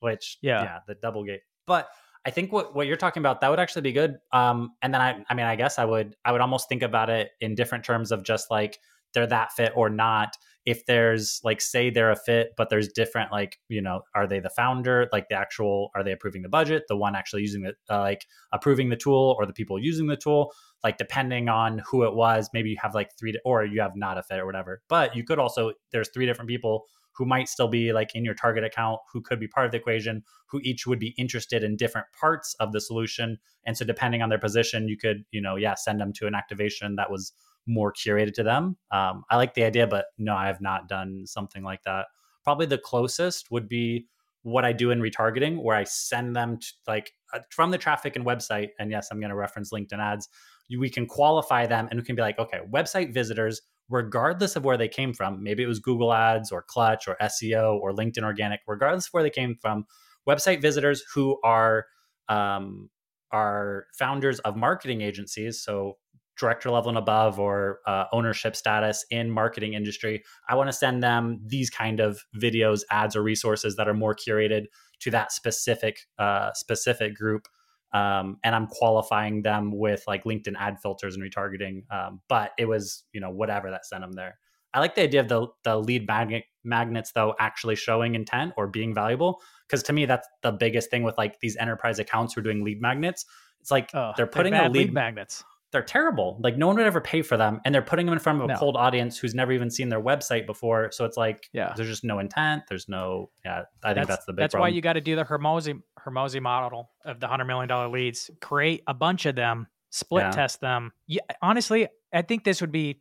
Which 0.00 0.38
Yeah. 0.42 0.62
yeah, 0.62 0.78
the 0.86 0.94
double 0.94 1.24
gate, 1.24 1.42
but. 1.66 1.88
I 2.24 2.30
think 2.30 2.52
what, 2.52 2.72
what 2.72 2.86
you're 2.86 2.96
talking 2.96 3.20
about 3.20 3.40
that 3.40 3.48
would 3.50 3.58
actually 3.58 3.82
be 3.82 3.90
good. 3.90 4.14
Um, 4.30 4.74
and 4.80 4.94
then 4.94 5.00
I, 5.00 5.24
I 5.28 5.34
mean, 5.34 5.44
I 5.44 5.56
guess 5.56 5.76
I 5.76 5.84
would, 5.84 6.14
I 6.24 6.30
would 6.30 6.40
almost 6.40 6.68
think 6.68 6.82
about 6.84 7.10
it 7.10 7.30
in 7.40 7.56
different 7.56 7.82
terms 7.84 8.12
of 8.12 8.22
just 8.22 8.48
like 8.48 8.78
they're 9.12 9.26
that 9.26 9.50
fit 9.54 9.72
or 9.74 9.90
not. 9.90 10.36
If 10.64 10.86
there's 10.86 11.40
like, 11.42 11.60
say 11.60 11.90
they're 11.90 12.10
a 12.10 12.16
fit, 12.16 12.50
but 12.56 12.70
there's 12.70 12.88
different, 12.88 13.32
like, 13.32 13.58
you 13.68 13.82
know, 13.82 14.02
are 14.14 14.26
they 14.26 14.40
the 14.40 14.50
founder? 14.50 15.08
Like 15.12 15.28
the 15.28 15.34
actual, 15.34 15.90
are 15.94 16.04
they 16.04 16.12
approving 16.12 16.42
the 16.42 16.48
budget? 16.48 16.84
The 16.88 16.96
one 16.96 17.16
actually 17.16 17.42
using 17.42 17.62
the, 17.62 17.74
uh, 17.90 18.00
like 18.00 18.26
approving 18.52 18.88
the 18.88 18.96
tool 18.96 19.34
or 19.38 19.46
the 19.46 19.52
people 19.52 19.78
using 19.78 20.06
the 20.06 20.16
tool? 20.16 20.52
Like 20.84 20.98
depending 20.98 21.48
on 21.48 21.82
who 21.86 22.04
it 22.04 22.14
was, 22.14 22.48
maybe 22.52 22.70
you 22.70 22.76
have 22.80 22.94
like 22.94 23.10
three, 23.18 23.34
or 23.44 23.64
you 23.64 23.80
have 23.80 23.96
not 23.96 24.18
a 24.18 24.22
fit 24.22 24.38
or 24.38 24.46
whatever. 24.46 24.82
But 24.88 25.16
you 25.16 25.24
could 25.24 25.38
also, 25.38 25.72
there's 25.90 26.10
three 26.10 26.26
different 26.26 26.48
people 26.48 26.84
who 27.14 27.26
might 27.26 27.48
still 27.48 27.68
be 27.68 27.92
like 27.92 28.14
in 28.14 28.24
your 28.24 28.34
target 28.34 28.64
account, 28.64 29.00
who 29.12 29.20
could 29.20 29.38
be 29.38 29.46
part 29.46 29.66
of 29.66 29.72
the 29.72 29.78
equation, 29.78 30.22
who 30.46 30.60
each 30.62 30.86
would 30.86 30.98
be 30.98 31.14
interested 31.18 31.62
in 31.62 31.76
different 31.76 32.06
parts 32.18 32.54
of 32.58 32.72
the 32.72 32.80
solution. 32.80 33.38
And 33.64 33.76
so, 33.76 33.84
depending 33.84 34.22
on 34.22 34.28
their 34.28 34.38
position, 34.38 34.88
you 34.88 34.96
could, 34.96 35.24
you 35.30 35.40
know, 35.40 35.56
yeah, 35.56 35.74
send 35.74 36.00
them 36.00 36.12
to 36.14 36.26
an 36.26 36.34
activation 36.34 36.96
that 36.96 37.10
was 37.10 37.32
more 37.66 37.92
curated 37.92 38.34
to 38.34 38.42
them. 38.42 38.76
Um, 38.90 39.24
I 39.30 39.36
like 39.36 39.54
the 39.54 39.64
idea, 39.64 39.86
but 39.86 40.06
no, 40.18 40.34
I 40.34 40.46
have 40.46 40.60
not 40.60 40.88
done 40.88 41.24
something 41.26 41.62
like 41.62 41.82
that. 41.84 42.06
Probably 42.44 42.66
the 42.66 42.78
closest 42.78 43.50
would 43.50 43.68
be 43.68 44.06
what 44.42 44.64
I 44.64 44.72
do 44.72 44.90
in 44.90 45.00
retargeting, 45.00 45.62
where 45.62 45.76
I 45.76 45.84
send 45.84 46.34
them 46.34 46.58
to, 46.58 46.66
like 46.86 47.12
uh, 47.32 47.40
from 47.50 47.70
the 47.70 47.78
traffic 47.78 48.16
and 48.16 48.26
website. 48.26 48.70
And 48.78 48.90
yes, 48.90 49.08
I'm 49.10 49.20
going 49.20 49.30
to 49.30 49.36
reference 49.36 49.70
LinkedIn 49.72 50.00
ads. 50.00 50.28
We 50.76 50.90
can 50.90 51.06
qualify 51.06 51.66
them 51.66 51.86
and 51.90 52.00
we 52.00 52.04
can 52.04 52.16
be 52.16 52.22
like, 52.22 52.38
okay, 52.38 52.60
website 52.72 53.14
visitors 53.14 53.60
regardless 53.92 54.56
of 54.56 54.64
where 54.64 54.78
they 54.78 54.88
came 54.88 55.12
from. 55.12 55.42
Maybe 55.42 55.62
it 55.62 55.66
was 55.66 55.78
Google 55.78 56.12
Ads 56.12 56.50
or 56.50 56.62
Clutch 56.62 57.06
or 57.06 57.16
SEO 57.20 57.78
or 57.78 57.92
LinkedIn 57.92 58.24
Organic, 58.24 58.60
regardless 58.66 59.06
of 59.06 59.12
where 59.12 59.22
they 59.22 59.30
came 59.30 59.56
from. 59.60 59.84
Website 60.26 60.62
visitors 60.62 61.04
who 61.14 61.38
are 61.44 61.86
um, 62.28 62.88
are 63.30 63.86
founders 63.98 64.38
of 64.40 64.56
marketing 64.56 65.02
agencies, 65.02 65.62
so 65.62 65.98
director 66.38 66.70
level 66.70 66.88
and 66.88 66.98
above 66.98 67.38
or 67.38 67.80
uh, 67.86 68.04
ownership 68.12 68.56
status 68.56 69.04
in 69.10 69.30
marketing 69.30 69.74
industry. 69.74 70.22
I 70.48 70.54
want 70.54 70.68
to 70.68 70.72
send 70.72 71.02
them 71.02 71.40
these 71.44 71.70
kind 71.70 72.00
of 72.00 72.24
videos, 72.36 72.82
ads, 72.90 73.16
or 73.16 73.22
resources 73.22 73.76
that 73.76 73.88
are 73.88 73.94
more 73.94 74.14
curated 74.14 74.66
to 75.00 75.10
that 75.10 75.32
specific 75.32 76.00
uh, 76.18 76.52
specific 76.54 77.14
group 77.14 77.48
um, 77.92 78.38
and 78.42 78.54
I'm 78.54 78.66
qualifying 78.66 79.42
them 79.42 79.70
with 79.70 80.02
like 80.06 80.24
LinkedIn 80.24 80.54
ad 80.58 80.80
filters 80.80 81.14
and 81.14 81.22
retargeting. 81.22 81.82
Um, 81.92 82.20
but 82.28 82.52
it 82.58 82.66
was 82.66 83.04
you 83.12 83.20
know 83.20 83.30
whatever 83.30 83.70
that 83.70 83.86
sent 83.86 84.02
them 84.02 84.12
there. 84.12 84.38
I 84.74 84.80
like 84.80 84.94
the 84.94 85.02
idea 85.02 85.20
of 85.20 85.28
the 85.28 85.48
the 85.64 85.76
lead 85.76 86.06
magnet 86.06 86.44
magnets 86.64 87.12
though 87.12 87.34
actually 87.38 87.76
showing 87.76 88.14
intent 88.14 88.54
or 88.56 88.66
being 88.66 88.94
valuable 88.94 89.42
because 89.66 89.82
to 89.82 89.92
me 89.92 90.06
that's 90.06 90.26
the 90.42 90.52
biggest 90.52 90.90
thing 90.90 91.02
with 91.02 91.18
like 91.18 91.40
these 91.40 91.56
enterprise 91.56 91.98
accounts 91.98 92.34
who 92.34 92.40
are 92.40 92.44
doing 92.44 92.64
lead 92.64 92.80
magnets. 92.80 93.26
It's 93.60 93.70
like 93.70 93.90
oh, 93.94 94.12
they're 94.16 94.26
putting 94.26 94.54
a 94.54 94.58
bad 94.58 94.72
lead, 94.72 94.92
magnets. 94.92 95.44
They're 95.72 95.82
terrible. 95.82 96.38
Like 96.42 96.56
no 96.58 96.66
one 96.66 96.76
would 96.76 96.86
ever 96.86 97.00
pay 97.00 97.22
for 97.22 97.36
them, 97.36 97.60
and 97.64 97.74
they're 97.74 97.82
putting 97.82 98.06
them 98.06 98.12
in 98.12 98.18
front 98.18 98.38
of 98.40 98.44
a 98.44 98.48
No. 98.48 98.56
cold 98.56 98.76
audience 98.76 99.18
who's 99.18 99.34
never 99.34 99.52
even 99.52 99.70
seen 99.70 99.88
their 99.88 100.02
website 100.02 100.46
before. 100.46 100.90
So 100.92 101.04
it's 101.06 101.16
like 101.16 101.48
Yeah. 101.52 101.72
there's 101.76 101.88
just 101.88 102.04
no 102.04 102.18
intent. 102.18 102.64
There's 102.68 102.88
no 102.88 103.30
yeah. 103.44 103.62
I 103.82 103.94
think 103.94 104.06
that's, 104.06 104.24
the 104.26 104.32
big 104.32 104.42
that's 104.42 104.52
problem. 104.54 104.70
why 104.70 104.74
you 104.74 104.82
got 104.82 104.92
to 104.94 105.00
do 105.00 105.16
the 105.16 105.24
Hormozi 105.24 105.80
Hormozi 105.98 106.40
model 106.42 106.90
of 107.04 107.20
the 107.20 107.26
hundred 107.26 107.46
million 107.46 107.68
dollar 107.68 107.88
leads. 107.88 108.30
Create 108.40 108.82
a 108.86 108.94
bunch 108.94 109.24
of 109.26 109.34
them, 109.34 109.66
split 109.90 110.24
Yeah. 110.24 110.30
test 110.30 110.60
them. 110.60 110.92
Yeah, 111.06 111.20
honestly, 111.40 111.88
I 112.12 112.22
think 112.22 112.44
this 112.44 112.60
would 112.60 112.72
be. 112.72 113.00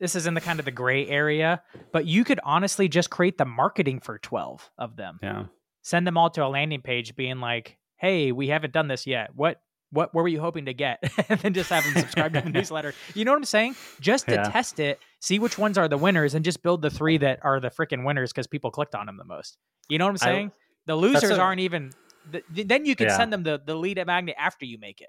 This 0.00 0.14
is 0.14 0.28
in 0.28 0.34
the 0.34 0.40
kind 0.40 0.60
of 0.60 0.64
the 0.64 0.70
gray 0.70 1.08
area, 1.08 1.60
but 1.92 2.06
you 2.06 2.22
could 2.22 2.38
honestly 2.44 2.86
just 2.88 3.10
create 3.10 3.36
the 3.36 3.44
marketing 3.44 3.98
for 3.98 4.18
twelve 4.18 4.70
of 4.78 4.94
them. 4.94 5.18
yeah. 5.22 5.46
Send 5.82 6.06
them 6.06 6.16
all 6.16 6.30
to 6.30 6.44
a 6.44 6.46
landing 6.46 6.82
page, 6.82 7.16
being 7.16 7.40
like, 7.40 7.78
"Hey, 7.96 8.30
we 8.30 8.46
haven't 8.48 8.72
done 8.72 8.86
this 8.86 9.06
yet. 9.08 9.30
What 9.34 9.60
what 9.90 10.14
were 10.14 10.28
you 10.28 10.40
hoping 10.40 10.66
to 10.66 10.74
get?" 10.74 10.98
and 11.28 11.40
then 11.40 11.54
just 11.54 11.70
have 11.70 11.84
them 11.84 11.94
subscribe 11.94 12.32
to 12.34 12.40
the 12.40 12.50
newsletter. 12.58 12.94
You 13.14 13.24
know 13.24 13.32
what 13.32 13.38
I'm 13.38 13.44
saying? 13.44 13.76
Just 14.00 14.26
to 14.28 14.34
Yeah. 14.34 14.42
test 14.50 14.80
it, 14.80 15.00
see 15.20 15.38
which 15.38 15.58
ones 15.58 15.78
are 15.78 15.88
the 15.88 15.96
winners, 15.98 16.34
and 16.34 16.44
just 16.44 16.62
build 16.62 16.82
the 16.82 16.90
three 16.90 17.18
that 17.18 17.40
are 17.44 17.60
the 17.60 17.70
freaking 17.70 18.04
winners 18.04 18.32
because 18.32 18.46
people 18.46 18.70
clicked 18.70 18.94
on 18.94 19.06
them 19.06 19.16
the 19.16 19.24
most. 19.24 19.56
You 19.88 19.98
know 19.98 20.06
what 20.06 20.22
I'm 20.22 20.28
I- 20.28 20.32
saying? 20.34 20.52
the 20.86 20.96
losers 20.96 21.30
a- 21.30 21.40
aren't 21.40 21.60
even. 21.60 21.92
th- 22.32 22.44
then 22.66 22.84
you 22.86 22.96
can 22.96 23.08
Yeah. 23.08 23.16
send 23.16 23.32
them 23.32 23.42
the 23.42 23.60
the 23.64 23.74
lead 23.74 24.04
magnet 24.06 24.36
after 24.38 24.64
you 24.64 24.78
make 24.78 25.00
it, 25.00 25.08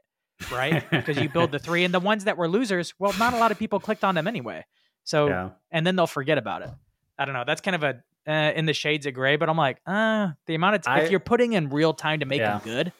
right? 0.51 0.89
because 0.91 1.17
you 1.17 1.29
build 1.29 1.51
the 1.51 1.59
three, 1.59 1.83
and 1.85 1.93
the 1.93 1.99
ones 1.99 2.25
that 2.25 2.37
were 2.37 2.47
losers, 2.49 2.93
well, 2.99 3.13
not 3.19 3.33
a 3.33 3.37
lot 3.37 3.51
of 3.51 3.57
people 3.59 3.79
clicked 3.79 4.03
on 4.03 4.15
them 4.15 4.27
anyway. 4.27 4.65
So 5.05 5.27
yeah. 5.29 5.49
and 5.71 5.87
then 5.87 5.95
they'll 5.95 6.05
forget 6.07 6.37
about 6.37 6.61
it. 6.63 6.69
I 7.17 7.25
don't 7.25 7.33
know. 7.33 7.43
That's 7.47 7.61
kind 7.61 7.75
of 7.75 7.83
a 7.83 8.03
uh, 8.27 8.51
in 8.55 8.65
the 8.65 8.73
shades 8.73 9.05
of 9.07 9.13
gray, 9.15 9.37
but 9.37 9.49
I'm 9.49 9.57
like, 9.57 9.79
uh, 9.87 10.29
the 10.45 10.53
amount 10.55 10.75
of 10.75 10.81
t- 10.83 10.89
I- 10.91 10.99
if 10.99 11.09
you're 11.11 11.19
putting 11.19 11.53
in 11.53 11.69
real 11.69 11.93
time 11.93 12.19
to 12.19 12.25
make 12.25 12.41
them 12.41 12.61
good, 12.63 12.91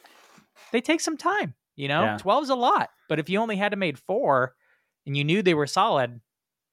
they 0.72 0.80
take 0.80 1.00
some 1.00 1.16
time. 1.16 1.54
You 1.76 1.88
know, 1.88 2.02
Yeah. 2.02 2.16
12 2.18 2.44
is 2.44 2.50
a 2.50 2.54
lot, 2.54 2.90
but 3.08 3.18
if 3.18 3.28
you 3.28 3.38
only 3.38 3.56
had 3.56 3.70
to 3.70 3.76
made 3.76 3.98
four 3.98 4.54
and 5.06 5.16
you 5.16 5.24
knew 5.24 5.42
they 5.42 5.54
were 5.54 5.66
solid, 5.66 6.20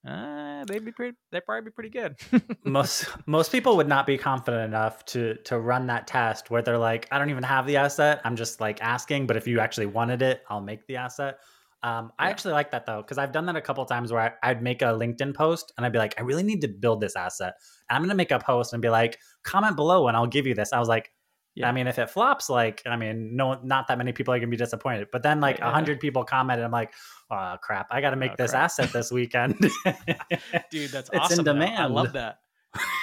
uh, 0.07 0.63
they'd 0.65 0.85
be 0.85 0.91
pretty. 0.91 1.17
They'd 1.31 1.45
probably 1.45 1.69
be 1.69 1.73
pretty 1.73 1.89
good. 1.89 2.15
most 2.63 3.07
most 3.25 3.51
people 3.51 3.75
would 3.75 3.87
not 3.87 4.05
be 4.05 4.17
confident 4.17 4.63
enough 4.63 5.03
to 5.05 5.35
to 5.43 5.59
run 5.59 5.87
that 5.87 6.07
test 6.07 6.49
where 6.49 6.61
they're 6.61 6.77
like 6.77 7.07
i 7.11 7.17
don't 7.17 7.29
even 7.29 7.43
have 7.43 7.65
the 7.65 7.77
asset 7.77 8.21
i'm 8.23 8.35
just 8.35 8.59
like 8.61 8.81
asking 8.81 9.25
but 9.27 9.37
if 9.37 9.47
you 9.47 9.59
actually 9.59 9.85
wanted 9.85 10.21
it 10.21 10.43
i'll 10.49 10.61
make 10.61 10.85
the 10.87 10.95
asset 10.95 11.39
um, 11.83 12.11
i 12.19 12.29
actually 12.29 12.53
like 12.53 12.71
that 12.71 12.85
though 12.85 13.01
because 13.01 13.17
i've 13.17 13.31
done 13.31 13.45
that 13.45 13.55
a 13.55 13.61
couple 13.61 13.85
times 13.85 14.11
where 14.11 14.21
I, 14.43 14.49
i'd 14.49 14.61
make 14.61 14.81
a 14.81 14.85
linkedin 14.85 15.33
post 15.33 15.73
and 15.77 15.85
i'd 15.85 15.93
be 15.93 15.99
like 15.99 16.13
i 16.17 16.23
really 16.23 16.43
need 16.43 16.61
to 16.61 16.67
build 16.67 17.01
this 17.01 17.15
asset 17.15 17.53
and 17.89 17.95
i'm 17.95 18.01
going 18.01 18.09
to 18.09 18.15
make 18.15 18.31
a 18.31 18.39
post 18.39 18.73
and 18.73 18.81
be 18.81 18.89
like 18.89 19.17
comment 19.43 19.75
below 19.75 20.07
and 20.07 20.17
i'll 20.17 20.27
give 20.27 20.47
you 20.47 20.53
this 20.53 20.73
i 20.73 20.79
was 20.79 20.89
like 20.89 21.11
Yeah. 21.57 21.69
I 21.69 21.71
mean, 21.71 21.87
if 21.87 21.97
it 21.97 22.09
flops, 22.09 22.49
like, 22.49 22.83
I 22.85 22.95
mean, 22.95 23.35
no, 23.35 23.59
not 23.63 23.87
that 23.87 23.97
many 23.97 24.11
people 24.13 24.33
are 24.33 24.37
gonna 24.39 24.47
be 24.49 24.57
disappointed. 24.57 25.07
But 25.11 25.23
then, 25.23 25.39
like, 25.39 25.57
a 25.57 25.61
Yeah. 25.65 25.71
hundred 25.71 25.99
people 25.99 26.23
commented. 26.23 26.63
I'm 26.63 26.71
like, 26.71 26.93
oh 27.31 27.55
crap, 27.61 27.87
I 27.89 27.99
got 27.99 28.11
to 28.11 28.15
make 28.15 28.33
Oh, 28.33 28.35
this 28.37 28.51
crap. 28.51 28.63
asset 28.65 28.89
this 28.93 29.11
weekend. 29.11 29.57
Dude, 30.71 30.91
that's 30.91 31.09
It's 31.13 31.13
in 31.13 31.19
awesome. 31.19 31.45
though. 31.45 31.53
I 31.65 31.85
love 31.85 32.13
that. 32.13 32.39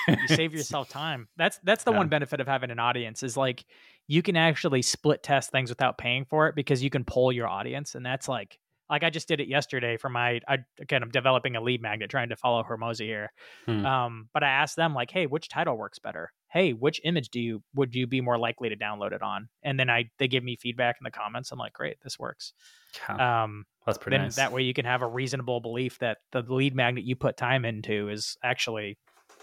You 0.08 0.28
save 0.28 0.52
yourself 0.54 0.88
time. 0.88 1.28
That's 1.36 1.58
that's 1.64 1.84
the 1.84 1.90
Yeah. 1.92 1.98
one 1.98 2.08
benefit 2.08 2.40
of 2.40 2.46
having 2.46 2.70
an 2.70 2.78
audience 2.78 3.22
is 3.22 3.36
like 3.36 3.64
you 4.06 4.22
can 4.22 4.36
actually 4.36 4.82
split 4.82 5.22
test 5.22 5.50
things 5.50 5.70
without 5.70 5.98
paying 5.98 6.24
for 6.24 6.46
it 6.48 6.54
because 6.54 6.82
you 6.82 6.90
can 6.90 7.04
poll 7.04 7.32
your 7.32 7.48
audience, 7.48 7.94
and 7.94 8.04
that's 8.06 8.28
like 8.28 8.58
like 8.90 9.02
I 9.02 9.08
just 9.10 9.26
did 9.28 9.40
it 9.40 9.48
yesterday 9.48 9.96
for 9.96 10.10
my 10.10 10.40
I 10.46 10.58
again 10.78 11.02
I'm 11.02 11.10
developing 11.10 11.56
a 11.56 11.60
lead 11.60 11.80
magnet 11.82 12.10
trying 12.10 12.28
to 12.28 12.36
follow 12.36 12.62
Hormozi 12.62 13.06
here. 13.06 13.32
Hmm. 13.66 13.84
Um, 13.86 14.28
but 14.34 14.44
I 14.44 14.48
asked 14.50 14.76
them 14.76 14.94
like, 14.94 15.10
hey, 15.10 15.26
which 15.26 15.48
title 15.48 15.76
works 15.76 15.98
better? 15.98 16.30
Hey, 16.54 16.72
which 16.72 17.00
image 17.04 17.30
do 17.30 17.40
you 17.40 17.64
would 17.74 17.94
you 17.94 18.06
be 18.06 18.22
more 18.22 18.38
likely 18.38 18.70
to 18.70 18.76
download 18.76 19.12
it 19.12 19.22
on? 19.22 19.48
And 19.62 19.78
then 19.80 19.90
I 19.90 20.10
they 20.18 20.28
give 20.28 20.44
me 20.44 20.56
feedback 20.56 20.96
in 21.00 21.04
the 21.04 21.10
comments. 21.12 21.52
I'm 21.52 21.58
like, 21.58 21.74
great, 21.74 21.98
this 22.02 22.18
works. 22.18 22.54
Yeah, 22.94 23.18
Um, 23.18 23.64
that's 23.86 23.98
pretty 23.98 24.16
then 24.16 24.18
nice. 24.18 24.36
that 24.36 24.52
way 24.52 24.62
you 24.62 24.74
can 24.74 24.86
have 24.86 25.02
a 25.02 25.08
reasonable 25.08 25.60
belief 25.60 25.98
that 26.00 26.18
the 26.32 26.42
lead 26.42 26.74
magnet 26.74 27.04
you 27.04 27.16
put 27.16 27.36
time 27.36 27.64
into 27.64 28.08
is 28.08 28.36
actually 28.44 28.98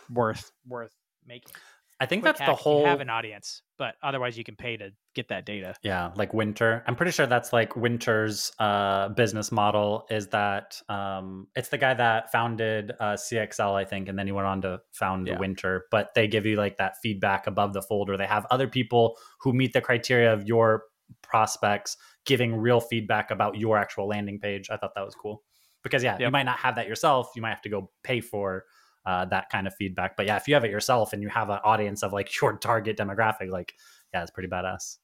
worth 0.10 0.52
worth 0.66 0.96
making. 1.26 1.56
I 2.02 2.08
think 2.08 2.24
that's 2.24 2.40
the 2.40 2.56
whole. 2.56 2.84
have 2.86 3.00
an 3.00 3.12
audience, 3.12 3.62
but 3.78 3.94
otherwise 4.02 4.36
you 4.36 4.44
can 4.44 4.56
pay 4.56 4.76
to 4.76 4.90
get 5.14 5.28
that 5.28 5.46
data. 5.46 5.76
Yeah, 5.84 6.12
like 6.16 6.34
Wynter. 6.34 6.84
I'm 6.88 6.96
pretty 6.96 7.12
sure 7.12 7.28
that's 7.28 7.54
like 7.54 7.76
Wynter's 7.76 8.52
uh, 8.58 9.10
business 9.10 9.52
model 9.52 10.08
is 10.10 10.28
that 10.30 10.82
um, 10.90 11.48
it's 11.56 11.70
the 11.70 11.78
guy 11.78 11.94
that 11.94 12.32
founded 12.32 12.92
uh, 13.00 13.14
CXL, 13.14 13.76
I 13.76 13.86
think, 13.86 14.10
and 14.10 14.18
then 14.18 14.26
he 14.26 14.32
went 14.32 14.48
on 14.48 14.64
to 14.64 14.82
found 14.94 15.28
Yeah. 15.28 15.38
Wynter. 15.38 15.82
But 15.92 16.10
they 16.16 16.28
give 16.28 16.48
you 16.48 16.56
like 16.56 16.78
that 16.78 16.96
feedback 17.04 17.46
above 17.46 17.74
the 17.74 17.84
folder. 17.84 18.18
They 18.18 18.26
have 18.26 18.48
other 18.50 18.68
people 18.68 19.16
who 19.40 19.54
meet 19.54 19.74
the 19.74 19.82
criteria 19.82 20.34
of 20.34 20.48
your 20.48 20.86
prospects 21.22 21.98
giving 22.26 22.56
real 22.56 22.80
feedback 22.80 23.30
about 23.30 23.58
your 23.58 23.78
actual 23.78 24.08
landing 24.08 24.40
page. 24.40 24.70
I 24.72 24.78
thought 24.78 24.96
that 24.96 25.06
was 25.06 25.14
cool 25.14 25.44
because 25.84 26.04
yeah, 26.04 26.18
you 26.20 26.32
might 26.32 26.44
not 26.44 26.58
have 26.58 26.76
that 26.76 26.88
yourself. 26.88 27.30
You 27.36 27.44
might 27.44 27.50
have 27.50 27.62
to 27.62 27.70
go 27.70 27.92
pay 28.04 28.22
for. 28.22 28.66
Uh, 29.04 29.26
that 29.26 29.50
kind 29.50 29.66
of 29.66 29.74
feedback, 29.74 30.16
but 30.16 30.28
yeah, 30.28 30.36
if 30.36 30.48
you 30.48 30.54
have 30.54 30.64
it 30.64 30.70
yourself 30.70 31.12
and 31.12 31.24
you 31.24 31.30
have 31.30 31.50
an 31.50 31.58
audience 31.64 32.04
of 32.04 32.14
like 32.14 32.30
your 32.42 32.56
target 32.58 32.98
demographic, 32.98 33.50
like 33.50 33.74
yeah, 34.14 34.22
it's 34.22 34.30
pretty 34.30 34.48
badass. 34.50 34.98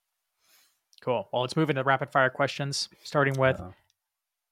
Cool. 1.01 1.27
Well, 1.31 1.41
let's 1.41 1.55
move 1.55 1.69
into 1.69 1.83
rapid 1.83 2.11
fire 2.11 2.29
questions, 2.29 2.89
starting 3.03 3.33
with 3.39 3.59
Uh, 3.59 3.71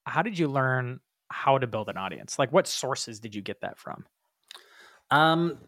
how 0.06 0.22
did 0.22 0.38
you 0.40 0.48
learn 0.48 1.00
how 1.30 1.58
to 1.58 1.68
build 1.68 1.90
an 1.90 1.98
audience? 1.98 2.40
Like, 2.40 2.52
what 2.52 2.68
sources 2.68 3.20
did 3.20 3.36
you 3.36 3.42
get 3.42 3.62
that 3.62 3.78
from? 3.78 4.06
Um, 5.12 5.60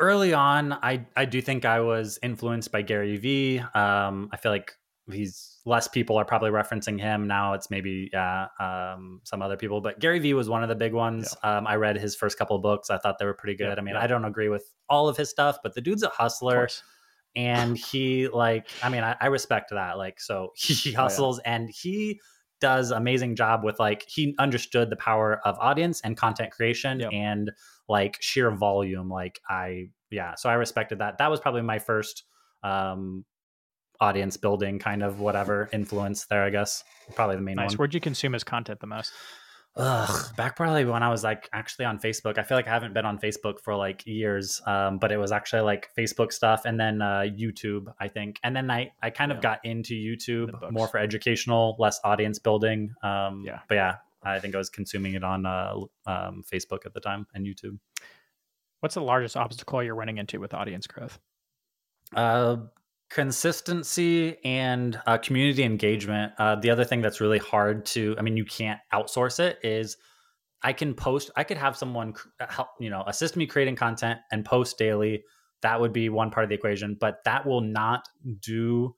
early 0.00 0.32
on, 0.34 0.72
I 0.72 1.06
I 1.16 1.24
do 1.24 1.40
think 1.40 1.64
I 1.64 1.80
was 1.80 2.18
influenced 2.22 2.72
by 2.72 2.82
Gary 2.82 3.16
Vee. 3.16 3.58
Um, 3.60 4.28
I 4.32 4.36
feel 4.36 4.52
like 4.52 4.76
he's 5.10 5.58
less 5.66 5.88
people 5.88 6.16
are 6.16 6.24
probably 6.24 6.50
referencing 6.50 7.00
him 7.00 7.26
now. 7.26 7.54
It's 7.54 7.70
maybe 7.70 8.10
yeah, 8.12 8.46
um, 8.58 9.20
some 9.24 9.42
other 9.42 9.56
people, 9.56 9.80
but 9.80 10.00
Gary 10.00 10.18
Vee 10.18 10.34
was 10.34 10.48
one 10.48 10.62
of 10.62 10.68
the 10.68 10.74
big 10.74 10.92
ones. 10.92 11.34
Um, 11.42 11.66
I 11.66 11.76
read 11.76 11.96
his 11.96 12.16
first 12.16 12.38
couple 12.38 12.56
of 12.56 12.62
books. 12.62 12.90
I 12.90 12.98
thought 12.98 13.18
they 13.18 13.26
were 13.26 13.34
pretty 13.34 13.56
good. 13.56 13.68
Yep, 13.68 13.78
I 13.78 13.80
mean. 13.82 13.96
I 13.96 14.06
don't 14.06 14.24
agree 14.24 14.48
with 14.48 14.70
all 14.88 15.08
of 15.08 15.16
his 15.16 15.30
stuff, 15.30 15.58
but 15.62 15.74
the 15.74 15.80
dude's 15.80 16.02
a 16.02 16.08
hustler 16.08 16.68
and 17.36 17.76
he 17.76 18.28
like 18.28 18.68
i 18.82 18.88
mean 18.88 19.02
I, 19.02 19.16
I 19.20 19.26
respect 19.26 19.70
that 19.70 19.98
like 19.98 20.20
so 20.20 20.52
he 20.56 20.92
hustles 20.92 21.40
and 21.44 21.68
he 21.70 22.20
does 22.60 22.90
amazing 22.90 23.36
job 23.36 23.64
with 23.64 23.78
like 23.78 24.04
he 24.08 24.34
understood 24.38 24.88
the 24.88 24.96
power 24.96 25.40
of 25.44 25.58
audience 25.58 26.00
and 26.02 26.16
content 26.16 26.52
creation 26.52 27.02
and 27.02 27.50
like 27.88 28.16
sheer 28.20 28.50
volume 28.50 29.08
like 29.08 29.40
i 29.48 29.86
yeah 30.10 30.34
so 30.36 30.48
i 30.48 30.54
respected 30.54 31.00
that 31.00 31.18
that 31.18 31.30
was 31.30 31.40
probably 31.40 31.62
my 31.62 31.78
first 31.78 32.24
um 32.62 33.24
audience 34.00 34.36
building 34.36 34.78
kind 34.78 35.02
of 35.02 35.20
whatever 35.20 35.68
influence 35.72 36.26
there 36.26 36.42
i 36.42 36.50
guess 36.50 36.84
probably 37.14 37.36
the 37.36 37.42
main 37.42 37.56
Nice. 37.56 37.72
one 37.72 37.78
Where'd 37.78 37.94
you 37.94 38.00
consume 38.00 38.32
his 38.32 38.44
content 38.44 38.80
the 38.80 38.86
most? 38.86 39.12
Ugh, 39.76 40.36
back 40.36 40.54
probably 40.54 40.84
when 40.84 41.02
I 41.02 41.08
was 41.08 41.24
like 41.24 41.48
actually 41.52 41.84
on 41.84 41.98
Facebook. 41.98 42.38
I 42.38 42.44
feel 42.44 42.56
like 42.56 42.68
I 42.68 42.70
haven't 42.70 42.94
been 42.94 43.04
on 43.04 43.18
Facebook 43.18 43.58
for 43.60 43.74
like 43.74 44.06
years, 44.06 44.62
um, 44.66 44.98
but 44.98 45.10
it 45.10 45.16
was 45.16 45.32
actually 45.32 45.62
like 45.62 45.90
Facebook 45.98 46.32
stuff 46.32 46.64
and 46.64 46.78
then 46.78 47.02
uh, 47.02 47.24
YouTube, 47.26 47.92
I 47.98 48.06
think. 48.06 48.38
And 48.44 48.54
then 48.54 48.70
I, 48.70 48.92
I 49.02 49.10
kind 49.10 49.32
of 49.32 49.40
got 49.40 49.58
into 49.64 49.94
YouTube 49.94 50.52
more 50.70 50.86
for 50.86 50.98
educational, 50.98 51.74
less 51.80 51.98
audience 52.04 52.38
building. 52.38 52.94
Um, 53.02 53.42
Yeah. 53.44 53.60
But 53.68 53.74
yeah, 53.74 53.96
I 54.22 54.38
think 54.38 54.54
I 54.54 54.58
was 54.58 54.70
consuming 54.70 55.14
it 55.14 55.24
on 55.24 55.44
uh, 55.44 55.74
um, 56.06 56.44
Facebook 56.50 56.86
at 56.86 56.94
the 56.94 57.00
time 57.00 57.26
and 57.34 57.44
YouTube. 57.44 57.78
What's 58.78 58.94
the 58.94 59.02
largest 59.02 59.36
obstacle 59.36 59.82
you're 59.82 59.96
running 59.96 60.18
into 60.18 60.38
with 60.38 60.54
audience 60.54 60.86
growth? 60.86 61.18
Uh, 62.14 62.58
consistency 63.14 64.36
and 64.44 65.00
uh, 65.06 65.16
community 65.16 65.62
engagement. 65.62 66.32
Uh, 66.36 66.56
the 66.56 66.68
other 66.68 66.84
thing 66.84 67.00
that's 67.00 67.20
really 67.20 67.38
hard 67.38 67.86
to, 67.86 68.16
I 68.18 68.22
mean, 68.22 68.36
you 68.36 68.44
can't 68.44 68.80
outsource 68.92 69.38
it 69.38 69.60
is 69.62 69.96
I 70.64 70.72
can 70.72 70.94
post, 70.94 71.30
I 71.36 71.44
could 71.44 71.56
have 71.56 71.76
someone 71.76 72.14
uh, 72.40 72.46
help, 72.48 72.70
you 72.80 72.90
know, 72.90 73.04
assist 73.06 73.36
me 73.36 73.46
creating 73.46 73.76
content 73.76 74.18
and 74.32 74.44
post 74.44 74.78
daily. 74.78 75.22
That 75.62 75.80
would 75.80 75.92
be 75.92 76.08
one 76.08 76.30
part 76.30 76.42
of 76.42 76.48
the 76.48 76.56
equation, 76.56 76.96
but 77.00 77.18
that 77.24 77.46
will 77.46 77.60
not 77.60 78.04
do 78.40 78.96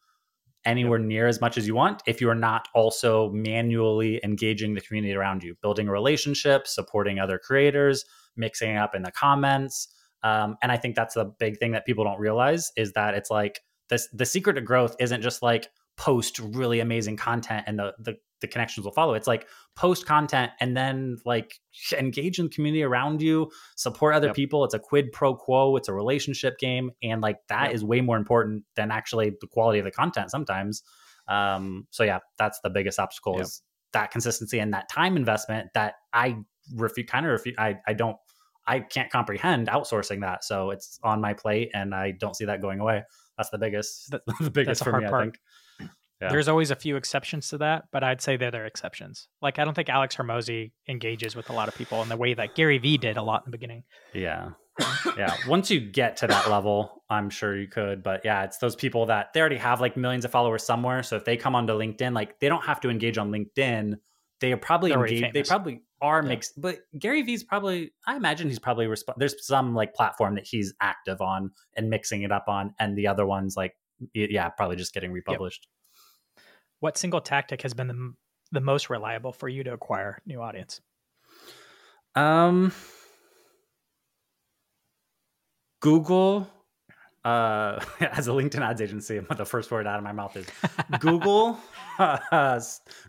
anywhere 0.64 0.98
near 0.98 1.26
as 1.26 1.42
much 1.42 1.58
as 1.58 1.66
you 1.66 1.74
want 1.74 2.02
if 2.06 2.18
you're 2.18 2.34
not 2.34 2.68
also 2.74 3.28
manually 3.32 4.18
engaging 4.24 4.72
the 4.72 4.80
community 4.80 5.14
around 5.14 5.42
you, 5.42 5.56
building 5.60 5.88
relationships, 5.88 6.74
supporting 6.74 7.18
other 7.18 7.38
creators, 7.38 8.02
mixing 8.34 8.76
it 8.76 8.78
up 8.78 8.94
in 8.94 9.02
the 9.02 9.12
comments. 9.12 9.88
Um, 10.22 10.56
and 10.62 10.72
I 10.72 10.78
think 10.78 10.96
that's 10.96 11.14
the 11.14 11.26
big 11.38 11.58
thing 11.58 11.72
that 11.72 11.84
people 11.84 12.04
don't 12.04 12.18
realize 12.18 12.72
is 12.78 12.92
that 12.94 13.12
it's 13.12 13.30
like 13.30 13.60
this 13.88 14.08
the 14.12 14.26
secret 14.26 14.54
to 14.54 14.60
growth 14.60 14.96
isn't 15.00 15.22
just 15.22 15.42
like 15.42 15.68
post 15.96 16.38
really 16.38 16.80
amazing 16.80 17.16
content 17.16 17.64
and 17.66 17.78
the 17.78 17.94
the, 17.98 18.16
the 18.40 18.46
connections 18.46 18.84
will 18.84 18.92
follow. 18.92 19.14
It's 19.14 19.26
like 19.26 19.48
post 19.76 20.04
content 20.06 20.52
and 20.60 20.76
then 20.76 21.16
like 21.24 21.54
engage 21.98 22.38
in 22.38 22.46
the 22.46 22.50
community 22.50 22.82
around 22.82 23.22
you, 23.22 23.50
support 23.76 24.14
other 24.14 24.28
Yep. 24.28 24.36
people. 24.36 24.64
It's 24.64 24.74
a 24.74 24.78
quid 24.78 25.12
pro 25.12 25.34
quo, 25.34 25.76
it's 25.76 25.88
a 25.88 25.94
relationship 25.94 26.58
game. 26.58 26.90
And 27.02 27.22
like 27.22 27.38
that 27.48 27.72
is 27.72 27.82
Yep. 27.82 27.88
way 27.88 28.00
more 28.02 28.16
important 28.16 28.64
than 28.74 28.90
actually 28.90 29.30
the 29.40 29.46
quality 29.46 29.78
of 29.78 29.84
the 29.84 29.90
content 29.90 30.30
sometimes. 30.30 30.82
Um, 31.28 31.86
so 31.90 32.04
yeah, 32.04 32.18
that's 32.38 32.60
the 32.60 32.70
biggest 32.70 32.98
obstacle 32.98 33.34
Yep. 33.34 33.42
is 33.42 33.62
that 33.92 34.10
consistency 34.10 34.58
and 34.58 34.74
that 34.74 34.88
time 34.90 35.16
investment 35.16 35.70
that 35.74 35.94
I 36.12 36.36
refuse 36.74 37.06
kind 37.08 37.24
of 37.24 37.32
refuse 37.32 37.54
I, 37.58 37.76
I 37.86 37.94
don't 37.94 38.16
I 38.66 38.80
can't 38.80 39.10
comprehend 39.10 39.68
outsourcing 39.68 40.20
that. 40.22 40.44
So 40.44 40.70
it's 40.70 40.98
on 41.04 41.20
my 41.20 41.32
plate 41.34 41.70
and 41.72 41.94
I 41.94 42.10
don't 42.10 42.34
see 42.36 42.44
that 42.46 42.60
going 42.60 42.80
away. 42.80 43.04
That's 43.36 43.50
the 43.50 43.58
biggest 43.58 44.10
That- 44.10 44.22
the 44.40 44.50
biggest 44.50 44.82
for 44.84 44.90
hard 44.90 45.02
me, 45.02 45.06
I 45.06 45.10
part. 45.10 45.24
think. 45.24 45.90
Yeah. 46.20 46.30
There's 46.30 46.48
always 46.48 46.70
a 46.70 46.76
few 46.76 46.96
exceptions 46.96 47.48
to 47.50 47.58
that, 47.58 47.84
but 47.92 48.02
I'd 48.02 48.22
say 48.22 48.38
they're 48.38 48.64
exceptions. 48.64 49.28
Like 49.42 49.58
I 49.58 49.64
don't 49.64 49.74
think 49.74 49.90
Alex 49.90 50.16
Hormozi 50.16 50.72
engages 50.88 51.36
with 51.36 51.50
a 51.50 51.52
lot 51.52 51.68
of 51.68 51.74
people 51.74 52.00
in 52.02 52.08
the 52.08 52.16
way 52.16 52.32
that 52.32 52.54
Gary 52.54 52.78
Vee 52.78 52.96
did 52.96 53.18
a 53.18 53.22
lot 53.22 53.42
in 53.44 53.50
the 53.50 53.56
beginning. 53.58 53.82
Yeah. 54.14 54.50
yeah. 55.18 55.34
Once 55.46 55.70
you 55.70 55.78
get 55.80 56.16
to 56.18 56.26
that 56.26 56.48
level, 56.48 57.02
I'm 57.10 57.28
sure 57.28 57.54
you 57.54 57.68
could. 57.68 58.02
But 58.02 58.22
yeah, 58.24 58.44
it's 58.44 58.56
those 58.58 58.74
people 58.74 59.04
that 59.06 59.34
they 59.34 59.40
already 59.40 59.56
have 59.58 59.82
like 59.82 59.96
millions 59.98 60.24
of 60.24 60.30
followers 60.30 60.62
somewhere. 60.62 61.02
So 61.02 61.16
if 61.16 61.26
they 61.26 61.36
come 61.36 61.54
onto 61.54 61.74
LinkedIn, 61.74 62.14
like 62.14 62.38
they 62.40 62.48
don't 62.48 62.64
have 62.64 62.80
to 62.80 62.88
engage 62.88 63.18
on 63.18 63.30
LinkedIn. 63.30 63.96
They 64.40 64.52
are 64.52 64.58
probably 64.58 64.92
engaged. 64.92 65.34
They 65.34 65.42
probably 65.42 65.82
are 66.02 66.22
Yeah. 66.22 66.28
mixed. 66.28 66.60
But 66.60 66.80
Gary 66.98 67.22
Vee's 67.22 67.42
probably, 67.44 67.92
I 68.06 68.16
imagine 68.16 68.48
he's 68.48 68.58
probably, 68.58 68.86
resp- 68.86 69.14
there's 69.16 69.46
some 69.46 69.74
like 69.74 69.94
platform 69.94 70.34
that 70.34 70.46
he's 70.46 70.74
active 70.80 71.20
on 71.20 71.50
and 71.76 71.88
mixing 71.90 72.22
it 72.22 72.32
up 72.32 72.44
on. 72.48 72.74
And 72.78 72.96
the 72.96 73.06
other 73.06 73.26
ones, 73.26 73.56
like, 73.56 73.74
yeah, 74.12 74.48
probably 74.50 74.76
just 74.76 74.92
getting 74.92 75.12
republished. 75.12 75.68
What 76.80 76.98
single 76.98 77.20
tactic 77.22 77.62
has 77.62 77.72
been 77.72 77.86
the, 77.88 78.12
the 78.52 78.60
most 78.60 78.90
reliable 78.90 79.32
for 79.32 79.48
you 79.48 79.64
to 79.64 79.72
acquire 79.72 80.20
new 80.26 80.42
audience? 80.42 80.80
Um, 82.14 82.72
Google, 85.80 86.48
uh, 87.24 87.80
as 88.00 88.28
a 88.28 88.30
LinkedIn 88.32 88.60
ads 88.60 88.80
agency, 88.80 89.18
the 89.36 89.44
first 89.44 89.70
word 89.70 89.86
out 89.86 89.98
of 89.98 90.04
my 90.04 90.12
mouth 90.12 90.36
is 90.36 90.46
Google. 91.00 91.58
uh, 91.98 92.60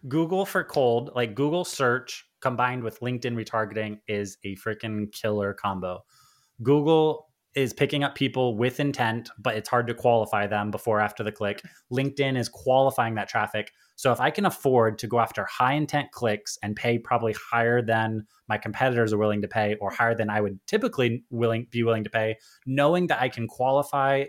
Google 0.08 0.46
for 0.46 0.64
cold, 0.64 1.12
like 1.16 1.36
Google 1.36 1.66
search 1.66 2.26
combined 2.48 2.82
with 2.82 3.02
LinkedIn 3.02 3.36
retargeting 3.36 4.00
is 4.08 4.38
a 4.46 4.56
freaking 4.56 5.12
killer 5.12 5.54
combo. 5.54 6.06
Google 6.64 7.28
is 7.56 7.74
picking 7.74 8.06
up 8.06 8.16
people 8.16 8.56
with 8.56 8.80
intent, 8.80 9.30
but 9.38 9.58
it's 9.58 9.68
hard 9.68 9.86
to 9.86 9.94
qualify 9.94 10.48
them 10.48 10.72
before 10.72 11.02
after 11.02 11.26
the 11.26 11.32
click. 11.32 11.62
LinkedIn 11.92 12.38
is 12.38 12.48
qualifying 12.48 13.16
that 13.16 13.28
traffic. 13.28 13.74
So 13.98 14.14
if 14.14 14.22
I 14.22 14.30
can 14.30 14.46
afford 14.46 14.98
to 15.00 15.08
go 15.08 15.20
after 15.20 15.44
high 15.44 15.74
intent 15.74 16.12
clicks 16.14 16.58
and 16.64 16.74
pay 16.74 16.98
probably 16.98 17.36
higher 17.52 17.82
than 17.82 18.26
my 18.48 18.58
competitors 18.58 19.12
are 19.12 19.18
willing 19.18 19.42
to 19.42 19.48
pay 19.50 19.76
or 19.82 19.92
higher 19.92 20.16
than 20.16 20.30
I 20.30 20.40
would 20.40 20.58
typically 20.68 21.26
willing 21.30 21.68
be 21.70 21.84
willing 21.84 22.06
to 22.06 22.10
pay, 22.10 22.38
knowing 22.66 23.08
that 23.08 23.22
I 23.22 23.28
can 23.28 23.46
qualify 23.46 24.24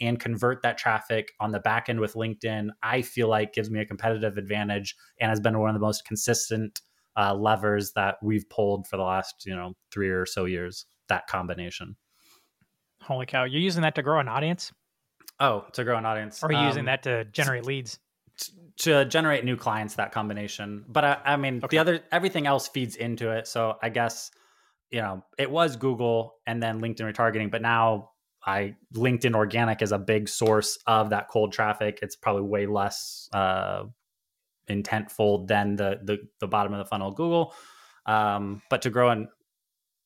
and 0.00 0.18
convert 0.18 0.62
that 0.62 0.76
traffic 0.76 1.30
on 1.38 1.52
the 1.52 1.60
back 1.60 1.88
end 1.88 2.00
with 2.00 2.14
LinkedIn, 2.14 2.70
I 2.82 3.02
feel 3.02 3.28
like 3.28 3.52
gives 3.52 3.70
me 3.70 3.80
a 3.80 3.86
competitive 3.86 4.38
advantage 4.38 4.96
and 5.20 5.28
has 5.28 5.38
been 5.38 5.58
one 5.60 5.70
of 5.70 5.74
the 5.74 5.86
most 5.86 6.04
consistent 6.04 6.80
uh, 7.16 7.34
levers 7.34 7.92
that 7.92 8.16
we've 8.22 8.48
pulled 8.48 8.86
for 8.86 8.96
the 8.96 9.02
last, 9.02 9.44
you 9.46 9.54
know, 9.54 9.74
three 9.90 10.10
or 10.10 10.26
so 10.26 10.44
years. 10.44 10.86
That 11.08 11.26
combination. 11.26 11.96
Holy 13.02 13.26
cow! 13.26 13.44
You're 13.44 13.60
using 13.60 13.82
that 13.82 13.94
to 13.96 14.02
grow 14.02 14.20
an 14.20 14.28
audience? 14.28 14.72
Oh, 15.40 15.64
to 15.72 15.84
grow 15.84 15.96
an 15.96 16.06
audience. 16.06 16.42
Or 16.42 16.46
are 16.46 16.52
you 16.52 16.58
um, 16.58 16.66
using 16.66 16.84
that 16.84 17.02
to 17.04 17.24
generate 17.24 17.64
leads? 17.64 17.98
to 18.78 19.04
generate 19.04 19.44
new 19.44 19.56
clients 19.56 19.96
that 19.96 20.12
combination 20.12 20.84
but 20.88 21.04
i, 21.04 21.18
I 21.24 21.36
mean 21.36 21.58
okay. 21.58 21.68
the 21.68 21.78
other 21.78 22.00
everything 22.10 22.46
else 22.46 22.68
feeds 22.68 22.96
into 22.96 23.30
it 23.30 23.46
so 23.46 23.76
i 23.82 23.88
guess 23.88 24.30
you 24.90 25.00
know 25.00 25.22
it 25.38 25.50
was 25.50 25.76
google 25.76 26.34
and 26.46 26.62
then 26.62 26.80
linkedin 26.80 27.12
retargeting 27.12 27.50
but 27.50 27.62
now 27.62 28.10
i 28.44 28.74
linkedin 28.94 29.34
organic 29.34 29.82
is 29.82 29.92
a 29.92 29.98
big 29.98 30.28
source 30.28 30.78
of 30.86 31.10
that 31.10 31.28
cold 31.28 31.52
traffic 31.52 31.98
it's 32.02 32.16
probably 32.16 32.42
way 32.42 32.66
less 32.66 33.28
uh 33.32 33.84
intentful 34.70 35.46
than 35.46 35.76
the 35.76 36.00
the, 36.02 36.18
the 36.40 36.46
bottom 36.46 36.72
of 36.72 36.78
the 36.78 36.84
funnel 36.84 37.10
google 37.10 37.54
um 38.06 38.62
but 38.70 38.82
to 38.82 38.90
grow 38.90 39.10
and 39.10 39.28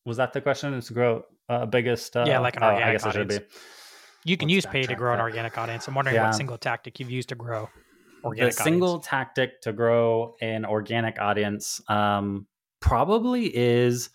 was 0.04 0.16
that 0.16 0.32
the 0.32 0.40
question 0.40 0.74
is 0.74 0.86
to 0.86 0.94
grow 0.94 1.22
a 1.48 1.52
uh, 1.52 1.66
biggest 1.66 2.16
uh, 2.16 2.24
yeah 2.26 2.38
like 2.38 2.56
an 2.56 2.62
organic 2.62 2.84
oh, 2.84 2.88
i 2.88 2.92
guess 2.92 3.06
audience. 3.06 3.32
it 3.32 3.34
should 3.34 3.48
be 3.48 3.56
you 4.26 4.36
can 4.36 4.48
Let's 4.48 4.54
use 4.54 4.66
pay 4.66 4.82
to 4.82 4.94
grow 4.94 5.12
that. 5.12 5.18
an 5.18 5.20
organic 5.20 5.56
audience 5.58 5.86
i'm 5.86 5.94
wondering 5.94 6.16
yeah. 6.16 6.26
what 6.26 6.34
single 6.34 6.58
tactic 6.58 6.98
you've 6.98 7.10
used 7.10 7.28
to 7.28 7.34
grow 7.34 7.68
organic 8.24 8.56
the 8.56 8.62
single 8.62 8.98
tactic 8.98 9.60
to 9.62 9.72
grow 9.72 10.34
an 10.40 10.64
organic 10.64 11.18
audience 11.20 11.80
um, 11.88 12.46
probably 12.80 13.54
is 13.54 14.10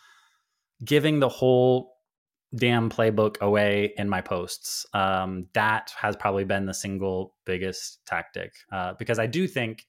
giving 0.84 1.20
the 1.20 1.30
whole 1.30 1.94
damn 2.56 2.90
playbook 2.90 3.40
away 3.42 3.94
in 3.98 4.10
my 4.10 4.22
posts. 4.22 4.86
Um, 4.94 5.48
that 5.54 5.92
has 5.98 6.16
probably 6.16 6.46
been 6.46 6.66
the 6.66 6.74
single 6.74 7.36
biggest 7.46 8.00
tactic 8.06 8.54
uh, 8.72 8.94
because 8.98 9.20
I 9.20 9.28
do 9.28 9.48
think 9.48 9.86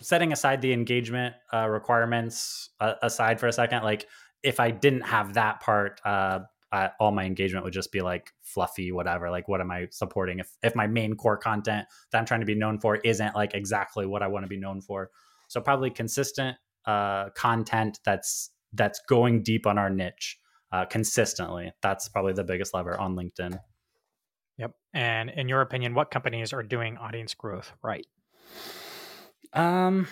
setting 0.00 0.32
aside 0.32 0.62
the 0.62 0.72
engagement 0.72 1.34
uh, 1.52 1.68
requirements 1.68 2.70
uh, 2.80 2.94
aside 3.02 3.38
for 3.38 3.46
a 3.46 3.52
second, 3.52 3.82
like 3.82 4.06
if 4.42 4.58
I 4.60 4.70
didn't 4.70 5.02
have 5.02 5.34
that 5.34 5.60
part, 5.60 6.00
uh, 6.04 6.40
uh, 6.72 6.88
all 6.98 7.12
my 7.12 7.24
engagement 7.24 7.64
would 7.64 7.72
just 7.72 7.92
be 7.92 8.00
like 8.00 8.32
fluffy 8.42 8.92
whatever. 8.92 9.30
Like 9.30 9.46
what 9.46 9.60
am 9.60 9.70
i 9.70 9.86
supporting 9.90 10.38
if 10.38 10.50
if 10.62 10.74
my 10.74 10.86
main 10.86 11.14
core 11.14 11.36
content 11.36 11.86
that 12.10 12.18
i'm 12.18 12.24
trying 12.24 12.40
to 12.40 12.46
be 12.46 12.54
known 12.54 12.78
for 12.78 12.96
isn't 12.96 13.34
like 13.34 13.54
exactly 13.54 14.06
what 14.06 14.22
i 14.22 14.26
want 14.26 14.44
to 14.44 14.48
be 14.48 14.56
known 14.56 14.80
for? 14.80 15.10
So 15.48 15.60
probably 15.60 15.90
consistent 15.90 16.56
uh, 16.86 17.28
content 17.30 18.00
that's 18.04 18.50
that's 18.72 19.00
going 19.06 19.42
deep 19.42 19.66
on 19.66 19.76
our 19.76 19.90
niche 19.90 20.38
uh, 20.72 20.86
consistently. 20.86 21.72
That's 21.82 22.08
probably 22.08 22.32
the 22.32 22.44
biggest 22.44 22.72
lever 22.72 22.98
on 22.98 23.14
linkedin. 23.14 23.58
Yep. 24.56 24.72
And 24.94 25.28
in 25.28 25.48
your 25.48 25.60
opinion 25.60 25.94
what 25.94 26.10
companies 26.10 26.54
are 26.54 26.62
doing 26.62 26.96
audience 26.96 27.34
growth 27.34 27.72
right 27.82 28.06
um 29.54 30.06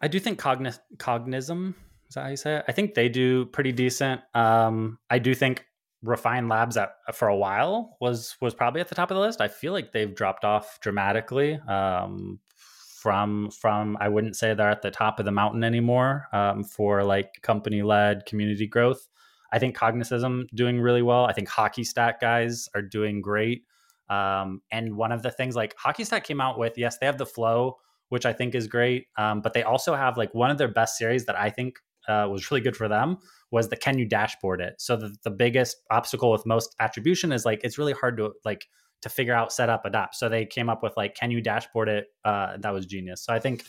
i 0.00 0.08
do 0.08 0.18
think 0.18 0.38
Cogni- 0.40 0.78
cognism 0.98 1.74
is 2.08 2.14
that 2.14 2.22
how 2.22 2.28
you 2.28 2.36
say 2.36 2.56
it? 2.58 2.64
I 2.68 2.72
think 2.72 2.94
they 2.94 3.08
do 3.08 3.46
pretty 3.46 3.72
decent. 3.72 4.20
Um, 4.34 4.98
I 5.10 5.18
do 5.18 5.34
think 5.34 5.66
Refine 6.02 6.48
Labs 6.48 6.76
at, 6.76 6.92
for 7.12 7.26
a 7.26 7.36
while 7.36 7.96
was 8.00 8.36
was 8.40 8.54
probably 8.54 8.80
at 8.80 8.88
the 8.88 8.94
top 8.94 9.10
of 9.10 9.16
the 9.16 9.20
list. 9.20 9.40
I 9.40 9.48
feel 9.48 9.72
like 9.72 9.90
they've 9.90 10.14
dropped 10.14 10.44
off 10.44 10.78
dramatically 10.80 11.54
um, 11.66 12.38
from 12.56 13.50
from. 13.50 13.96
I 14.00 14.08
wouldn't 14.08 14.36
say 14.36 14.54
they're 14.54 14.70
at 14.70 14.82
the 14.82 14.92
top 14.92 15.18
of 15.18 15.24
the 15.24 15.32
mountain 15.32 15.64
anymore 15.64 16.28
um, 16.32 16.62
for 16.62 17.02
like 17.02 17.42
company 17.42 17.82
led 17.82 18.26
community 18.26 18.68
growth. 18.68 19.08
I 19.50 19.58
think 19.58 19.74
Cognizism 19.74 20.46
doing 20.54 20.80
really 20.80 21.02
well. 21.02 21.24
I 21.24 21.32
think 21.32 21.48
Hockey 21.48 21.82
Stack 21.82 22.20
guys 22.20 22.68
are 22.74 22.82
doing 22.82 23.22
great. 23.22 23.64
Um, 24.08 24.60
and 24.70 24.96
one 24.96 25.10
of 25.10 25.22
the 25.22 25.32
things 25.32 25.56
like 25.56 25.74
Hockey 25.76 26.04
Stack 26.04 26.22
came 26.24 26.40
out 26.40 26.58
with, 26.58 26.76
yes, 26.76 26.98
they 26.98 27.06
have 27.06 27.18
the 27.18 27.26
flow, 27.26 27.78
which 28.14 28.24
I 28.24 28.32
think 28.32 28.54
is 28.54 28.68
great. 28.68 29.08
Um, 29.18 29.40
but 29.40 29.54
they 29.54 29.64
also 29.64 29.92
have 29.92 30.16
like 30.16 30.32
one 30.32 30.48
of 30.48 30.56
their 30.56 30.68
best 30.68 30.96
series 30.96 31.26
that 31.26 31.34
I 31.34 31.50
think 31.50 31.80
uh, 32.06 32.28
was 32.30 32.48
really 32.48 32.60
good 32.60 32.76
for 32.76 32.86
them 32.86 33.18
was 33.50 33.70
the 33.70 33.76
can 33.76 33.98
you 33.98 34.06
dashboard 34.06 34.60
it? 34.60 34.76
So 34.78 34.94
the, 34.94 35.12
the 35.24 35.32
biggest 35.32 35.78
obstacle 35.90 36.30
with 36.30 36.46
most 36.46 36.76
attribution 36.78 37.32
is 37.32 37.44
like 37.44 37.62
it's 37.64 37.76
really 37.76 37.92
hard 37.92 38.16
to 38.18 38.30
like 38.44 38.68
to 39.02 39.08
figure 39.08 39.34
out, 39.34 39.52
set 39.52 39.68
up, 39.68 39.84
adapt. 39.84 40.14
So 40.14 40.28
they 40.28 40.46
came 40.46 40.70
up 40.70 40.80
with 40.80 40.92
like 40.96 41.16
can 41.16 41.32
you 41.32 41.40
dashboard 41.40 41.88
it? 41.88 42.06
Uh, 42.24 42.56
that 42.60 42.72
was 42.72 42.86
genius. 42.86 43.24
So 43.24 43.34
I 43.34 43.40
think 43.40 43.64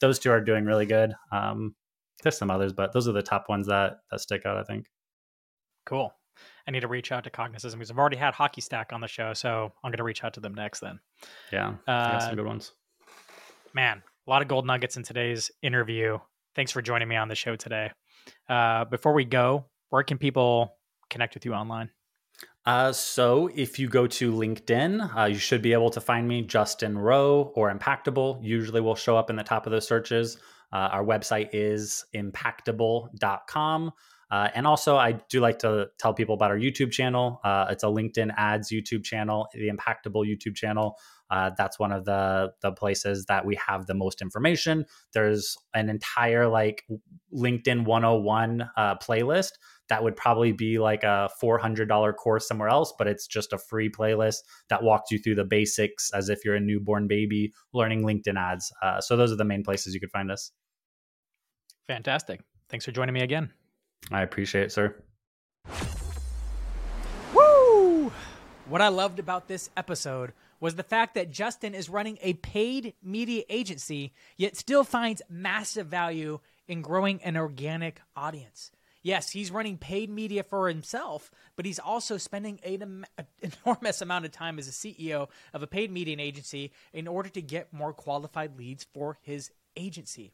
those 0.00 0.18
two 0.18 0.30
are 0.30 0.40
doing 0.40 0.64
really 0.64 0.86
good. 0.86 1.12
Um, 1.30 1.74
there's 2.22 2.38
some 2.38 2.50
others, 2.50 2.72
but 2.72 2.94
those 2.94 3.06
are 3.06 3.12
the 3.12 3.20
top 3.20 3.50
ones 3.50 3.66
that 3.66 3.98
that 4.10 4.20
stick 4.20 4.46
out. 4.46 4.56
I 4.56 4.62
think. 4.62 4.86
Cool. 5.84 6.10
I 6.66 6.70
need 6.70 6.80
to 6.80 6.88
reach 6.88 7.12
out 7.12 7.24
to 7.24 7.30
Cognicism 7.30 7.82
Man, 13.74 14.02
a 14.26 14.30
lot 14.30 14.42
of 14.42 14.48
gold 14.48 14.66
nuggets 14.66 14.96
in 14.96 15.02
today's 15.02 15.50
interview. 15.62 16.18
Thanks 16.54 16.72
for 16.72 16.82
joining 16.82 17.08
me 17.08 17.16
on 17.16 17.28
the 17.28 17.34
show 17.34 17.56
today. 17.56 17.92
Uh, 18.48 18.84
before 18.84 19.12
we 19.12 19.24
go, 19.24 19.66
where 19.90 20.02
can 20.02 20.18
people 20.18 20.76
connect 21.08 21.34
with 21.34 21.44
you 21.44 21.54
online? 21.54 21.90
Uh, 22.66 22.92
so 22.92 23.48
if 23.54 23.78
you 23.78 23.88
go 23.88 24.06
to 24.06 24.32
LinkedIn, 24.32 25.16
uh, 25.16 25.24
you 25.24 25.38
should 25.38 25.62
be 25.62 25.72
able 25.72 25.90
to 25.90 26.00
find 26.00 26.26
me, 26.26 26.42
Justin 26.42 26.98
Rowe 26.98 27.52
or 27.54 27.72
Impactable. 27.72 28.38
Usually 28.42 28.80
will 28.80 28.94
show 28.94 29.16
up 29.16 29.30
in 29.30 29.36
the 29.36 29.44
top 29.44 29.66
of 29.66 29.72
those 29.72 29.86
searches. 29.86 30.36
Uh, 30.72 30.88
our 30.92 31.04
website 31.04 31.50
is 31.52 32.04
impactable.com. 32.14 33.92
Uh, 34.30 34.48
and 34.54 34.66
also, 34.66 34.96
I 34.96 35.12
do 35.12 35.40
like 35.40 35.58
to 35.60 35.88
tell 35.98 36.14
people 36.14 36.34
about 36.34 36.50
our 36.50 36.58
YouTube 36.58 36.92
channel. 36.92 37.40
Uh, 37.42 37.66
it's 37.70 37.82
a 37.82 37.86
LinkedIn 37.86 38.32
ads 38.36 38.70
YouTube 38.70 39.04
channel, 39.04 39.48
the 39.52 39.68
Impactable 39.68 40.24
YouTube 40.24 40.54
channel. 40.54 40.96
Uh, 41.30 41.50
that's 41.56 41.78
one 41.78 41.92
of 41.92 42.04
the 42.04 42.52
the 42.60 42.72
places 42.72 43.26
that 43.26 43.44
we 43.46 43.56
have 43.66 43.86
the 43.86 43.94
most 43.94 44.20
information. 44.20 44.84
There's 45.14 45.56
an 45.74 45.88
entire 45.88 46.48
like 46.48 46.84
LinkedIn 47.32 47.84
101 47.84 48.70
uh, 48.76 48.96
playlist 48.96 49.52
that 49.88 50.02
would 50.02 50.16
probably 50.16 50.52
be 50.52 50.78
like 50.78 51.02
a 51.02 51.28
$400 51.42 52.16
course 52.16 52.46
somewhere 52.46 52.68
else, 52.68 52.92
but 52.96 53.06
it's 53.06 53.26
just 53.26 53.52
a 53.52 53.58
free 53.58 53.90
playlist 53.90 54.38
that 54.68 54.82
walks 54.82 55.10
you 55.10 55.18
through 55.18 55.34
the 55.34 55.44
basics 55.44 56.10
as 56.12 56.28
if 56.28 56.44
you're 56.44 56.54
a 56.54 56.60
newborn 56.60 57.08
baby 57.08 57.52
learning 57.72 58.02
LinkedIn 58.02 58.38
ads. 58.38 58.72
Uh, 58.82 59.00
so 59.00 59.16
those 59.16 59.32
are 59.32 59.36
the 59.36 59.44
main 59.44 59.64
places 59.64 59.92
you 59.92 60.00
could 60.00 60.12
find 60.12 60.30
us. 60.30 60.52
Fantastic. 61.88 62.40
Thanks 62.68 62.84
for 62.84 62.92
joining 62.92 63.14
me 63.14 63.22
again. 63.22 63.52
I 64.10 64.22
appreciate 64.22 64.64
it, 64.64 64.72
sir. 64.72 64.94
Woo! 67.34 68.12
What 68.68 68.80
I 68.80 68.88
loved 68.88 69.18
about 69.18 69.48
this 69.48 69.70
episode 69.76 70.32
was 70.60 70.74
the 70.74 70.82
fact 70.82 71.14
that 71.14 71.30
Justin 71.30 71.74
is 71.74 71.88
running 71.88 72.18
a 72.20 72.34
paid 72.34 72.94
media 73.02 73.44
agency, 73.48 74.12
yet 74.36 74.56
still 74.56 74.84
finds 74.84 75.22
massive 75.28 75.86
value 75.86 76.40
in 76.68 76.82
growing 76.82 77.22
an 77.22 77.36
organic 77.36 78.00
audience. 78.14 78.70
Yes, 79.02 79.30
he's 79.30 79.50
running 79.50 79.78
paid 79.78 80.10
media 80.10 80.42
for 80.42 80.68
himself, 80.68 81.30
but 81.56 81.64
he's 81.64 81.78
also 81.78 82.18
spending 82.18 82.60
an 82.62 83.06
enormous 83.40 84.02
amount 84.02 84.26
of 84.26 84.32
time 84.32 84.58
as 84.58 84.68
a 84.68 84.72
CEO 84.72 85.28
of 85.54 85.62
a 85.62 85.66
paid 85.66 85.90
media 85.90 86.16
agency 86.18 86.70
in 86.92 87.08
order 87.08 87.30
to 87.30 87.40
get 87.40 87.72
more 87.72 87.94
qualified 87.94 88.58
leads 88.58 88.84
for 88.92 89.16
his 89.22 89.50
agency. 89.76 90.32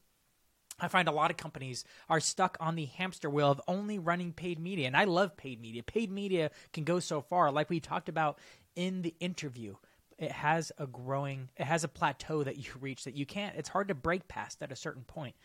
I 0.79 0.87
find 0.87 1.07
a 1.07 1.11
lot 1.11 1.31
of 1.31 1.37
companies 1.37 1.85
are 2.07 2.19
stuck 2.19 2.57
on 2.59 2.75
the 2.75 2.85
hamster 2.85 3.29
wheel 3.29 3.49
of 3.49 3.61
only 3.67 3.97
running 3.97 4.31
paid 4.31 4.59
media. 4.59 4.87
And 4.87 4.95
I 4.95 5.05
love 5.05 5.35
paid 5.35 5.59
media. 5.59 5.81
Paid 5.81 6.11
media 6.11 6.51
can 6.71 6.83
go 6.83 6.99
so 6.99 7.21
far, 7.21 7.51
like 7.51 7.69
we 7.69 7.79
talked 7.79 8.09
about 8.09 8.37
in 8.75 9.01
the 9.01 9.15
interview. 9.19 9.75
It 10.19 10.31
has 10.31 10.71
a 10.77 10.87
growing, 10.87 11.49
it 11.57 11.65
has 11.65 11.83
a 11.83 11.87
plateau 11.87 12.43
that 12.43 12.57
you 12.57 12.71
reach 12.79 13.05
that 13.05 13.15
you 13.15 13.25
can't, 13.25 13.55
it's 13.55 13.69
hard 13.69 13.87
to 13.87 13.95
break 13.95 14.27
past 14.27 14.61
at 14.61 14.71
a 14.71 14.75
certain 14.75 15.03
point. 15.03 15.35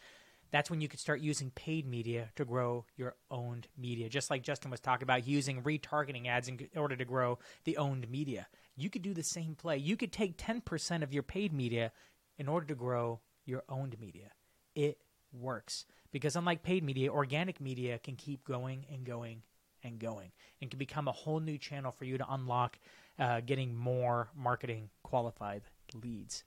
That's 0.50 0.68
when 0.68 0.82
you 0.82 0.88
could 0.88 1.00
start 1.00 1.22
using 1.22 1.50
paid 1.50 1.86
media 1.86 2.28
to 2.36 2.44
grow 2.44 2.84
your 2.98 3.16
owned 3.30 3.68
media. 3.78 4.10
Just 4.10 4.28
like 4.28 4.42
Justin 4.42 4.70
was 4.70 4.80
talking 4.80 5.04
about 5.04 5.26
using 5.26 5.62
retargeting 5.62 6.28
ads 6.28 6.46
in 6.46 6.68
order 6.76 6.94
to 6.94 7.06
grow 7.06 7.38
the 7.64 7.78
owned 7.78 8.10
media. 8.10 8.46
You 8.76 8.90
could 8.90 9.00
do 9.00 9.14
the 9.14 9.22
same 9.22 9.54
play. 9.54 9.78
You 9.78 9.96
could 9.96 10.12
take 10.12 10.36
10% 10.36 11.02
of 11.02 11.14
your 11.14 11.22
paid 11.22 11.54
media 11.54 11.90
in 12.36 12.48
order 12.48 12.66
to 12.66 12.74
grow 12.74 13.20
your 13.46 13.62
owned 13.70 13.98
media. 13.98 14.32
It 14.74 14.98
works 15.32 15.86
because 16.10 16.36
unlike 16.36 16.62
paid 16.62 16.84
media, 16.84 17.10
organic 17.10 17.60
media 17.60 17.98
can 17.98 18.16
keep 18.16 18.44
going 18.44 18.86
and 18.92 19.04
going 19.04 19.42
and 19.82 19.98
going 19.98 20.30
and 20.60 20.70
can 20.70 20.78
become 20.78 21.08
a 21.08 21.12
whole 21.12 21.40
new 21.40 21.58
channel 21.58 21.92
for 21.92 22.04
you 22.04 22.18
to 22.18 22.26
unlock 22.28 22.78
uh, 23.18 23.40
getting 23.40 23.74
more 23.74 24.28
marketing 24.36 24.90
qualified 25.02 25.62
leads. 25.94 26.44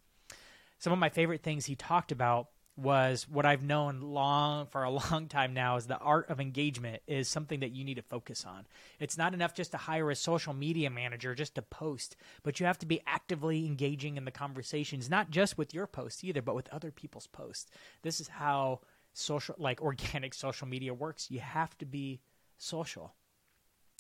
Some 0.78 0.94
of 0.94 1.00
my 1.00 1.10
favorite 1.10 1.42
things 1.42 1.66
he 1.66 1.76
talked 1.76 2.12
about 2.12 2.50
was 2.78 3.28
what 3.30 3.46
I've 3.46 3.64
known 3.64 4.02
long 4.02 4.68
for 4.68 4.84
a 4.84 4.90
long 5.12 5.28
time 5.28 5.54
now 5.54 5.78
is 5.78 5.88
the 5.88 5.98
art 5.98 6.30
of 6.30 6.40
engagement 6.40 7.02
is 7.08 7.28
something 7.28 7.62
that 7.62 7.72
you 7.72 7.84
need 7.84 7.96
to 7.96 8.02
focus 8.02 8.46
on. 8.46 8.66
It's 9.00 9.18
not 9.18 9.34
enough 9.34 9.54
just 9.54 9.72
to 9.72 9.78
hire 9.78 10.12
a 10.12 10.16
social 10.16 10.54
media 10.54 10.90
manager 10.90 11.34
just 11.36 11.56
to 11.56 11.62
post, 11.62 12.16
but 12.44 12.60
you 12.60 12.66
have 12.66 12.80
to 12.80 12.86
be 12.86 13.02
actively 13.08 13.66
engaging 13.66 14.18
in 14.18 14.26
the 14.26 14.32
conversations, 14.32 15.10
not 15.10 15.30
just 15.30 15.58
with 15.58 15.74
your 15.74 15.88
posts 15.88 16.24
either, 16.24 16.42
but 16.42 16.56
with 16.56 16.70
other 16.70 16.92
people's 16.92 17.28
posts. 17.28 17.72
This 18.02 18.20
is 18.20 18.28
how 18.28 18.82
social 19.14 19.56
like 19.58 19.82
organic 19.82 20.34
social 20.34 20.68
media 20.68 20.94
works. 20.94 21.32
You 21.32 21.40
have 21.40 21.78
to 21.78 21.86
be 21.86 22.20
social. 22.58 23.14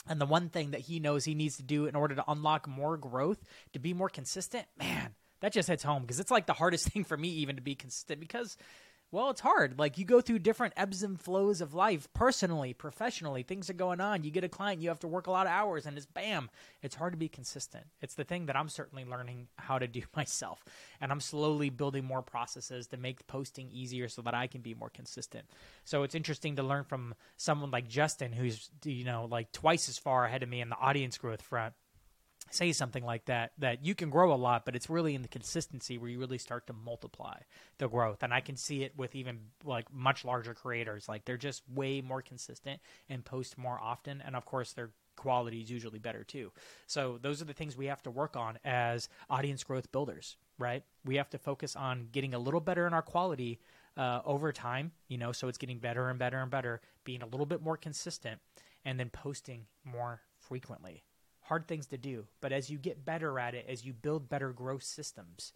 And 0.07 0.21
the 0.21 0.26
one 0.26 0.49
thing 0.49 0.71
that 0.71 0.82
he 0.82 0.99
knows 0.99 1.26
he 1.26 1.34
needs 1.34 1.57
to 1.57 1.63
do 1.63 1.88
in 1.88 1.95
order 1.95 2.13
to 2.13 2.23
unlock 2.28 2.67
more 2.67 2.95
growth, 2.95 3.43
to 3.73 3.80
be 3.80 3.93
more 3.93 4.09
consistent, 4.09 4.67
man, 4.78 5.15
that 5.45 5.53
just 5.53 5.69
hits 5.69 5.83
home 5.83 6.01
because 6.01 6.19
it's 6.19 6.31
like 6.31 6.47
the 6.47 6.53
hardest 6.53 6.89
thing 6.91 7.03
for 7.03 7.15
me 7.15 7.29
even 7.29 7.55
to 7.55 7.61
be 7.61 7.75
consistent 7.75 8.19
because 8.19 8.57
well, 9.11 9.29
it's 9.29 9.41
hard. 9.41 9.77
Like 9.77 9.99
you 9.99 10.05
go 10.05 10.19
through 10.19 10.39
different 10.39 10.73
ebbs 10.75 11.03
and 11.03 11.21
flows 11.21 11.61
of 11.61 11.75
life, 11.75 12.11
personally, 12.13 12.73
professionally. 12.73 13.43
Things 13.43 13.69
are 13.69 13.73
going 13.73 14.01
on. 14.01 14.23
You 14.23 14.31
get 14.31 14.43
a 14.43 14.49
client, 14.49 14.81
you 14.81 14.89
have 14.89 14.99
to 15.01 15.07
work 15.07 15.27
a 15.27 15.31
lot 15.31 15.45
of 15.45 15.51
hours, 15.51 15.85
and 15.85 15.95
it's 15.97 16.07
bam. 16.07 16.49
It's 16.81 16.95
hard 16.95 17.13
to 17.13 17.17
be 17.17 17.29
consistent. 17.29 17.85
It's 18.01 18.15
the 18.15 18.23
thing 18.23 18.47
that 18.47 18.55
I'm 18.55 18.67
certainly 18.67 19.05
learning 19.05 19.47
how 19.57 19.77
to 19.77 19.87
do 19.87 20.01
myself, 20.15 20.65
and 20.99 21.11
I'm 21.11 21.21
slowly 21.21 21.69
building 21.69 22.05
more 22.05 22.23
processes 22.23 22.87
to 22.87 22.97
make 22.97 23.27
posting 23.27 23.69
easier 23.69 24.09
so 24.09 24.23
that 24.23 24.33
I 24.33 24.47
can 24.47 24.61
be 24.61 24.73
more 24.73 24.89
consistent. 24.89 25.45
So 25.83 26.01
it's 26.01 26.15
interesting 26.15 26.55
to 26.55 26.63
learn 26.63 26.85
from 26.85 27.13
someone 27.37 27.69
like 27.69 27.87
Justin, 27.87 28.33
who's 28.33 28.71
you 28.83 29.05
know 29.05 29.27
like 29.29 29.51
twice 29.51 29.87
as 29.89 29.99
far 29.99 30.25
ahead 30.25 30.41
of 30.41 30.49
me 30.49 30.59
in 30.61 30.69
the 30.69 30.77
audience 30.77 31.19
growth 31.19 31.43
front 31.43 31.75
say 32.51 32.71
something 32.71 33.03
like 33.03 33.25
that 33.25 33.51
that 33.57 33.83
you 33.83 33.95
can 33.95 34.09
grow 34.09 34.33
a 34.33 34.35
lot 34.35 34.65
but 34.65 34.75
it's 34.75 34.89
really 34.89 35.15
in 35.15 35.21
the 35.21 35.27
consistency 35.27 35.97
where 35.97 36.09
you 36.09 36.19
really 36.19 36.37
start 36.37 36.67
to 36.67 36.73
multiply 36.73 37.37
the 37.77 37.87
growth. 37.87 38.23
And 38.23 38.33
i 38.33 38.39
can 38.39 38.55
see 38.55 38.83
it 38.83 38.93
with 38.97 39.15
even 39.15 39.39
like 39.63 39.91
much 39.93 40.25
larger 40.25 40.53
creators. 40.53 41.09
Like 41.09 41.25
they're 41.25 41.37
just 41.37 41.63
way 41.73 42.01
more 42.01 42.21
consistent 42.21 42.79
and 43.09 43.23
post 43.23 43.57
more 43.57 43.79
often. 43.81 44.21
And 44.25 44.35
of 44.35 44.45
course 44.45 44.73
their 44.73 44.91
quality 45.15 45.61
is 45.61 45.71
usually 45.71 45.99
better 45.99 46.23
too. 46.23 46.51
So 46.87 47.17
those 47.21 47.41
are 47.41 47.45
the 47.45 47.53
things 47.53 47.77
we 47.77 47.87
have 47.87 48.03
to 48.03 48.11
work 48.11 48.35
on 48.35 48.59
as 48.63 49.09
audience 49.29 49.63
growth 49.63 49.91
builders 49.91 50.37
right? 50.57 50.83
We 51.03 51.17
have 51.17 51.29
to 51.31 51.37
focus 51.37 51.75
on 51.75 52.07
getting 52.13 52.33
a 52.33 52.39
little 52.39 52.61
better 52.61 52.87
in 52.87 52.93
our 52.93 53.01
quality 53.01 53.59
uh, 53.97 54.21
over 54.25 54.51
time 54.51 54.91
you 55.07 55.17
know 55.17 55.31
so 55.31 55.47
it's 55.47 55.57
getting 55.57 55.79
better 55.79 56.09
and 56.09 56.19
better 56.19 56.39
and 56.39 56.51
better 56.51 56.81
being 57.03 57.21
a 57.21 57.25
little 57.25 57.45
bit 57.45 57.61
more 57.61 57.77
consistent 57.77 58.39
and 58.83 58.99
then 58.99 59.09
posting 59.09 59.65
more 59.83 60.21
frequently 60.37 61.03
hard 61.45 61.67
things 61.67 61.87
to 61.87 61.97
do. 61.97 62.25
But 62.41 62.51
as 62.51 62.69
you 62.69 62.77
get 62.77 63.05
better 63.05 63.39
at 63.39 63.55
it, 63.55 63.65
as 63.67 63.85
you 63.85 63.93
build 63.93 64.29
better 64.29 64.51
growth 64.51 64.83
systems, 64.83 65.53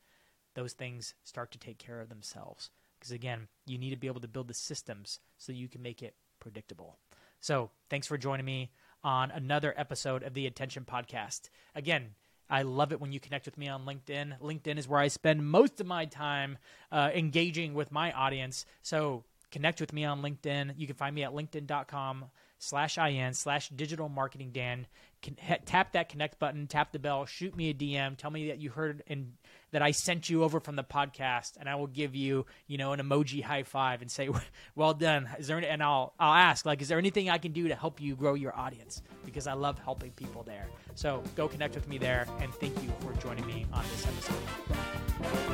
those 0.55 0.73
things 0.73 1.13
start 1.23 1.51
to 1.51 1.59
take 1.59 1.77
care 1.77 1.99
of 1.99 2.09
themselves. 2.09 2.69
Because 2.99 3.11
again, 3.11 3.47
you 3.65 3.77
need 3.77 3.91
to 3.91 3.95
be 3.95 4.07
able 4.07 4.21
to 4.21 4.27
build 4.27 4.47
the 4.47 4.53
systems 4.53 5.19
so 5.37 5.51
you 5.51 5.67
can 5.67 5.81
make 5.81 6.01
it 6.01 6.15
predictable. 6.39 6.97
So, 7.39 7.71
thanks 7.89 8.07
for 8.07 8.17
joining 8.17 8.45
me 8.45 8.71
on 9.03 9.31
another 9.31 9.73
episode 9.77 10.23
of 10.23 10.33
the 10.33 10.45
Attention 10.45 10.85
Podcast. 10.85 11.49
Again, 11.73 12.15
I 12.49 12.63
love 12.63 12.91
it 12.91 12.99
when 12.99 13.11
you 13.13 13.19
connect 13.19 13.45
with 13.45 13.57
me 13.57 13.69
on 13.69 13.85
LinkedIn. 13.85 14.39
LinkedIn 14.41 14.77
is 14.77 14.87
where 14.87 14.99
I 14.99 15.07
spend 15.07 15.47
most 15.47 15.79
of 15.79 15.87
my 15.87 16.05
time 16.05 16.57
uh, 16.91 17.09
engaging 17.13 17.73
with 17.73 17.91
my 17.91 18.11
audience. 18.11 18.65
So, 18.81 19.23
connect 19.51 19.79
with 19.79 19.93
me 19.93 20.03
on 20.03 20.21
LinkedIn. 20.21 20.73
You 20.77 20.87
can 20.87 20.95
find 20.95 21.15
me 21.15 21.23
at 21.23 21.31
linkedin.com 21.31 22.25
slash 22.57 22.97
in 22.97 23.33
slash 23.33 23.69
digital 23.69 24.09
marketing 24.09 24.51
Dan. 24.51 24.85
Can, 25.21 25.35
ha, 25.41 25.57
tap 25.65 25.93
that 25.93 26.09
connect 26.09 26.39
button, 26.39 26.67
tap 26.67 26.91
the 26.91 26.99
bell, 26.99 27.25
shoot 27.25 27.55
me 27.55 27.69
a 27.69 27.73
DM, 27.73 28.15
tell 28.15 28.31
me 28.31 28.47
that 28.47 28.59
you 28.59 28.69
heard 28.69 29.03
and 29.07 29.33
that 29.71 29.81
I 29.81 29.91
sent 29.91 30.29
you 30.29 30.43
over 30.43 30.59
from 30.59 30.75
the 30.75 30.83
podcast, 30.83 31.57
and 31.59 31.69
I 31.69 31.75
will 31.75 31.87
give 31.87 32.15
you, 32.15 32.45
you 32.67 32.77
know, 32.77 32.93
an 32.93 32.99
emoji 32.99 33.43
high 33.43 33.63
five 33.63 34.01
and 34.01 34.09
say, 34.09 34.29
"Well 34.75 34.93
done." 34.93 35.29
Is 35.37 35.47
there 35.47 35.57
any, 35.57 35.67
and 35.67 35.83
I'll 35.83 36.13
I'll 36.19 36.33
ask 36.33 36.65
like, 36.65 36.81
is 36.81 36.87
there 36.87 36.97
anything 36.97 37.29
I 37.29 37.37
can 37.37 37.51
do 37.51 37.67
to 37.67 37.75
help 37.75 38.01
you 38.01 38.15
grow 38.15 38.33
your 38.33 38.55
audience? 38.57 39.01
Because 39.25 39.45
I 39.47 39.53
love 39.53 39.77
helping 39.79 40.11
people 40.11 40.43
there. 40.43 40.67
So 40.95 41.23
go 41.35 41.47
connect 41.47 41.75
with 41.75 41.87
me 41.87 41.97
there, 41.97 42.25
and 42.39 42.53
thank 42.55 42.81
you 42.81 42.91
for 43.01 43.13
joining 43.21 43.45
me 43.45 43.65
on 43.73 43.83
this 43.91 44.07
episode. 44.07 45.48